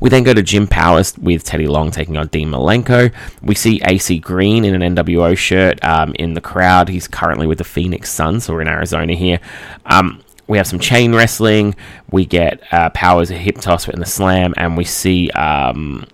We 0.00 0.10
then 0.10 0.22
go 0.22 0.34
to 0.34 0.42
Jim 0.42 0.66
Powers 0.66 1.16
with 1.18 1.44
Teddy 1.44 1.66
Long 1.66 1.90
taking 1.90 2.16
on 2.16 2.28
Dean 2.28 2.50
Malenko. 2.50 3.12
We 3.42 3.54
see 3.54 3.80
AC 3.84 4.18
Green 4.18 4.64
in 4.64 4.80
an 4.80 4.96
NWO 4.96 5.36
shirt 5.36 5.82
um, 5.84 6.14
in 6.18 6.34
the 6.34 6.40
crowd. 6.40 6.88
He's 6.88 7.08
currently 7.08 7.46
with 7.46 7.58
the 7.58 7.64
Phoenix 7.64 8.10
Suns, 8.10 8.44
so 8.44 8.54
we're 8.54 8.62
in 8.62 8.68
Arizona 8.68 9.14
here. 9.14 9.40
Um, 9.86 10.22
we 10.46 10.58
have 10.58 10.66
some 10.66 10.78
chain 10.78 11.14
wrestling. 11.14 11.74
We 12.10 12.26
get 12.26 12.60
uh, 12.72 12.90
Powers 12.90 13.30
a 13.30 13.34
hip 13.34 13.56
toss 13.56 13.88
in 13.88 14.00
the 14.00 14.06
slam, 14.06 14.52
and 14.56 14.76
we 14.76 14.84
see 14.84 15.30
um, 15.30 16.06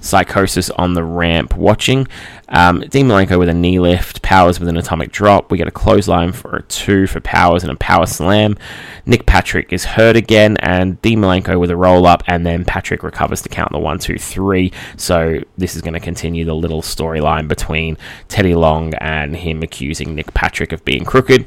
Psychosis 0.00 0.70
on 0.70 0.94
the 0.94 1.04
ramp 1.04 1.56
watching. 1.56 2.08
Um, 2.50 2.80
Dean 2.80 3.06
Malenko 3.06 3.38
with 3.38 3.48
a 3.48 3.54
knee 3.54 3.78
lift, 3.78 4.22
Powers 4.22 4.58
with 4.58 4.68
an 4.68 4.76
atomic 4.76 5.12
drop. 5.12 5.50
We 5.50 5.58
get 5.58 5.68
a 5.68 5.72
clothesline 5.72 6.32
for 6.32 6.56
a 6.56 6.62
two 6.62 7.06
for 7.06 7.20
Powers 7.20 7.62
and 7.62 7.70
a 7.70 7.76
power 7.76 8.06
slam. 8.06 8.56
Nick 9.04 9.26
Patrick 9.26 9.72
is 9.72 9.84
hurt 9.84 10.16
again, 10.16 10.56
and 10.58 11.00
Dean 11.02 11.20
Malenko 11.20 11.60
with 11.60 11.70
a 11.70 11.76
roll 11.76 12.06
up, 12.06 12.22
and 12.26 12.46
then 12.46 12.64
Patrick 12.64 13.02
recovers 13.02 13.42
to 13.42 13.48
count 13.48 13.72
the 13.72 13.78
one, 13.78 13.98
two, 13.98 14.18
three. 14.18 14.72
So 14.96 15.40
this 15.56 15.76
is 15.76 15.82
going 15.82 15.94
to 15.94 16.00
continue 16.00 16.44
the 16.44 16.54
little 16.54 16.82
storyline 16.82 17.48
between 17.48 17.96
Teddy 18.28 18.54
Long 18.54 18.94
and 18.94 19.36
him 19.36 19.62
accusing 19.62 20.14
Nick 20.14 20.32
Patrick 20.34 20.72
of 20.72 20.84
being 20.84 21.04
crooked. 21.04 21.46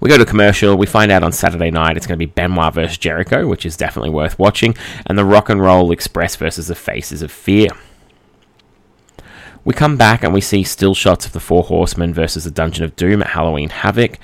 We 0.00 0.10
go 0.10 0.18
to 0.18 0.24
commercial. 0.24 0.76
We 0.76 0.86
find 0.86 1.10
out 1.10 1.22
on 1.22 1.32
Saturday 1.32 1.70
night 1.70 1.96
it's 1.96 2.06
going 2.06 2.18
to 2.18 2.26
be 2.26 2.30
Benoit 2.30 2.74
versus 2.74 2.98
Jericho, 2.98 3.46
which 3.46 3.64
is 3.66 3.76
definitely 3.76 4.10
worth 4.10 4.38
watching, 4.38 4.76
and 5.06 5.18
the 5.18 5.24
Rock 5.24 5.48
and 5.48 5.60
Roll 5.60 5.90
Express 5.90 6.36
versus 6.36 6.68
the 6.68 6.74
Faces 6.74 7.22
of 7.22 7.30
Fear. 7.30 7.70
We 9.66 9.74
come 9.74 9.96
back 9.96 10.22
and 10.22 10.32
we 10.32 10.40
see 10.40 10.62
still 10.62 10.94
shots 10.94 11.26
of 11.26 11.32
the 11.32 11.40
Four 11.40 11.64
Horsemen 11.64 12.14
versus 12.14 12.44
the 12.44 12.50
Dungeon 12.52 12.84
of 12.84 12.94
Doom 12.94 13.20
at 13.20 13.28
Halloween 13.28 13.68
Havoc, 13.68 14.18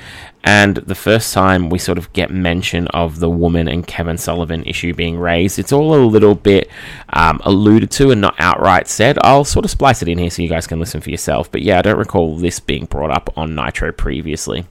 and 0.44 0.76
the 0.76 0.94
first 0.94 1.34
time 1.34 1.68
we 1.68 1.78
sort 1.78 1.98
of 1.98 2.12
get 2.12 2.30
mention 2.30 2.86
of 2.88 3.18
the 3.18 3.28
woman 3.28 3.66
and 3.66 3.84
Kevin 3.84 4.16
Sullivan 4.16 4.64
issue 4.64 4.94
being 4.94 5.18
raised. 5.18 5.58
It's 5.58 5.72
all 5.72 5.94
a 5.94 6.06
little 6.06 6.36
bit 6.36 6.70
um, 7.10 7.40
alluded 7.44 7.90
to 7.90 8.12
and 8.12 8.20
not 8.20 8.36
outright 8.38 8.86
said. 8.86 9.18
I'll 9.22 9.44
sort 9.44 9.64
of 9.64 9.70
splice 9.70 10.00
it 10.00 10.08
in 10.08 10.16
here 10.16 10.30
so 10.30 10.42
you 10.42 10.48
guys 10.48 10.68
can 10.68 10.78
listen 10.78 11.00
for 11.00 11.10
yourself, 11.10 11.50
but 11.50 11.62
yeah, 11.62 11.80
I 11.80 11.82
don't 11.82 11.98
recall 11.98 12.36
this 12.36 12.60
being 12.60 12.84
brought 12.86 13.10
up 13.10 13.36
on 13.36 13.54
Nitro 13.54 13.90
previously 13.92 14.64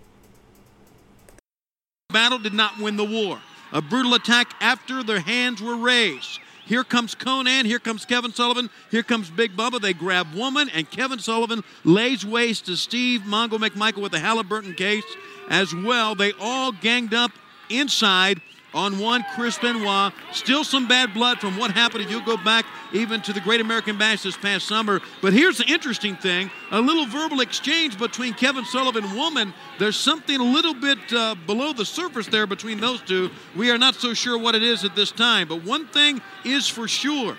battle 2.12 2.40
did 2.40 2.54
not 2.54 2.80
win 2.80 2.98
the 2.98 3.06
war. 3.06 3.42
A 3.72 3.82
brutal 3.82 4.14
attack 4.14 4.54
after 4.60 5.02
their 5.04 5.22
hands 5.22 5.62
were 5.62 5.76
raised. 5.76 6.40
Here 6.72 6.86
comes 6.86 7.16
Conan. 7.16 7.66
Here 7.66 7.80
comes 7.80 8.06
Kevin 8.06 8.32
Sullivan. 8.32 8.70
Here 8.92 9.04
comes 9.04 9.30
Big 9.30 9.58
Bubba. 9.58 9.82
They 9.82 9.92
grab 9.92 10.34
woman, 10.34 10.70
and 10.74 10.90
Kevin 10.90 11.20
Sullivan 11.20 11.66
lays 11.84 12.26
waste 12.26 12.68
to 12.68 12.78
Steve 12.78 13.24
Mongo 13.28 13.60
McMichael 13.60 14.02
with 14.02 14.14
the 14.14 14.20
Halliburton 14.20 14.76
case 14.76 15.04
as 15.50 15.76
well. 15.76 16.16
They 16.16 16.32
all 16.40 16.72
ganged 16.72 17.14
up 17.14 17.32
inside 17.70 18.40
on 18.74 19.00
one 19.00 19.24
Chris 19.36 19.58
Benoit. 19.58 20.14
Still 20.32 20.64
some 20.64 20.88
bad 20.88 21.14
blood 21.14 21.40
from 21.40 21.58
what 21.58 21.72
happened 21.72 22.04
if 22.04 22.12
you 22.12 22.24
go 22.26 22.38
back 22.38 22.66
even 22.94 23.22
to 23.22 23.34
the 23.34 23.42
Great 23.42 23.62
American 23.62 23.98
Bash 23.98 24.24
this 24.24 24.38
past 24.38 24.68
summer. 24.68 25.02
But 25.22 25.34
here's 25.34 25.58
the 25.58 25.66
interesting 25.66 26.16
thing 26.16 26.50
a 26.72 26.82
little 26.82 27.06
verbal 27.06 27.42
exchange 27.42 27.98
between 27.98 28.34
Kevin 28.34 28.66
Sullivan 28.66 29.04
and 29.04 29.16
Woman. 29.16 29.54
There's 29.80 29.98
something 29.98 30.40
a 30.40 30.44
little 30.44 30.74
bit 30.74 31.00
uh, 31.14 31.36
below 31.46 31.74
the 31.74 31.86
surface 31.86 32.28
there 32.28 32.48
between 32.48 32.80
those 32.80 33.02
two. 33.02 33.30
We 33.56 33.72
are 33.72 33.78
not 33.78 33.96
so 33.96 34.14
sure 34.14 34.38
what 34.38 34.56
it 34.56 34.64
is 34.64 34.84
at 34.84 34.96
this 34.96 35.12
time. 35.12 35.48
But 35.48 35.64
one 35.64 35.88
thing 35.88 36.22
is 36.46 36.68
for 36.68 36.88
sure. 36.88 37.38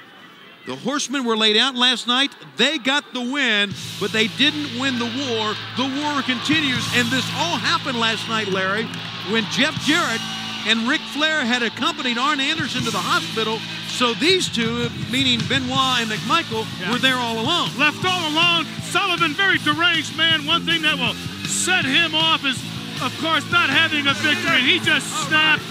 The 0.64 0.76
horsemen 0.76 1.24
were 1.24 1.36
laid 1.36 1.56
out 1.56 1.74
last 1.74 2.06
night. 2.06 2.36
They 2.56 2.78
got 2.78 3.12
the 3.12 3.20
win, 3.20 3.72
but 3.98 4.12
they 4.12 4.28
didn't 4.28 4.78
win 4.78 4.96
the 4.96 5.06
war. 5.06 5.54
The 5.76 6.00
war 6.00 6.22
continues, 6.22 6.86
and 6.94 7.08
this 7.08 7.28
all 7.34 7.56
happened 7.56 7.98
last 7.98 8.28
night, 8.28 8.46
Larry, 8.46 8.84
when 9.30 9.42
Jeff 9.50 9.74
Jarrett 9.80 10.20
and 10.66 10.88
Ric 10.88 11.00
Flair 11.12 11.44
had 11.44 11.62
accompanied 11.62 12.18
Arn 12.18 12.40
Anderson 12.40 12.84
to 12.84 12.90
the 12.90 13.02
hospital. 13.02 13.58
So 13.88 14.14
these 14.14 14.48
two, 14.48 14.88
meaning 15.10 15.40
Benoit 15.48 16.02
and 16.02 16.10
McMichael, 16.10 16.64
yeah. 16.80 16.90
were 16.90 16.98
there 16.98 17.16
all 17.16 17.38
alone. 17.38 17.70
Left 17.78 18.00
all 18.04 18.30
alone. 18.30 18.64
Sullivan, 18.88 19.34
very 19.34 19.58
deranged 19.58 20.16
man. 20.16 20.46
One 20.46 20.64
thing 20.64 20.82
that 20.82 20.96
will 20.96 21.14
set 21.44 21.84
him 21.84 22.14
off 22.14 22.44
is, 22.44 22.56
of 23.02 23.12
course, 23.20 23.44
not 23.50 23.68
having 23.68 24.06
a 24.06 24.14
victory. 24.22 24.62
He 24.62 24.78
just 24.80 25.06
snapped, 25.26 25.64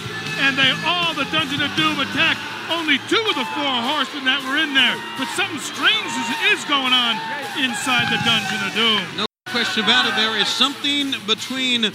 and 0.44 0.58
they 0.58 0.70
all, 0.86 1.14
the 1.16 1.26
Dungeon 1.32 1.62
of 1.64 1.72
Doom, 1.80 2.00
attacked 2.00 2.42
only 2.72 3.00
two 3.12 3.20
of 3.28 3.36
the 3.36 3.48
four 3.52 3.76
horsemen 3.84 4.24
that 4.26 4.40
were 4.48 4.60
in 4.60 4.72
there. 4.74 4.96
But 5.20 5.28
something 5.36 5.60
strange 5.60 6.12
is, 6.16 6.28
is 6.56 6.62
going 6.68 6.94
on 6.96 7.20
inside 7.60 8.08
the 8.08 8.20
Dungeon 8.24 8.60
of 8.64 8.72
Doom. 8.76 9.04
No 9.18 9.31
question 9.52 9.84
about 9.84 10.08
it. 10.08 10.16
There 10.16 10.38
is 10.40 10.48
something 10.48 11.14
between 11.28 11.92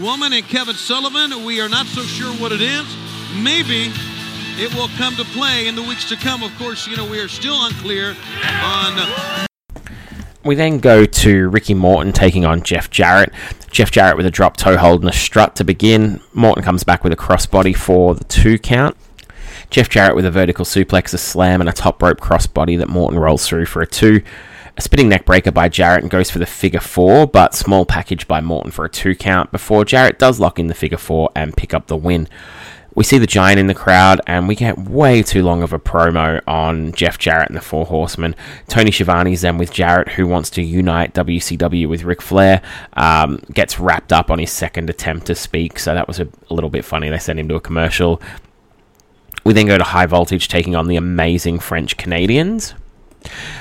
Woman 0.00 0.32
and 0.32 0.44
Kevin 0.44 0.74
Sullivan. 0.74 1.44
We 1.44 1.60
are 1.60 1.68
not 1.68 1.86
so 1.86 2.02
sure 2.02 2.34
what 2.34 2.50
it 2.50 2.60
is. 2.60 2.84
Maybe 3.40 3.92
it 4.58 4.74
will 4.74 4.88
come 4.98 5.14
to 5.14 5.24
play 5.26 5.68
in 5.68 5.76
the 5.76 5.82
weeks 5.82 6.08
to 6.08 6.16
come. 6.16 6.42
Of 6.42 6.56
course, 6.58 6.88
you 6.88 6.96
know, 6.96 7.08
we 7.08 7.20
are 7.20 7.28
still 7.28 7.64
unclear 7.64 8.16
on. 8.62 9.46
We 10.44 10.56
then 10.56 10.78
go 10.78 11.04
to 11.04 11.48
Ricky 11.48 11.74
Morton 11.74 12.12
taking 12.12 12.44
on 12.44 12.62
Jeff 12.62 12.90
Jarrett. 12.90 13.32
Jeff 13.70 13.92
Jarrett 13.92 14.16
with 14.16 14.26
a 14.26 14.30
drop 14.30 14.56
toe 14.56 14.76
hold 14.76 15.02
and 15.02 15.10
a 15.10 15.12
strut 15.12 15.54
to 15.56 15.64
begin. 15.64 16.20
Morton 16.34 16.64
comes 16.64 16.82
back 16.82 17.04
with 17.04 17.12
a 17.12 17.16
crossbody 17.16 17.74
for 17.74 18.16
the 18.16 18.24
two 18.24 18.58
count. 18.58 18.96
Jeff 19.70 19.88
Jarrett 19.88 20.16
with 20.16 20.26
a 20.26 20.30
vertical 20.30 20.64
suplex, 20.64 21.14
a 21.14 21.18
slam, 21.18 21.60
and 21.60 21.68
a 21.70 21.72
top 21.72 22.02
rope 22.02 22.20
crossbody 22.20 22.76
that 22.78 22.88
Morton 22.88 23.18
rolls 23.18 23.46
through 23.46 23.66
for 23.66 23.80
a 23.80 23.86
two. 23.86 24.22
A 24.78 24.82
spinning 24.82 25.08
neck 25.08 25.24
breaker 25.24 25.50
by 25.50 25.70
Jarrett 25.70 26.02
and 26.02 26.10
goes 26.10 26.30
for 26.30 26.38
the 26.38 26.44
figure 26.44 26.80
four, 26.80 27.26
but 27.26 27.54
small 27.54 27.86
package 27.86 28.28
by 28.28 28.42
Morton 28.42 28.70
for 28.70 28.84
a 28.84 28.90
two 28.90 29.14
count 29.14 29.50
before 29.50 29.86
Jarrett 29.86 30.18
does 30.18 30.38
lock 30.38 30.58
in 30.58 30.66
the 30.66 30.74
figure 30.74 30.98
four 30.98 31.30
and 31.34 31.56
pick 31.56 31.72
up 31.72 31.86
the 31.86 31.96
win. 31.96 32.28
We 32.94 33.02
see 33.02 33.16
the 33.16 33.26
Giant 33.26 33.58
in 33.58 33.68
the 33.68 33.74
crowd, 33.74 34.20
and 34.26 34.48
we 34.48 34.54
get 34.54 34.78
way 34.78 35.22
too 35.22 35.42
long 35.42 35.62
of 35.62 35.72
a 35.72 35.78
promo 35.78 36.42
on 36.46 36.92
Jeff 36.92 37.18
Jarrett 37.18 37.48
and 37.48 37.56
the 37.56 37.62
Four 37.62 37.84
Horsemen. 37.84 38.34
Tony 38.68 38.90
Schiavone's 38.90 39.42
then 39.42 39.58
with 39.58 39.70
Jarrett, 39.70 40.08
who 40.08 40.26
wants 40.26 40.48
to 40.50 40.62
unite 40.62 41.12
WCW 41.12 41.88
with 41.88 42.04
Ric 42.04 42.22
Flair, 42.22 42.62
um, 42.94 43.38
gets 43.52 43.78
wrapped 43.78 44.14
up 44.14 44.30
on 44.30 44.38
his 44.38 44.50
second 44.50 44.88
attempt 44.88 45.26
to 45.26 45.34
speak, 45.34 45.78
so 45.78 45.94
that 45.94 46.08
was 46.08 46.20
a, 46.20 46.28
a 46.48 46.54
little 46.54 46.70
bit 46.70 46.86
funny. 46.86 47.10
They 47.10 47.18
send 47.18 47.38
him 47.38 47.48
to 47.48 47.54
a 47.54 47.60
commercial. 47.60 48.20
We 49.44 49.52
then 49.52 49.66
go 49.66 49.76
to 49.76 49.84
High 49.84 50.06
Voltage 50.06 50.48
taking 50.48 50.74
on 50.74 50.86
the 50.86 50.96
amazing 50.96 51.58
French 51.60 51.98
Canadians 51.98 52.74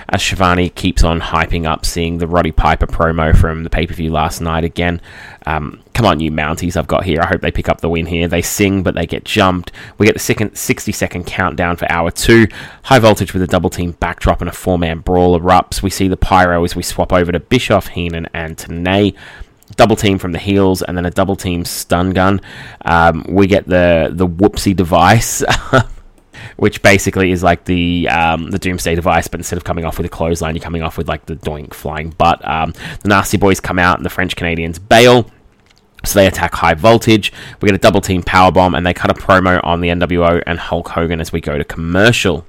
as 0.09 0.21
Schiavone 0.21 0.69
keeps 0.69 1.03
on 1.03 1.19
hyping 1.19 1.65
up 1.65 1.85
seeing 1.85 2.17
the 2.17 2.27
Roddy 2.27 2.51
Piper 2.51 2.87
promo 2.87 3.35
from 3.35 3.63
the 3.63 3.69
pay 3.69 3.87
per 3.87 3.93
view 3.93 4.11
last 4.11 4.41
night 4.41 4.63
again. 4.63 5.01
Um, 5.45 5.81
come 5.93 6.05
on, 6.05 6.19
you 6.19 6.31
Mounties, 6.31 6.77
I've 6.77 6.87
got 6.87 7.03
here. 7.03 7.21
I 7.21 7.27
hope 7.27 7.41
they 7.41 7.51
pick 7.51 7.69
up 7.69 7.81
the 7.81 7.89
win 7.89 8.05
here. 8.05 8.27
They 8.27 8.41
sing, 8.41 8.83
but 8.83 8.95
they 8.95 9.05
get 9.05 9.25
jumped. 9.25 9.71
We 9.97 10.05
get 10.05 10.13
the 10.13 10.19
second 10.19 10.55
60 10.55 10.91
second 10.91 11.25
countdown 11.25 11.77
for 11.77 11.91
hour 11.91 12.11
two. 12.11 12.47
High 12.83 12.99
voltage 12.99 13.33
with 13.33 13.41
a 13.41 13.47
double 13.47 13.69
team 13.69 13.91
backdrop 13.91 14.41
and 14.41 14.49
a 14.49 14.53
four 14.53 14.77
man 14.77 14.99
brawl 14.99 15.39
erupts. 15.39 15.81
We 15.81 15.89
see 15.89 16.07
the 16.07 16.17
pyro 16.17 16.63
as 16.63 16.75
we 16.75 16.83
swap 16.83 17.11
over 17.11 17.31
to 17.31 17.39
Bischoff, 17.39 17.87
Heenan, 17.87 18.27
and 18.33 18.57
Tenay 18.57 19.15
double 19.77 19.95
team 19.95 20.19
from 20.19 20.31
the 20.31 20.39
heels 20.39 20.81
and 20.83 20.95
then 20.95 21.05
a 21.05 21.11
double 21.11 21.35
team 21.35 21.65
stun 21.65 22.11
gun. 22.11 22.41
Um, 22.83 23.25
we 23.27 23.47
get 23.47 23.65
the 23.67 24.09
the 24.11 24.27
whoopsie 24.27 24.75
device 24.75 25.43
which 26.57 26.81
basically 26.81 27.31
is 27.31 27.43
like 27.43 27.65
the 27.65 28.07
um, 28.09 28.51
the 28.51 28.59
Doomsday 28.59 28.95
device, 28.95 29.27
but 29.27 29.39
instead 29.39 29.57
of 29.57 29.63
coming 29.63 29.85
off 29.85 29.97
with 29.97 30.05
a 30.05 30.09
clothesline, 30.09 30.55
you're 30.55 30.63
coming 30.63 30.81
off 30.81 30.97
with 30.97 31.07
like 31.07 31.25
the 31.25 31.35
doink 31.35 31.73
flying 31.73 32.09
butt. 32.11 32.45
Um, 32.47 32.73
the 33.01 33.09
Nasty 33.09 33.37
Boys 33.37 33.59
come 33.59 33.79
out, 33.79 33.97
and 33.97 34.05
the 34.05 34.09
French 34.09 34.35
Canadians 34.35 34.79
bail. 34.79 35.29
So 36.03 36.19
they 36.19 36.27
attack 36.27 36.53
high 36.53 36.75
voltage. 36.75 37.33
We 37.61 37.67
get 37.67 37.75
a 37.75 37.79
double 37.79 38.01
team 38.01 38.21
power 38.21 38.51
bomb, 38.51 38.75
and 38.75 38.85
they 38.85 38.93
cut 38.93 39.09
a 39.09 39.15
promo 39.15 39.59
on 39.63 39.81
the 39.81 39.89
NWO 39.89 40.41
and 40.45 40.59
Hulk 40.59 40.89
Hogan 40.89 41.19
as 41.19 41.31
we 41.31 41.41
go 41.41 41.57
to 41.57 41.63
commercial. 41.63 42.45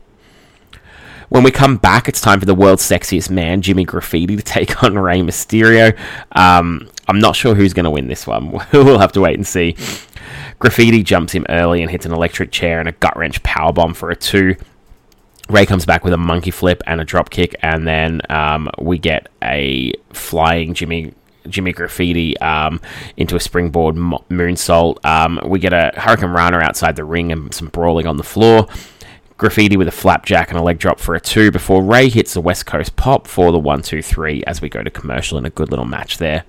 When 1.29 1.43
we 1.43 1.51
come 1.51 1.77
back, 1.77 2.09
it's 2.09 2.21
time 2.21 2.39
for 2.39 2.47
the 2.47 2.55
world's 2.55 2.89
sexiest 2.89 3.31
man, 3.31 3.61
Jimmy 3.61 3.85
Graffiti, 3.85 4.37
to 4.37 4.43
take 4.43 4.83
on 4.85 4.97
Rey 4.97 5.21
Mysterio. 5.21 5.97
Um, 6.33 6.89
I'm 7.09 7.19
not 7.19 7.35
sure 7.35 7.55
who's 7.55 7.73
going 7.73 7.85
to 7.85 7.91
win 7.91 8.07
this 8.07 8.27
one. 8.27 8.51
we'll 8.73 8.99
have 8.99 9.13
to 9.13 9.21
wait 9.21 9.37
and 9.37 9.47
see. 9.47 9.77
Graffiti 10.59 11.03
jumps 11.03 11.33
him 11.33 11.45
early 11.49 11.83
and 11.83 11.91
hits 11.91 12.07
an 12.07 12.13
electric 12.13 12.51
chair 12.51 12.81
and 12.81 12.89
a 12.89 12.93
gut 12.93 13.17
wrench 13.17 13.43
power 13.43 13.73
bomb 13.73 13.95
for 13.95 14.11
a 14.11 14.17
two. 14.17 14.57
Rey 15.49 15.67
comes 15.67 15.85
back 15.87 16.03
with 16.03 16.13
a 16.13 16.19
monkey 16.19 16.51
flip 16.51 16.83
and 16.87 17.01
a 17.01 17.05
drop 17.05 17.31
kick, 17.31 17.55
and 17.63 17.87
then 17.87 18.21
um, 18.31 18.69
we 18.81 18.99
get 18.99 19.29
a 19.43 19.93
flying 20.13 20.75
Jimmy 20.75 21.13
Jimmy 21.49 21.73
Graffiti 21.73 22.37
um, 22.39 22.81
into 23.17 23.37
a 23.37 23.41
springboard 23.41 23.95
mo- 23.95 24.25
moonsault. 24.29 25.05
Um, 25.05 25.41
we 25.47 25.61
get 25.61 25.73
a 25.73 25.93
Hurricanrana 25.95 26.61
outside 26.63 26.97
the 26.97 27.05
ring 27.05 27.31
and 27.31 27.55
some 27.55 27.69
brawling 27.69 28.09
on 28.09 28.17
the 28.17 28.25
floor. 28.25 28.67
Graffiti 29.39 29.77
with 29.77 29.87
a 29.87 29.93
flapjack 29.93 30.49
and 30.49 30.59
a 30.59 30.63
leg 30.63 30.79
drop 30.79 30.99
for 30.99 31.15
a 31.15 31.21
two 31.21 31.51
before 31.53 31.83
Rey 31.83 32.09
hits 32.09 32.35
the 32.35 32.41
West 32.41 32.67
Coast 32.67 32.97
pop 32.97 33.29
for 33.29 33.53
the 33.53 33.59
one, 33.59 33.83
two, 33.83 34.03
three 34.03 34.43
as 34.45 34.61
we 34.61 34.69
go 34.69 34.83
to 34.83 34.91
commercial 34.91 35.37
in 35.39 35.45
a 35.45 35.51
good 35.51 35.71
little 35.71 35.85
match 35.85 36.19
there. 36.19 36.45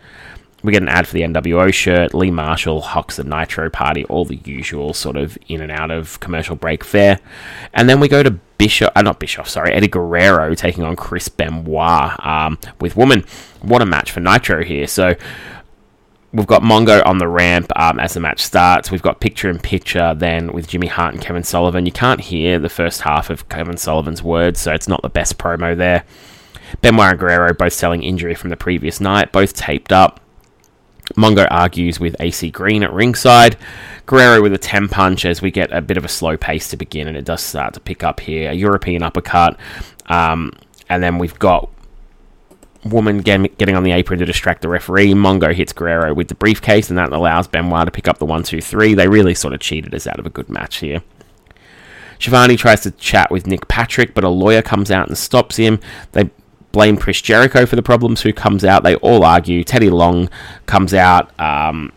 We 0.63 0.71
get 0.71 0.81
an 0.81 0.89
ad 0.89 1.07
for 1.07 1.13
the 1.13 1.21
NWO 1.21 1.71
shirt, 1.71 2.13
Lee 2.13 2.31
Marshall, 2.31 2.81
Hawks 2.81 3.17
the 3.17 3.23
Nitro 3.23 3.69
Party, 3.69 4.05
all 4.05 4.25
the 4.25 4.39
usual 4.43 4.93
sort 4.93 5.15
of 5.15 5.37
in 5.47 5.61
and 5.61 5.71
out 5.71 5.91
of 5.91 6.19
commercial 6.19 6.55
break 6.55 6.83
fare. 6.83 7.19
And 7.73 7.87
then 7.87 7.99
we 7.99 8.07
go 8.07 8.23
to 8.23 8.31
Bishop, 8.57 8.91
uh, 8.95 9.03
not 9.03 9.19
Bischoff, 9.19 9.47
sorry, 9.47 9.71
Eddie 9.73 9.87
Guerrero 9.87 10.55
taking 10.55 10.83
on 10.83 10.95
Chris 10.95 11.29
Benoit 11.29 12.25
um, 12.25 12.57
with 12.81 12.95
Woman. 12.95 13.23
What 13.61 13.83
a 13.83 13.85
match 13.85 14.11
for 14.11 14.19
Nitro 14.19 14.63
here. 14.63 14.87
So 14.87 15.15
we've 16.33 16.47
got 16.47 16.63
Mongo 16.63 17.05
on 17.05 17.19
the 17.19 17.27
ramp 17.27 17.71
um, 17.75 17.99
as 17.99 18.15
the 18.15 18.19
match 18.19 18.41
starts. 18.41 18.89
We've 18.89 19.01
got 19.01 19.19
picture 19.19 19.49
in 19.49 19.59
picture 19.59 20.15
then 20.15 20.53
with 20.53 20.67
Jimmy 20.67 20.87
Hart 20.87 21.13
and 21.13 21.23
Kevin 21.23 21.43
Sullivan. 21.43 21.85
You 21.85 21.91
can't 21.91 22.21
hear 22.21 22.57
the 22.57 22.69
first 22.69 23.01
half 23.01 23.29
of 23.29 23.47
Kevin 23.47 23.77
Sullivan's 23.77 24.23
words, 24.23 24.59
so 24.59 24.73
it's 24.73 24.87
not 24.87 25.03
the 25.03 25.09
best 25.09 25.37
promo 25.37 25.77
there. 25.77 26.03
Benoit 26.81 27.11
and 27.11 27.19
Guerrero 27.19 27.53
both 27.53 27.73
selling 27.73 28.03
injury 28.03 28.35
from 28.35 28.49
the 28.49 28.57
previous 28.57 28.99
night, 28.99 29.31
both 29.31 29.53
taped 29.53 29.93
up. 29.93 30.19
Mongo 31.17 31.47
argues 31.49 31.99
with 31.99 32.15
AC 32.19 32.51
Green 32.51 32.83
at 32.83 32.93
ringside. 32.93 33.57
Guerrero 34.05 34.41
with 34.41 34.53
a 34.53 34.57
10 34.57 34.87
punch 34.87 35.25
as 35.25 35.41
we 35.41 35.51
get 35.51 35.71
a 35.73 35.81
bit 35.81 35.97
of 35.97 36.05
a 36.05 36.07
slow 36.07 36.37
pace 36.37 36.69
to 36.69 36.77
begin, 36.77 37.07
and 37.07 37.17
it 37.17 37.25
does 37.25 37.41
start 37.41 37.73
to 37.73 37.79
pick 37.79 38.03
up 38.03 38.19
here. 38.19 38.51
A 38.51 38.53
European 38.53 39.03
uppercut. 39.03 39.59
Um, 40.05 40.53
and 40.89 41.03
then 41.03 41.17
we've 41.17 41.37
got 41.37 41.69
Woman 42.85 43.19
getting 43.19 43.75
on 43.75 43.83
the 43.83 43.91
apron 43.91 44.19
to 44.19 44.25
distract 44.25 44.61
the 44.61 44.69
referee. 44.69 45.13
Mongo 45.13 45.53
hits 45.53 45.73
Guerrero 45.73 46.13
with 46.13 46.27
the 46.27 46.35
briefcase, 46.35 46.89
and 46.89 46.97
that 46.97 47.11
allows 47.11 47.47
Benoit 47.47 47.85
to 47.85 47.91
pick 47.91 48.07
up 48.07 48.19
the 48.19 48.25
1 48.25 48.43
2 48.43 48.61
3. 48.61 48.93
They 48.93 49.07
really 49.07 49.33
sort 49.33 49.53
of 49.53 49.59
cheated 49.59 49.93
us 49.93 50.07
out 50.07 50.19
of 50.19 50.25
a 50.25 50.29
good 50.29 50.49
match 50.49 50.77
here. 50.77 51.01
Schiavone 52.19 52.55
tries 52.55 52.81
to 52.81 52.91
chat 52.91 53.29
with 53.29 53.45
Nick 53.45 53.67
Patrick, 53.67 54.13
but 54.13 54.23
a 54.23 54.29
lawyer 54.29 54.61
comes 54.61 54.89
out 54.91 55.07
and 55.07 55.17
stops 55.17 55.57
him. 55.57 55.79
They 56.13 56.29
blame 56.71 56.97
Chris 56.97 57.21
Jericho 57.21 57.65
for 57.65 57.75
the 57.75 57.81
problems, 57.81 58.21
who 58.21 58.33
comes 58.33 58.63
out. 58.63 58.83
They 58.83 58.95
all 58.95 59.23
argue. 59.23 59.63
Teddy 59.63 59.89
Long 59.89 60.29
comes 60.65 60.93
out. 60.93 61.37
Um, 61.39 61.91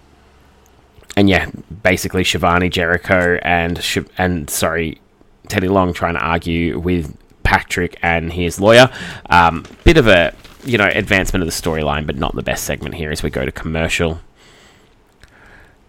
and 1.16 1.28
yeah, 1.28 1.50
basically 1.82 2.24
Schiavone 2.24 2.68
Jericho, 2.68 3.38
and 3.42 3.84
and 4.16 4.48
sorry, 4.48 5.00
Teddy 5.48 5.68
Long 5.68 5.92
trying 5.92 6.14
to 6.14 6.20
argue 6.20 6.78
with 6.78 7.16
Patrick 7.42 7.98
and 8.02 8.32
his 8.32 8.60
lawyer. 8.60 8.90
Um, 9.28 9.64
bit 9.84 9.96
of 9.96 10.06
a 10.06 10.34
you 10.64 10.78
know 10.78 10.86
advancement 10.86 11.42
of 11.42 11.46
the 11.46 11.52
storyline, 11.52 12.06
but 12.06 12.16
not 12.16 12.34
the 12.34 12.42
best 12.42 12.64
segment 12.64 12.94
here 12.94 13.10
as 13.10 13.22
we 13.22 13.30
go 13.30 13.44
to 13.44 13.52
commercial. 13.52 14.20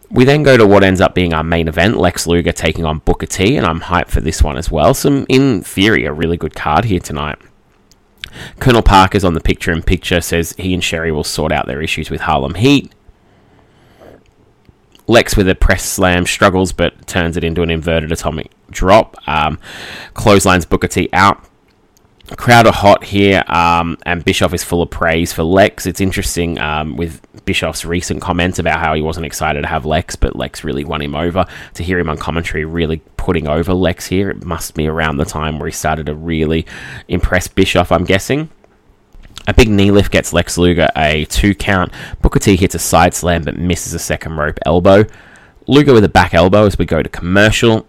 We 0.10 0.26
then 0.26 0.44
go 0.44 0.58
to 0.58 0.68
what 0.68 0.84
ends 0.84 1.00
up 1.00 1.16
being 1.16 1.34
our 1.34 1.44
main 1.44 1.70
event, 1.70 1.96
Lex 1.96 2.28
Luger 2.28 2.52
taking 2.52 2.84
on 2.84 3.00
Booker 3.00 3.26
T, 3.28 3.56
and 3.56 3.66
I'm 3.66 3.80
hyped 3.80 4.10
for 4.10 4.20
this 4.20 4.44
one 4.44 4.58
as 4.58 4.70
well. 4.70 4.94
Some, 4.94 5.26
in 5.30 5.62
theory, 5.62 6.04
a 6.04 6.12
really 6.12 6.36
good 6.36 6.54
card 6.54 6.84
here 6.84 7.00
tonight. 7.00 7.38
Colonel 8.60 8.82
Parker's 8.82 9.24
on 9.24 9.34
the 9.34 9.42
picture 9.42 9.72
in 9.72 9.82
picture, 9.82 10.22
says 10.22 10.54
he 10.58 10.74
and 10.74 10.84
Sherri 10.84 11.12
will 11.12 11.24
sort 11.24 11.52
out 11.52 11.68
their 11.68 11.82
issues 11.82 12.10
with 12.10 12.22
Harlem 12.22 12.56
Heat. 12.56 12.92
Lex 15.08 15.36
with 15.36 15.50
a 15.50 15.56
press 15.56 15.84
slam 15.84 16.26
struggles 16.26 16.72
but 16.72 17.06
turns 17.08 17.36
it 17.36 17.44
into 17.44 17.62
an 17.64 17.70
inverted 17.70 18.12
atomic 18.12 18.52
drop. 18.70 19.18
Um, 19.28 19.60
clotheslines 20.14 20.66
Booker 20.66 20.88
T 20.88 21.10
out. 21.12 21.44
Crowd 22.38 22.66
are 22.66 22.74
hot 22.74 23.04
here, 23.04 23.44
um, 23.48 23.98
and 24.06 24.24
Bischoff 24.24 24.54
is 24.54 24.64
full 24.64 24.82
of 24.82 24.90
praise 24.90 25.34
for 25.34 25.44
Lex. 25.44 25.86
It's 25.86 26.02
interesting 26.02 26.60
um, 26.60 26.96
with 26.96 27.22
Bischoff's 27.46 27.86
recent 27.86 28.22
comments 28.22 28.58
about 28.58 28.80
how 28.80 28.94
he 28.94 29.02
wasn't 29.02 29.26
excited 29.26 29.62
to 29.62 29.68
have 29.68 29.86
Lex, 29.86 30.16
but 30.16 30.36
Lex 30.36 30.64
really 30.64 30.86
won 30.86 31.02
him 31.02 31.14
over. 31.14 31.46
To 31.76 31.84
hear 31.84 32.00
him 32.00 32.10
on 32.10 32.18
commentary 32.18 32.66
really 32.66 33.02
putting 33.18 33.48
over 33.48 33.74
Lex 33.74 34.08
here, 34.08 34.30
it 34.30 34.46
must 34.46 34.74
be 34.76 34.88
around 34.88 35.18
the 35.18 35.26
time 35.26 35.60
where 35.60 35.68
he 35.68 35.74
started 35.74 36.08
to 36.08 36.16
really 36.16 36.66
impress 37.08 37.48
Bischoff, 37.48 37.92
I'm 37.92 38.06
guessing. 38.06 38.50
A 39.48 39.54
big 39.54 39.70
knee 39.70 39.92
lift 39.92 40.12
gets 40.12 40.34
Lex 40.34 40.58
Luger 40.58 40.88
a 40.96 41.26
two 41.26 41.54
count. 41.54 41.92
Booker 42.22 42.40
T 42.40 42.56
hits 42.56 42.76
a 42.76 42.80
side 42.80 43.14
slam 43.14 43.44
but 43.44 43.58
misses 43.58 43.94
a 43.94 44.00
second 44.00 44.38
rope 44.38 44.58
elbow. 44.66 45.06
Luger 45.68 45.94
with 45.94 46.04
a 46.04 46.10
back 46.10 46.34
elbow 46.34 46.66
as 46.66 46.78
we 46.78 46.86
go 46.86 47.04
to 47.04 47.10
commercial. 47.10 47.88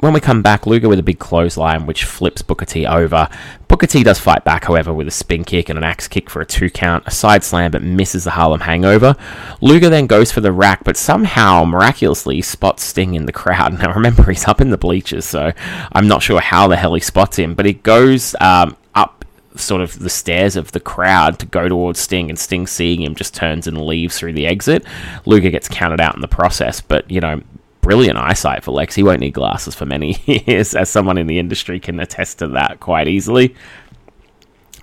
When 0.00 0.12
we 0.12 0.20
come 0.20 0.42
back, 0.42 0.66
Luger 0.66 0.88
with 0.88 0.98
a 0.98 1.04
big 1.04 1.18
clothesline 1.18 1.86
which 1.86 2.04
flips 2.04 2.42
Booker 2.42 2.66
T 2.66 2.84
over. 2.86 3.28
Booker 3.68 3.86
T 3.86 4.02
does 4.02 4.18
fight 4.18 4.44
back, 4.44 4.64
however, 4.64 4.92
with 4.92 5.08
a 5.08 5.12
spin 5.12 5.44
kick 5.44 5.68
and 5.68 5.78
an 5.78 5.84
axe 5.84 6.08
kick 6.08 6.28
for 6.28 6.42
a 6.42 6.46
two 6.46 6.68
count, 6.68 7.04
a 7.06 7.10
side 7.10 7.42
slam 7.42 7.70
but 7.70 7.82
misses 7.82 8.24
the 8.24 8.32
Harlem 8.32 8.60
hangover. 8.60 9.16
Luger 9.60 9.88
then 9.88 10.06
goes 10.06 10.30
for 10.30 10.40
the 10.40 10.52
rack, 10.52 10.84
but 10.84 10.96
somehow 10.96 11.64
miraculously 11.64 12.42
spots 12.42 12.84
Sting 12.84 13.14
in 13.14 13.26
the 13.26 13.32
crowd. 13.32 13.78
Now 13.84 13.92
remember, 13.92 14.24
he's 14.30 14.46
up 14.46 14.60
in 14.60 14.70
the 14.70 14.78
bleachers, 14.78 15.24
so 15.24 15.52
I'm 15.92 16.08
not 16.08 16.22
sure 16.22 16.40
how 16.40 16.68
the 16.68 16.76
hell 16.76 16.94
he 16.94 17.00
spots 17.00 17.38
him, 17.38 17.54
but 17.54 17.66
he 17.66 17.74
goes 17.74 18.34
um, 18.40 18.76
up 18.94 19.24
sort 19.56 19.80
of 19.80 19.98
the 19.98 20.10
stairs 20.10 20.56
of 20.56 20.72
the 20.72 20.80
crowd 20.80 21.38
to 21.38 21.46
go 21.46 21.68
towards 21.68 22.00
Sting, 22.00 22.30
and 22.30 22.38
Sting 22.38 22.66
seeing 22.66 23.02
him 23.02 23.14
just 23.14 23.34
turns 23.34 23.66
and 23.66 23.86
leaves 23.86 24.18
through 24.18 24.32
the 24.32 24.46
exit. 24.46 24.84
Luger 25.24 25.50
gets 25.50 25.68
counted 25.68 26.00
out 26.00 26.14
in 26.14 26.20
the 26.20 26.28
process, 26.28 26.80
but 26.80 27.10
you 27.10 27.20
know, 27.20 27.40
brilliant 27.84 28.16
eyesight 28.16 28.64
for 28.64 28.72
Lex. 28.72 28.94
He 28.94 29.02
won't 29.02 29.20
need 29.20 29.34
glasses 29.34 29.74
for 29.74 29.84
many 29.84 30.16
years, 30.24 30.74
as 30.74 30.88
someone 30.88 31.18
in 31.18 31.26
the 31.26 31.38
industry 31.38 31.78
can 31.78 32.00
attest 32.00 32.38
to 32.38 32.48
that 32.48 32.80
quite 32.80 33.08
easily. 33.08 33.54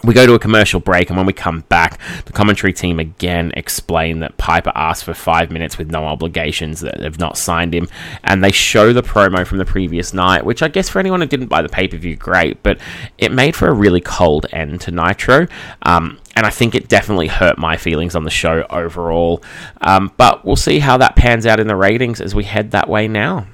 We 0.04 0.16
go 0.16 0.26
to 0.26 0.34
a 0.34 0.40
commercial 0.40 0.80
break, 0.80 1.10
and 1.10 1.18
when 1.18 1.26
we 1.26 1.34
come 1.34 1.62
back, 1.62 2.00
the 2.26 2.34
commentary 2.34 2.74
team 2.74 3.00
again 3.00 3.52
explain 3.56 4.20
that 4.20 4.38
Piper 4.38 4.72
asked 4.74 5.04
for 5.04 5.14
five 5.14 5.52
minutes 5.52 5.78
with 5.78 5.92
no 5.92 6.06
obligations, 6.06 6.80
that 6.82 7.00
they've 7.00 7.20
not 7.20 7.38
signed 7.38 7.74
him, 7.74 7.88
and 8.24 8.44
they 8.44 8.52
show 8.52 8.94
the 8.94 9.04
promo 9.04 9.46
from 9.46 9.60
the 9.60 9.66
previous 9.66 10.14
night, 10.14 10.44
which 10.44 10.64
I 10.64 10.70
guess 10.70 10.90
for 10.90 11.00
anyone 11.00 11.22
who 11.22 11.28
didn't 11.28 11.48
buy 11.48 11.62
the 11.62 11.70
pay 11.70 11.88
per 11.88 11.98
view, 11.98 12.16
great, 12.16 12.64
but 12.64 12.80
it 13.18 13.32
made 13.32 13.56
for 13.56 13.68
a 13.68 13.74
really 13.74 14.02
cold 14.02 14.48
end 14.52 14.82
to 14.82 14.92
Nitro. 14.92 15.48
Um, 15.84 16.20
and 16.36 16.46
I 16.46 16.50
think 16.50 16.76
it 16.76 16.88
definitely 16.88 17.28
hurt 17.28 17.58
my 17.58 17.78
feelings 17.78 18.16
on 18.16 18.24
the 18.24 18.30
show 18.30 18.66
overall. 18.70 19.44
Um, 19.82 20.12
but 20.18 20.46
we'll 20.46 20.56
see 20.56 20.80
how 20.80 20.98
that 20.98 21.16
pans 21.16 21.46
out 21.46 21.60
in 21.60 21.68
the 21.68 21.76
ratings 21.76 22.22
as 22.22 22.34
we 22.34 22.44
head 22.44 22.72
that 22.72 22.88
way 22.88 23.08
now. 23.08 23.48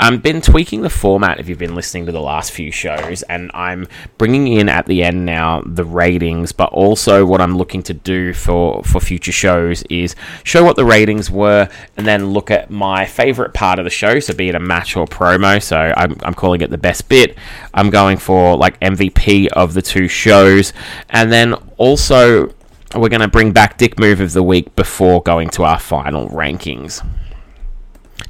I've 0.00 0.22
been 0.22 0.40
tweaking 0.40 0.80
the 0.80 0.88
format 0.88 1.40
if 1.40 1.48
you've 1.48 1.58
been 1.58 1.74
listening 1.74 2.06
to 2.06 2.12
the 2.12 2.22
last 2.22 2.52
few 2.52 2.72
shows, 2.72 3.22
and 3.24 3.50
I'm 3.52 3.86
bringing 4.16 4.48
in 4.48 4.70
at 4.70 4.86
the 4.86 5.02
end 5.02 5.26
now 5.26 5.62
the 5.66 5.84
ratings, 5.84 6.52
but 6.52 6.72
also 6.72 7.26
what 7.26 7.42
I'm 7.42 7.58
looking 7.58 7.82
to 7.82 7.92
do 7.92 8.32
for, 8.32 8.82
for 8.82 8.98
future 8.98 9.30
shows 9.30 9.82
is 9.90 10.16
show 10.42 10.64
what 10.64 10.76
the 10.76 10.86
ratings 10.86 11.30
were 11.30 11.68
and 11.98 12.06
then 12.06 12.30
look 12.30 12.50
at 12.50 12.70
my 12.70 13.04
favorite 13.04 13.52
part 13.52 13.78
of 13.78 13.84
the 13.84 13.90
show, 13.90 14.20
so 14.20 14.32
be 14.32 14.48
it 14.48 14.54
a 14.54 14.60
match 14.60 14.96
or 14.96 15.06
promo. 15.06 15.62
So 15.62 15.76
I'm, 15.76 16.16
I'm 16.22 16.34
calling 16.34 16.62
it 16.62 16.70
the 16.70 16.78
best 16.78 17.10
bit. 17.10 17.36
I'm 17.74 17.90
going 17.90 18.16
for 18.16 18.56
like 18.56 18.80
MVP 18.80 19.48
of 19.48 19.74
the 19.74 19.82
two 19.82 20.08
shows, 20.08 20.72
and 21.10 21.30
then 21.30 21.52
also 21.76 22.54
we're 22.96 23.10
going 23.10 23.20
to 23.20 23.28
bring 23.28 23.52
back 23.52 23.76
Dick 23.76 23.98
Move 24.00 24.20
of 24.20 24.32
the 24.32 24.42
Week 24.42 24.74
before 24.76 25.22
going 25.22 25.50
to 25.50 25.64
our 25.64 25.78
final 25.78 26.28
rankings. 26.30 27.06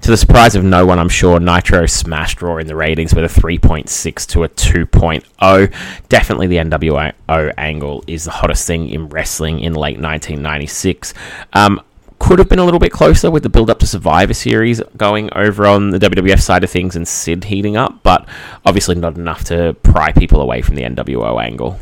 To 0.03 0.11
the 0.11 0.17
surprise 0.17 0.55
of 0.55 0.65
no 0.65 0.87
one, 0.87 0.99
I'm 0.99 1.11
sure 1.11 1.39
Nitro 1.39 1.85
smashed 1.85 2.41
Raw 2.41 2.57
in 2.57 2.67
the 2.67 2.75
ratings 2.75 3.15
with 3.15 3.25
a 3.25 3.41
3.6 3.41 4.27
to 4.29 4.45
a 4.45 4.49
2.0. 4.49 5.75
Definitely 6.09 6.47
the 6.47 6.57
NWO 6.57 7.53
angle 7.59 8.03
is 8.07 8.25
the 8.25 8.31
hottest 8.31 8.67
thing 8.67 8.89
in 8.89 9.11
wrestling 9.11 9.61
in 9.61 9.75
late 9.75 10.01
1996. 10.01 11.13
Um, 11.53 11.83
could 12.19 12.39
have 12.39 12.49
been 12.49 12.59
a 12.59 12.65
little 12.65 12.81
bit 12.81 12.93
closer 12.93 13.31
with 13.31 13.43
the 13.43 13.51
build 13.51 13.69
up 13.69 13.79
to 13.81 13.87
Survivor 13.87 14.35
Series 14.35 14.81
going 14.97 15.31
over 15.35 15.67
on 15.67 15.91
the 15.91 15.99
WWF 15.99 16.41
side 16.41 16.65
of 16.65 16.71
things 16.71 16.97
and 16.97 17.07
Sid 17.07 17.45
heating 17.45 17.77
up, 17.77 18.03
but 18.03 18.27
obviously 18.65 18.95
not 18.95 19.17
enough 19.17 19.45
to 19.45 19.75
pry 19.83 20.13
people 20.13 20.41
away 20.41 20.63
from 20.63 20.77
the 20.77 20.83
NWO 20.83 21.43
angle. 21.43 21.79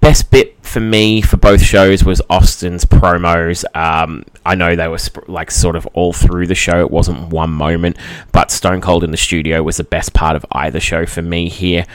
Best 0.00 0.30
bit 0.32 0.57
for 0.68 0.80
me 0.80 1.20
for 1.22 1.36
both 1.36 1.62
shows 1.62 2.04
was 2.04 2.22
Austin's 2.30 2.84
promos. 2.84 3.64
Um, 3.74 4.24
I 4.44 4.54
know 4.54 4.76
they 4.76 4.88
were 4.88 4.98
sp- 5.00 5.26
like 5.28 5.50
sort 5.50 5.74
of 5.76 5.86
all 5.94 6.12
through 6.12 6.46
the 6.46 6.54
show. 6.54 6.80
It 6.80 6.90
wasn't 6.90 7.28
one 7.30 7.50
moment, 7.50 7.96
but 8.32 8.50
Stone 8.50 8.80
Cold 8.82 9.02
in 9.02 9.10
the 9.10 9.16
studio 9.16 9.62
was 9.62 9.78
the 9.78 9.84
best 9.84 10.12
part 10.12 10.36
of 10.36 10.44
either 10.52 10.80
show 10.80 11.06
for 11.06 11.22
me 11.22 11.48
here. 11.48 11.86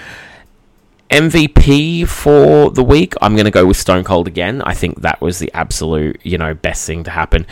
MVP 1.10 2.08
for 2.08 2.72
the 2.72 2.84
week, 2.84 3.14
I'm 3.22 3.36
going 3.36 3.46
to 3.46 3.52
go 3.52 3.66
with 3.68 3.78
Stone 3.78 4.04
Cold 4.04 4.28
again. 4.28 4.62
I 4.64 4.74
think 4.74 5.02
that 5.02 5.22
was 5.22 5.38
the 5.38 5.52
absolute, 5.54 6.20
you 6.24 6.40
know, 6.40 6.56
best 6.56 6.88
thing 6.88 7.04
to 7.04 7.12
happen. 7.12 7.46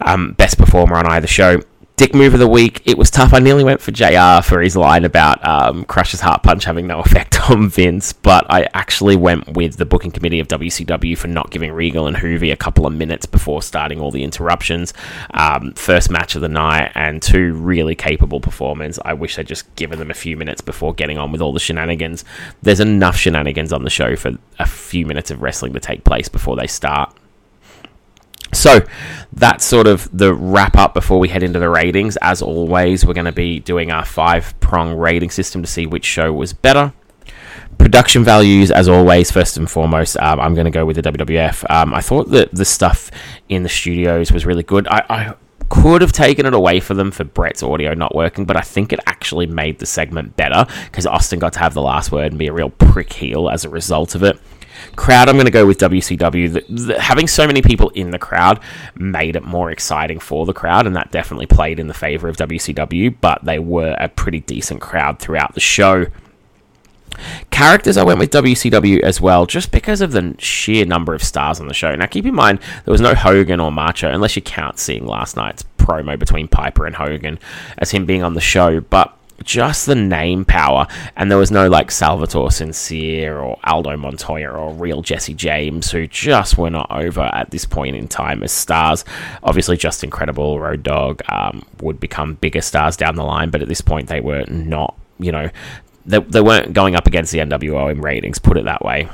Um, 0.00 0.32
best 0.32 0.58
performer 0.58 0.96
on 0.96 1.06
either 1.06 1.28
show. 1.28 1.62
Dick 1.96 2.12
move 2.12 2.34
of 2.34 2.40
the 2.40 2.48
week. 2.48 2.82
It 2.84 2.98
was 2.98 3.08
tough. 3.08 3.32
I 3.32 3.38
nearly 3.38 3.62
went 3.62 3.80
for 3.80 3.92
JR 3.92 4.42
for 4.42 4.60
his 4.60 4.74
line 4.74 5.04
about 5.04 5.46
um, 5.46 5.84
Crush's 5.84 6.20
heart 6.20 6.42
punch 6.42 6.64
having 6.64 6.88
no 6.88 6.98
effect 7.04 7.48
on 7.48 7.68
Vince, 7.68 8.12
but 8.12 8.44
I 8.50 8.68
actually 8.74 9.14
went 9.14 9.54
with 9.54 9.76
the 9.76 9.86
booking 9.86 10.10
committee 10.10 10.40
of 10.40 10.48
WCW 10.48 11.16
for 11.16 11.28
not 11.28 11.52
giving 11.52 11.70
Regal 11.70 12.08
and 12.08 12.16
Juvi 12.16 12.52
a 12.52 12.56
couple 12.56 12.84
of 12.84 12.92
minutes 12.92 13.26
before 13.26 13.62
starting 13.62 14.00
all 14.00 14.10
the 14.10 14.24
interruptions. 14.24 14.92
Um, 15.34 15.72
first 15.74 16.10
match 16.10 16.34
of 16.34 16.40
the 16.40 16.48
night 16.48 16.90
and 16.96 17.22
two 17.22 17.54
really 17.54 17.94
capable 17.94 18.40
performers. 18.40 18.98
I 19.04 19.14
wish 19.14 19.36
they'd 19.36 19.46
just 19.46 19.72
given 19.76 20.00
them 20.00 20.10
a 20.10 20.14
few 20.14 20.36
minutes 20.36 20.62
before 20.62 20.94
getting 20.94 21.16
on 21.16 21.30
with 21.30 21.40
all 21.40 21.52
the 21.52 21.60
shenanigans. 21.60 22.24
There's 22.60 22.80
enough 22.80 23.16
shenanigans 23.16 23.72
on 23.72 23.84
the 23.84 23.90
show 23.90 24.16
for 24.16 24.32
a 24.58 24.66
few 24.66 25.06
minutes 25.06 25.30
of 25.30 25.42
wrestling 25.42 25.72
to 25.74 25.80
take 25.80 26.02
place 26.02 26.28
before 26.28 26.56
they 26.56 26.66
start. 26.66 27.14
So 28.54 28.80
that's 29.32 29.64
sort 29.64 29.86
of 29.86 30.08
the 30.16 30.34
wrap 30.34 30.76
up 30.76 30.94
before 30.94 31.18
we 31.18 31.28
head 31.28 31.42
into 31.42 31.58
the 31.58 31.68
ratings. 31.68 32.16
As 32.22 32.40
always, 32.42 33.04
we're 33.04 33.14
going 33.14 33.26
to 33.26 33.32
be 33.32 33.60
doing 33.60 33.90
our 33.90 34.04
five 34.04 34.58
prong 34.60 34.96
rating 34.96 35.30
system 35.30 35.62
to 35.62 35.68
see 35.68 35.86
which 35.86 36.04
show 36.04 36.32
was 36.32 36.52
better. 36.52 36.92
Production 37.78 38.22
values, 38.22 38.70
as 38.70 38.88
always, 38.88 39.30
first 39.30 39.56
and 39.56 39.68
foremost, 39.68 40.16
um, 40.18 40.38
I'm 40.38 40.54
going 40.54 40.66
to 40.66 40.70
go 40.70 40.86
with 40.86 40.96
the 40.96 41.02
WWF. 41.02 41.68
Um, 41.68 41.92
I 41.92 42.00
thought 42.00 42.30
that 42.30 42.54
the 42.54 42.64
stuff 42.64 43.10
in 43.48 43.64
the 43.64 43.68
studios 43.68 44.30
was 44.30 44.46
really 44.46 44.62
good. 44.62 44.86
I, 44.88 45.04
I 45.10 45.34
could 45.68 46.02
have 46.02 46.12
taken 46.12 46.46
it 46.46 46.54
away 46.54 46.78
for 46.78 46.94
them 46.94 47.10
for 47.10 47.24
Bret's 47.24 47.62
audio 47.62 47.94
not 47.94 48.14
working, 48.14 48.44
but 48.44 48.56
I 48.56 48.60
think 48.60 48.92
it 48.92 49.00
actually 49.06 49.46
made 49.46 49.80
the 49.80 49.86
segment 49.86 50.36
better 50.36 50.66
because 50.84 51.06
Austin 51.06 51.38
got 51.38 51.52
to 51.54 51.58
have 51.58 51.74
the 51.74 51.82
last 51.82 52.12
word 52.12 52.32
and 52.32 52.38
be 52.38 52.46
a 52.46 52.52
real 52.52 52.70
prick 52.70 53.12
heel 53.12 53.48
as 53.48 53.64
a 53.64 53.68
result 53.68 54.14
of 54.14 54.22
it. 54.22 54.38
Crowd, 54.96 55.28
I'm 55.28 55.36
going 55.36 55.46
to 55.46 55.50
go 55.50 55.66
with 55.66 55.78
WCW. 55.78 56.52
The, 56.52 56.64
the, 56.68 57.00
having 57.00 57.26
so 57.26 57.46
many 57.46 57.62
people 57.62 57.90
in 57.90 58.10
the 58.10 58.18
crowd 58.18 58.60
made 58.94 59.36
it 59.36 59.44
more 59.44 59.70
exciting 59.70 60.18
for 60.18 60.46
the 60.46 60.52
crowd, 60.52 60.86
and 60.86 60.94
that 60.96 61.10
definitely 61.10 61.46
played 61.46 61.78
in 61.78 61.88
the 61.88 61.94
favor 61.94 62.28
of 62.28 62.36
WCW, 62.36 63.14
but 63.20 63.44
they 63.44 63.58
were 63.58 63.96
a 63.98 64.08
pretty 64.08 64.40
decent 64.40 64.80
crowd 64.80 65.18
throughout 65.18 65.54
the 65.54 65.60
show. 65.60 66.06
Characters, 67.50 67.96
I 67.96 68.02
went 68.02 68.18
with 68.18 68.30
WCW 68.30 69.00
as 69.00 69.20
well, 69.20 69.46
just 69.46 69.70
because 69.70 70.00
of 70.00 70.12
the 70.12 70.34
sheer 70.38 70.84
number 70.84 71.14
of 71.14 71.22
stars 71.22 71.60
on 71.60 71.68
the 71.68 71.74
show. 71.74 71.94
Now, 71.94 72.06
keep 72.06 72.26
in 72.26 72.34
mind, 72.34 72.58
there 72.84 72.92
was 72.92 73.00
no 73.00 73.14
Hogan 73.14 73.60
or 73.60 73.70
Macho, 73.70 74.10
unless 74.10 74.36
you 74.36 74.42
count 74.42 74.78
seeing 74.78 75.06
last 75.06 75.36
night's 75.36 75.64
promo 75.78 76.18
between 76.18 76.48
Piper 76.48 76.86
and 76.86 76.96
Hogan 76.96 77.38
as 77.78 77.90
him 77.90 78.06
being 78.06 78.22
on 78.22 78.34
the 78.34 78.40
show, 78.40 78.80
but 78.80 79.16
just 79.42 79.86
the 79.86 79.94
name 79.94 80.44
power, 80.44 80.86
and 81.16 81.30
there 81.30 81.38
was 81.38 81.50
no 81.50 81.68
like 81.68 81.90
Salvatore 81.90 82.50
Sincere 82.50 83.38
or 83.38 83.58
Aldo 83.64 83.96
Montoya 83.96 84.50
or 84.50 84.72
real 84.72 85.02
Jesse 85.02 85.34
James 85.34 85.90
who 85.90 86.06
just 86.06 86.56
were 86.56 86.70
not 86.70 86.90
over 86.90 87.22
at 87.22 87.50
this 87.50 87.64
point 87.64 87.96
in 87.96 88.08
time 88.08 88.42
as 88.42 88.52
stars. 88.52 89.04
Obviously, 89.42 89.76
just 89.76 90.04
incredible. 90.04 90.60
Road 90.60 90.82
Dog 90.82 91.22
um, 91.28 91.64
would 91.80 92.00
become 92.00 92.34
bigger 92.34 92.60
stars 92.60 92.96
down 92.96 93.16
the 93.16 93.24
line, 93.24 93.50
but 93.50 93.62
at 93.62 93.68
this 93.68 93.80
point, 93.80 94.08
they 94.08 94.20
were 94.20 94.44
not. 94.48 94.96
You 95.18 95.32
know, 95.32 95.50
they, 96.06 96.18
they 96.18 96.40
weren't 96.40 96.72
going 96.72 96.94
up 96.94 97.06
against 97.06 97.32
the 97.32 97.38
NWO 97.38 97.90
in 97.90 98.00
ratings. 98.00 98.38
Put 98.38 98.56
it 98.56 98.64
that 98.64 98.84
way. 98.84 99.08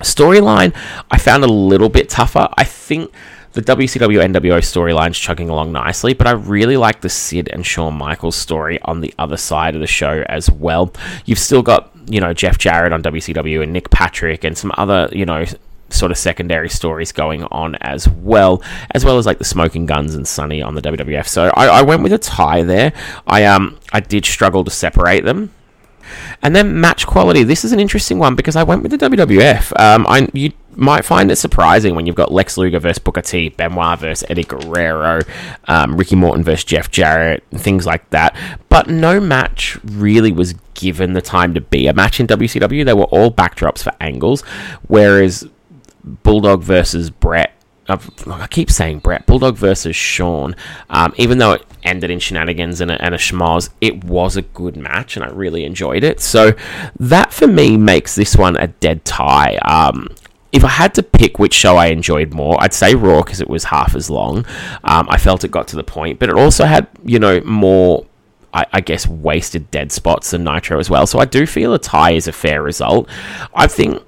Storyline, 0.00 0.74
I 1.10 1.18
found 1.18 1.44
a 1.44 1.48
little 1.48 1.88
bit 1.88 2.08
tougher. 2.08 2.48
I 2.56 2.64
think 2.64 3.12
the 3.52 3.62
WCW 3.62 4.32
NWO 4.32 4.58
storyline's 4.58 5.18
chugging 5.18 5.50
along 5.50 5.72
nicely, 5.72 6.14
but 6.14 6.26
I 6.26 6.32
really 6.32 6.76
like 6.76 7.02
the 7.02 7.08
Sid 7.08 7.50
and 7.52 7.64
Shawn 7.66 7.94
Michaels 7.94 8.36
story 8.36 8.80
on 8.82 9.00
the 9.00 9.12
other 9.18 9.36
side 9.36 9.74
of 9.74 9.80
the 9.80 9.86
show 9.86 10.24
as 10.28 10.50
well. 10.50 10.92
You've 11.26 11.38
still 11.38 11.62
got, 11.62 11.90
you 12.06 12.20
know, 12.20 12.32
Jeff 12.32 12.56
Jarrett 12.56 12.92
on 12.92 13.02
WCW 13.02 13.62
and 13.62 13.72
Nick 13.72 13.90
Patrick 13.90 14.44
and 14.44 14.56
some 14.56 14.72
other, 14.78 15.08
you 15.12 15.26
know, 15.26 15.44
sort 15.90 16.10
of 16.10 16.16
secondary 16.16 16.70
stories 16.70 17.12
going 17.12 17.44
on 17.44 17.74
as 17.76 18.08
well, 18.08 18.62
as 18.92 19.04
well 19.04 19.18
as 19.18 19.26
like 19.26 19.38
the 19.38 19.44
Smoking 19.44 19.84
Guns 19.86 20.14
and 20.14 20.26
Sunny 20.26 20.62
on 20.62 20.74
the 20.74 20.82
WWF. 20.82 21.28
So 21.28 21.52
I, 21.54 21.66
I 21.66 21.82
went 21.82 22.02
with 22.02 22.12
a 22.12 22.18
tie 22.18 22.62
there. 22.62 22.92
I 23.26 23.44
um 23.44 23.78
I 23.92 24.00
did 24.00 24.24
struggle 24.24 24.64
to 24.64 24.70
separate 24.70 25.24
them. 25.24 25.52
And 26.42 26.54
then 26.54 26.80
match 26.80 27.06
quality. 27.06 27.44
This 27.44 27.64
is 27.64 27.72
an 27.72 27.80
interesting 27.80 28.18
one 28.18 28.34
because 28.34 28.56
I 28.56 28.64
went 28.64 28.82
with 28.82 28.90
the 28.90 28.98
WWF. 28.98 29.78
Um, 29.80 30.06
I 30.08 30.28
you 30.32 30.52
might 30.76 31.04
find 31.04 31.30
it 31.30 31.36
surprising 31.36 31.94
when 31.94 32.06
you've 32.06 32.16
got 32.16 32.32
Lex 32.32 32.56
Luger 32.56 32.78
versus 32.78 32.98
Booker 32.98 33.22
T, 33.22 33.48
Benoit 33.50 33.98
versus 33.98 34.24
Eddie 34.28 34.44
Guerrero, 34.44 35.20
um, 35.68 35.96
Ricky 35.96 36.16
Morton 36.16 36.42
versus 36.42 36.64
Jeff 36.64 36.90
Jarrett, 36.90 37.44
and 37.50 37.60
things 37.60 37.86
like 37.86 38.08
that. 38.10 38.36
But 38.68 38.88
no 38.88 39.20
match 39.20 39.78
really 39.84 40.32
was 40.32 40.54
given 40.74 41.12
the 41.12 41.22
time 41.22 41.54
to 41.54 41.60
be 41.60 41.86
a 41.86 41.92
match 41.92 42.20
in 42.20 42.26
WCW. 42.26 42.84
They 42.84 42.94
were 42.94 43.04
all 43.04 43.30
backdrops 43.30 43.82
for 43.82 43.92
angles, 44.00 44.42
whereas 44.88 45.48
Bulldog 46.04 46.62
versus 46.62 47.10
Bret 47.10 47.54
I 47.88 48.46
keep 48.48 48.70
saying 48.70 49.00
Bret 49.00 49.26
Bulldog 49.26 49.56
versus 49.56 49.96
Shawn. 49.96 50.54
Um, 50.88 51.12
even 51.16 51.38
though 51.38 51.52
it 51.52 51.66
ended 51.82 52.10
in 52.10 52.20
shenanigans 52.20 52.80
and 52.80 52.90
a, 52.90 53.02
and 53.02 53.14
a 53.14 53.18
schmoz, 53.18 53.70
it 53.80 54.04
was 54.04 54.36
a 54.36 54.42
good 54.42 54.76
match 54.76 55.16
and 55.16 55.24
I 55.24 55.28
really 55.30 55.64
enjoyed 55.64 56.04
it. 56.04 56.20
So 56.20 56.52
that 57.00 57.32
for 57.32 57.46
me 57.46 57.76
makes 57.76 58.14
this 58.14 58.36
one 58.36 58.56
a 58.56 58.68
dead 58.68 59.04
tie. 59.04 59.56
Um, 59.56 60.08
if 60.52 60.64
I 60.64 60.68
had 60.68 60.94
to 60.94 61.02
pick 61.02 61.38
which 61.38 61.54
show 61.54 61.76
I 61.76 61.86
enjoyed 61.86 62.34
more, 62.34 62.56
I'd 62.60 62.74
say 62.74 62.94
Raw 62.94 63.22
because 63.22 63.40
it 63.40 63.48
was 63.48 63.64
half 63.64 63.94
as 63.94 64.10
long. 64.10 64.46
Um, 64.84 65.08
I 65.08 65.18
felt 65.18 65.44
it 65.44 65.50
got 65.50 65.66
to 65.68 65.76
the 65.76 65.84
point, 65.84 66.18
but 66.18 66.28
it 66.28 66.36
also 66.36 66.64
had 66.64 66.86
you 67.04 67.18
know 67.18 67.40
more 67.40 68.06
I, 68.54 68.66
I, 68.72 68.80
guess, 68.80 69.06
wasted 69.06 69.70
dead 69.70 69.92
spots 69.92 70.30
than 70.30 70.44
Nitro 70.44 70.78
as 70.78 70.90
well. 70.90 71.06
So 71.06 71.18
I 71.18 71.24
do 71.24 71.46
feel 71.46 71.72
a 71.72 71.78
tie 71.78 72.12
is 72.12 72.28
a 72.28 72.32
fair 72.32 72.62
result. 72.62 73.08
I 73.54 73.66
think 73.66 74.02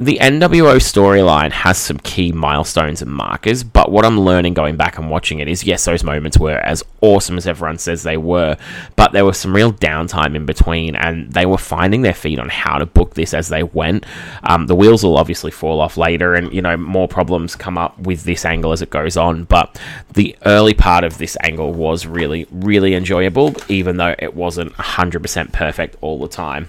the 0.00 0.18
NWO 0.20 0.76
storyline 0.76 1.52
has 1.52 1.78
some 1.78 1.98
key 1.98 2.32
milestones 2.32 3.00
and 3.00 3.12
markers, 3.12 3.62
but 3.62 3.92
what 3.92 4.04
I'm 4.04 4.18
learning 4.18 4.54
going 4.54 4.76
back 4.76 4.98
and 4.98 5.08
watching 5.08 5.38
it 5.38 5.46
is 5.46 5.62
yes, 5.62 5.84
those 5.84 6.02
moments 6.02 6.36
were 6.36 6.58
as 6.58 6.82
awesome 7.00 7.36
as 7.36 7.46
everyone 7.46 7.78
says 7.78 8.02
they 8.02 8.16
were, 8.16 8.56
but 8.96 9.12
there 9.12 9.24
was 9.24 9.38
some 9.38 9.54
real 9.54 9.72
downtime 9.72 10.34
in 10.34 10.46
between, 10.46 10.96
and 10.96 11.32
they 11.32 11.46
were 11.46 11.58
finding 11.58 12.02
their 12.02 12.12
feet 12.12 12.40
on 12.40 12.48
how 12.48 12.78
to 12.78 12.86
book 12.86 13.14
this 13.14 13.32
as 13.32 13.48
they 13.48 13.62
went. 13.62 14.04
Um, 14.42 14.66
the 14.66 14.74
wheels 14.74 15.04
will 15.04 15.16
obviously 15.16 15.52
fall 15.52 15.80
off 15.80 15.96
later, 15.96 16.34
and 16.34 16.52
you 16.52 16.60
know, 16.60 16.76
more 16.76 17.06
problems 17.06 17.54
come 17.54 17.78
up 17.78 17.96
with 18.00 18.24
this 18.24 18.44
angle 18.44 18.72
as 18.72 18.82
it 18.82 18.90
goes 18.90 19.16
on, 19.16 19.44
but 19.44 19.80
the 20.14 20.36
early 20.44 20.74
part 20.74 21.04
of 21.04 21.18
this 21.18 21.36
angle 21.40 21.72
was 21.72 22.04
really, 22.04 22.48
really 22.50 22.94
enjoyable, 22.94 23.54
even 23.68 23.96
though 23.98 24.16
it 24.18 24.34
wasn't 24.34 24.72
100% 24.72 25.52
perfect 25.52 25.96
all 26.00 26.18
the 26.18 26.28
time 26.28 26.68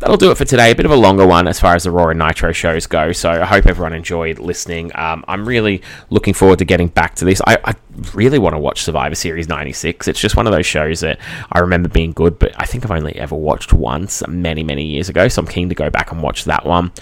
that'll 0.00 0.16
do 0.16 0.30
it 0.30 0.36
for 0.36 0.44
today. 0.44 0.72
A 0.72 0.74
bit 0.74 0.86
of 0.86 0.92
a 0.92 0.96
longer 0.96 1.26
one 1.26 1.46
as 1.46 1.60
far 1.60 1.74
as 1.74 1.84
the 1.84 1.90
Raw 1.90 2.08
and 2.08 2.18
Nitro 2.18 2.52
shows 2.52 2.86
go. 2.86 3.12
So 3.12 3.30
I 3.30 3.44
hope 3.44 3.66
everyone 3.66 3.92
enjoyed 3.92 4.38
listening. 4.38 4.90
Um, 4.94 5.24
I'm 5.28 5.46
really 5.46 5.82
looking 6.08 6.34
forward 6.34 6.58
to 6.58 6.64
getting 6.64 6.88
back 6.88 7.14
to 7.16 7.24
this. 7.24 7.40
I, 7.46 7.58
I, 7.64 7.74
really 8.14 8.38
want 8.38 8.54
to 8.54 8.58
watch 8.58 8.82
Survivor 8.82 9.14
Series 9.14 9.46
96. 9.46 10.08
It's 10.08 10.18
just 10.18 10.34
one 10.34 10.46
of 10.46 10.54
those 10.54 10.64
shows 10.64 11.00
that 11.00 11.18
I 11.52 11.58
remember 11.58 11.88
being 11.88 12.12
good, 12.12 12.38
but 12.38 12.52
I 12.58 12.64
think 12.64 12.84
I've 12.84 12.90
only 12.90 13.14
ever 13.16 13.36
watched 13.36 13.74
once 13.74 14.26
many, 14.26 14.64
many 14.64 14.86
years 14.86 15.10
ago. 15.10 15.28
So 15.28 15.40
I'm 15.40 15.46
keen 15.46 15.68
to 15.68 15.74
go 15.74 15.90
back 15.90 16.10
and 16.10 16.22
watch 16.22 16.44
that 16.44 16.64
one. 16.64 16.92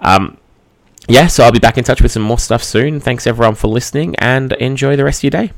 Um, 0.00 0.36
yeah, 1.08 1.28
so 1.28 1.44
I'll 1.44 1.52
be 1.52 1.60
back 1.60 1.78
in 1.78 1.84
touch 1.84 2.02
with 2.02 2.10
some 2.10 2.22
more 2.22 2.38
stuff 2.38 2.62
soon. 2.62 2.98
Thanks 2.98 3.26
everyone 3.26 3.54
for 3.54 3.68
listening 3.68 4.16
and 4.16 4.52
enjoy 4.54 4.96
the 4.96 5.04
rest 5.04 5.20
of 5.20 5.32
your 5.32 5.42
day. 5.42 5.52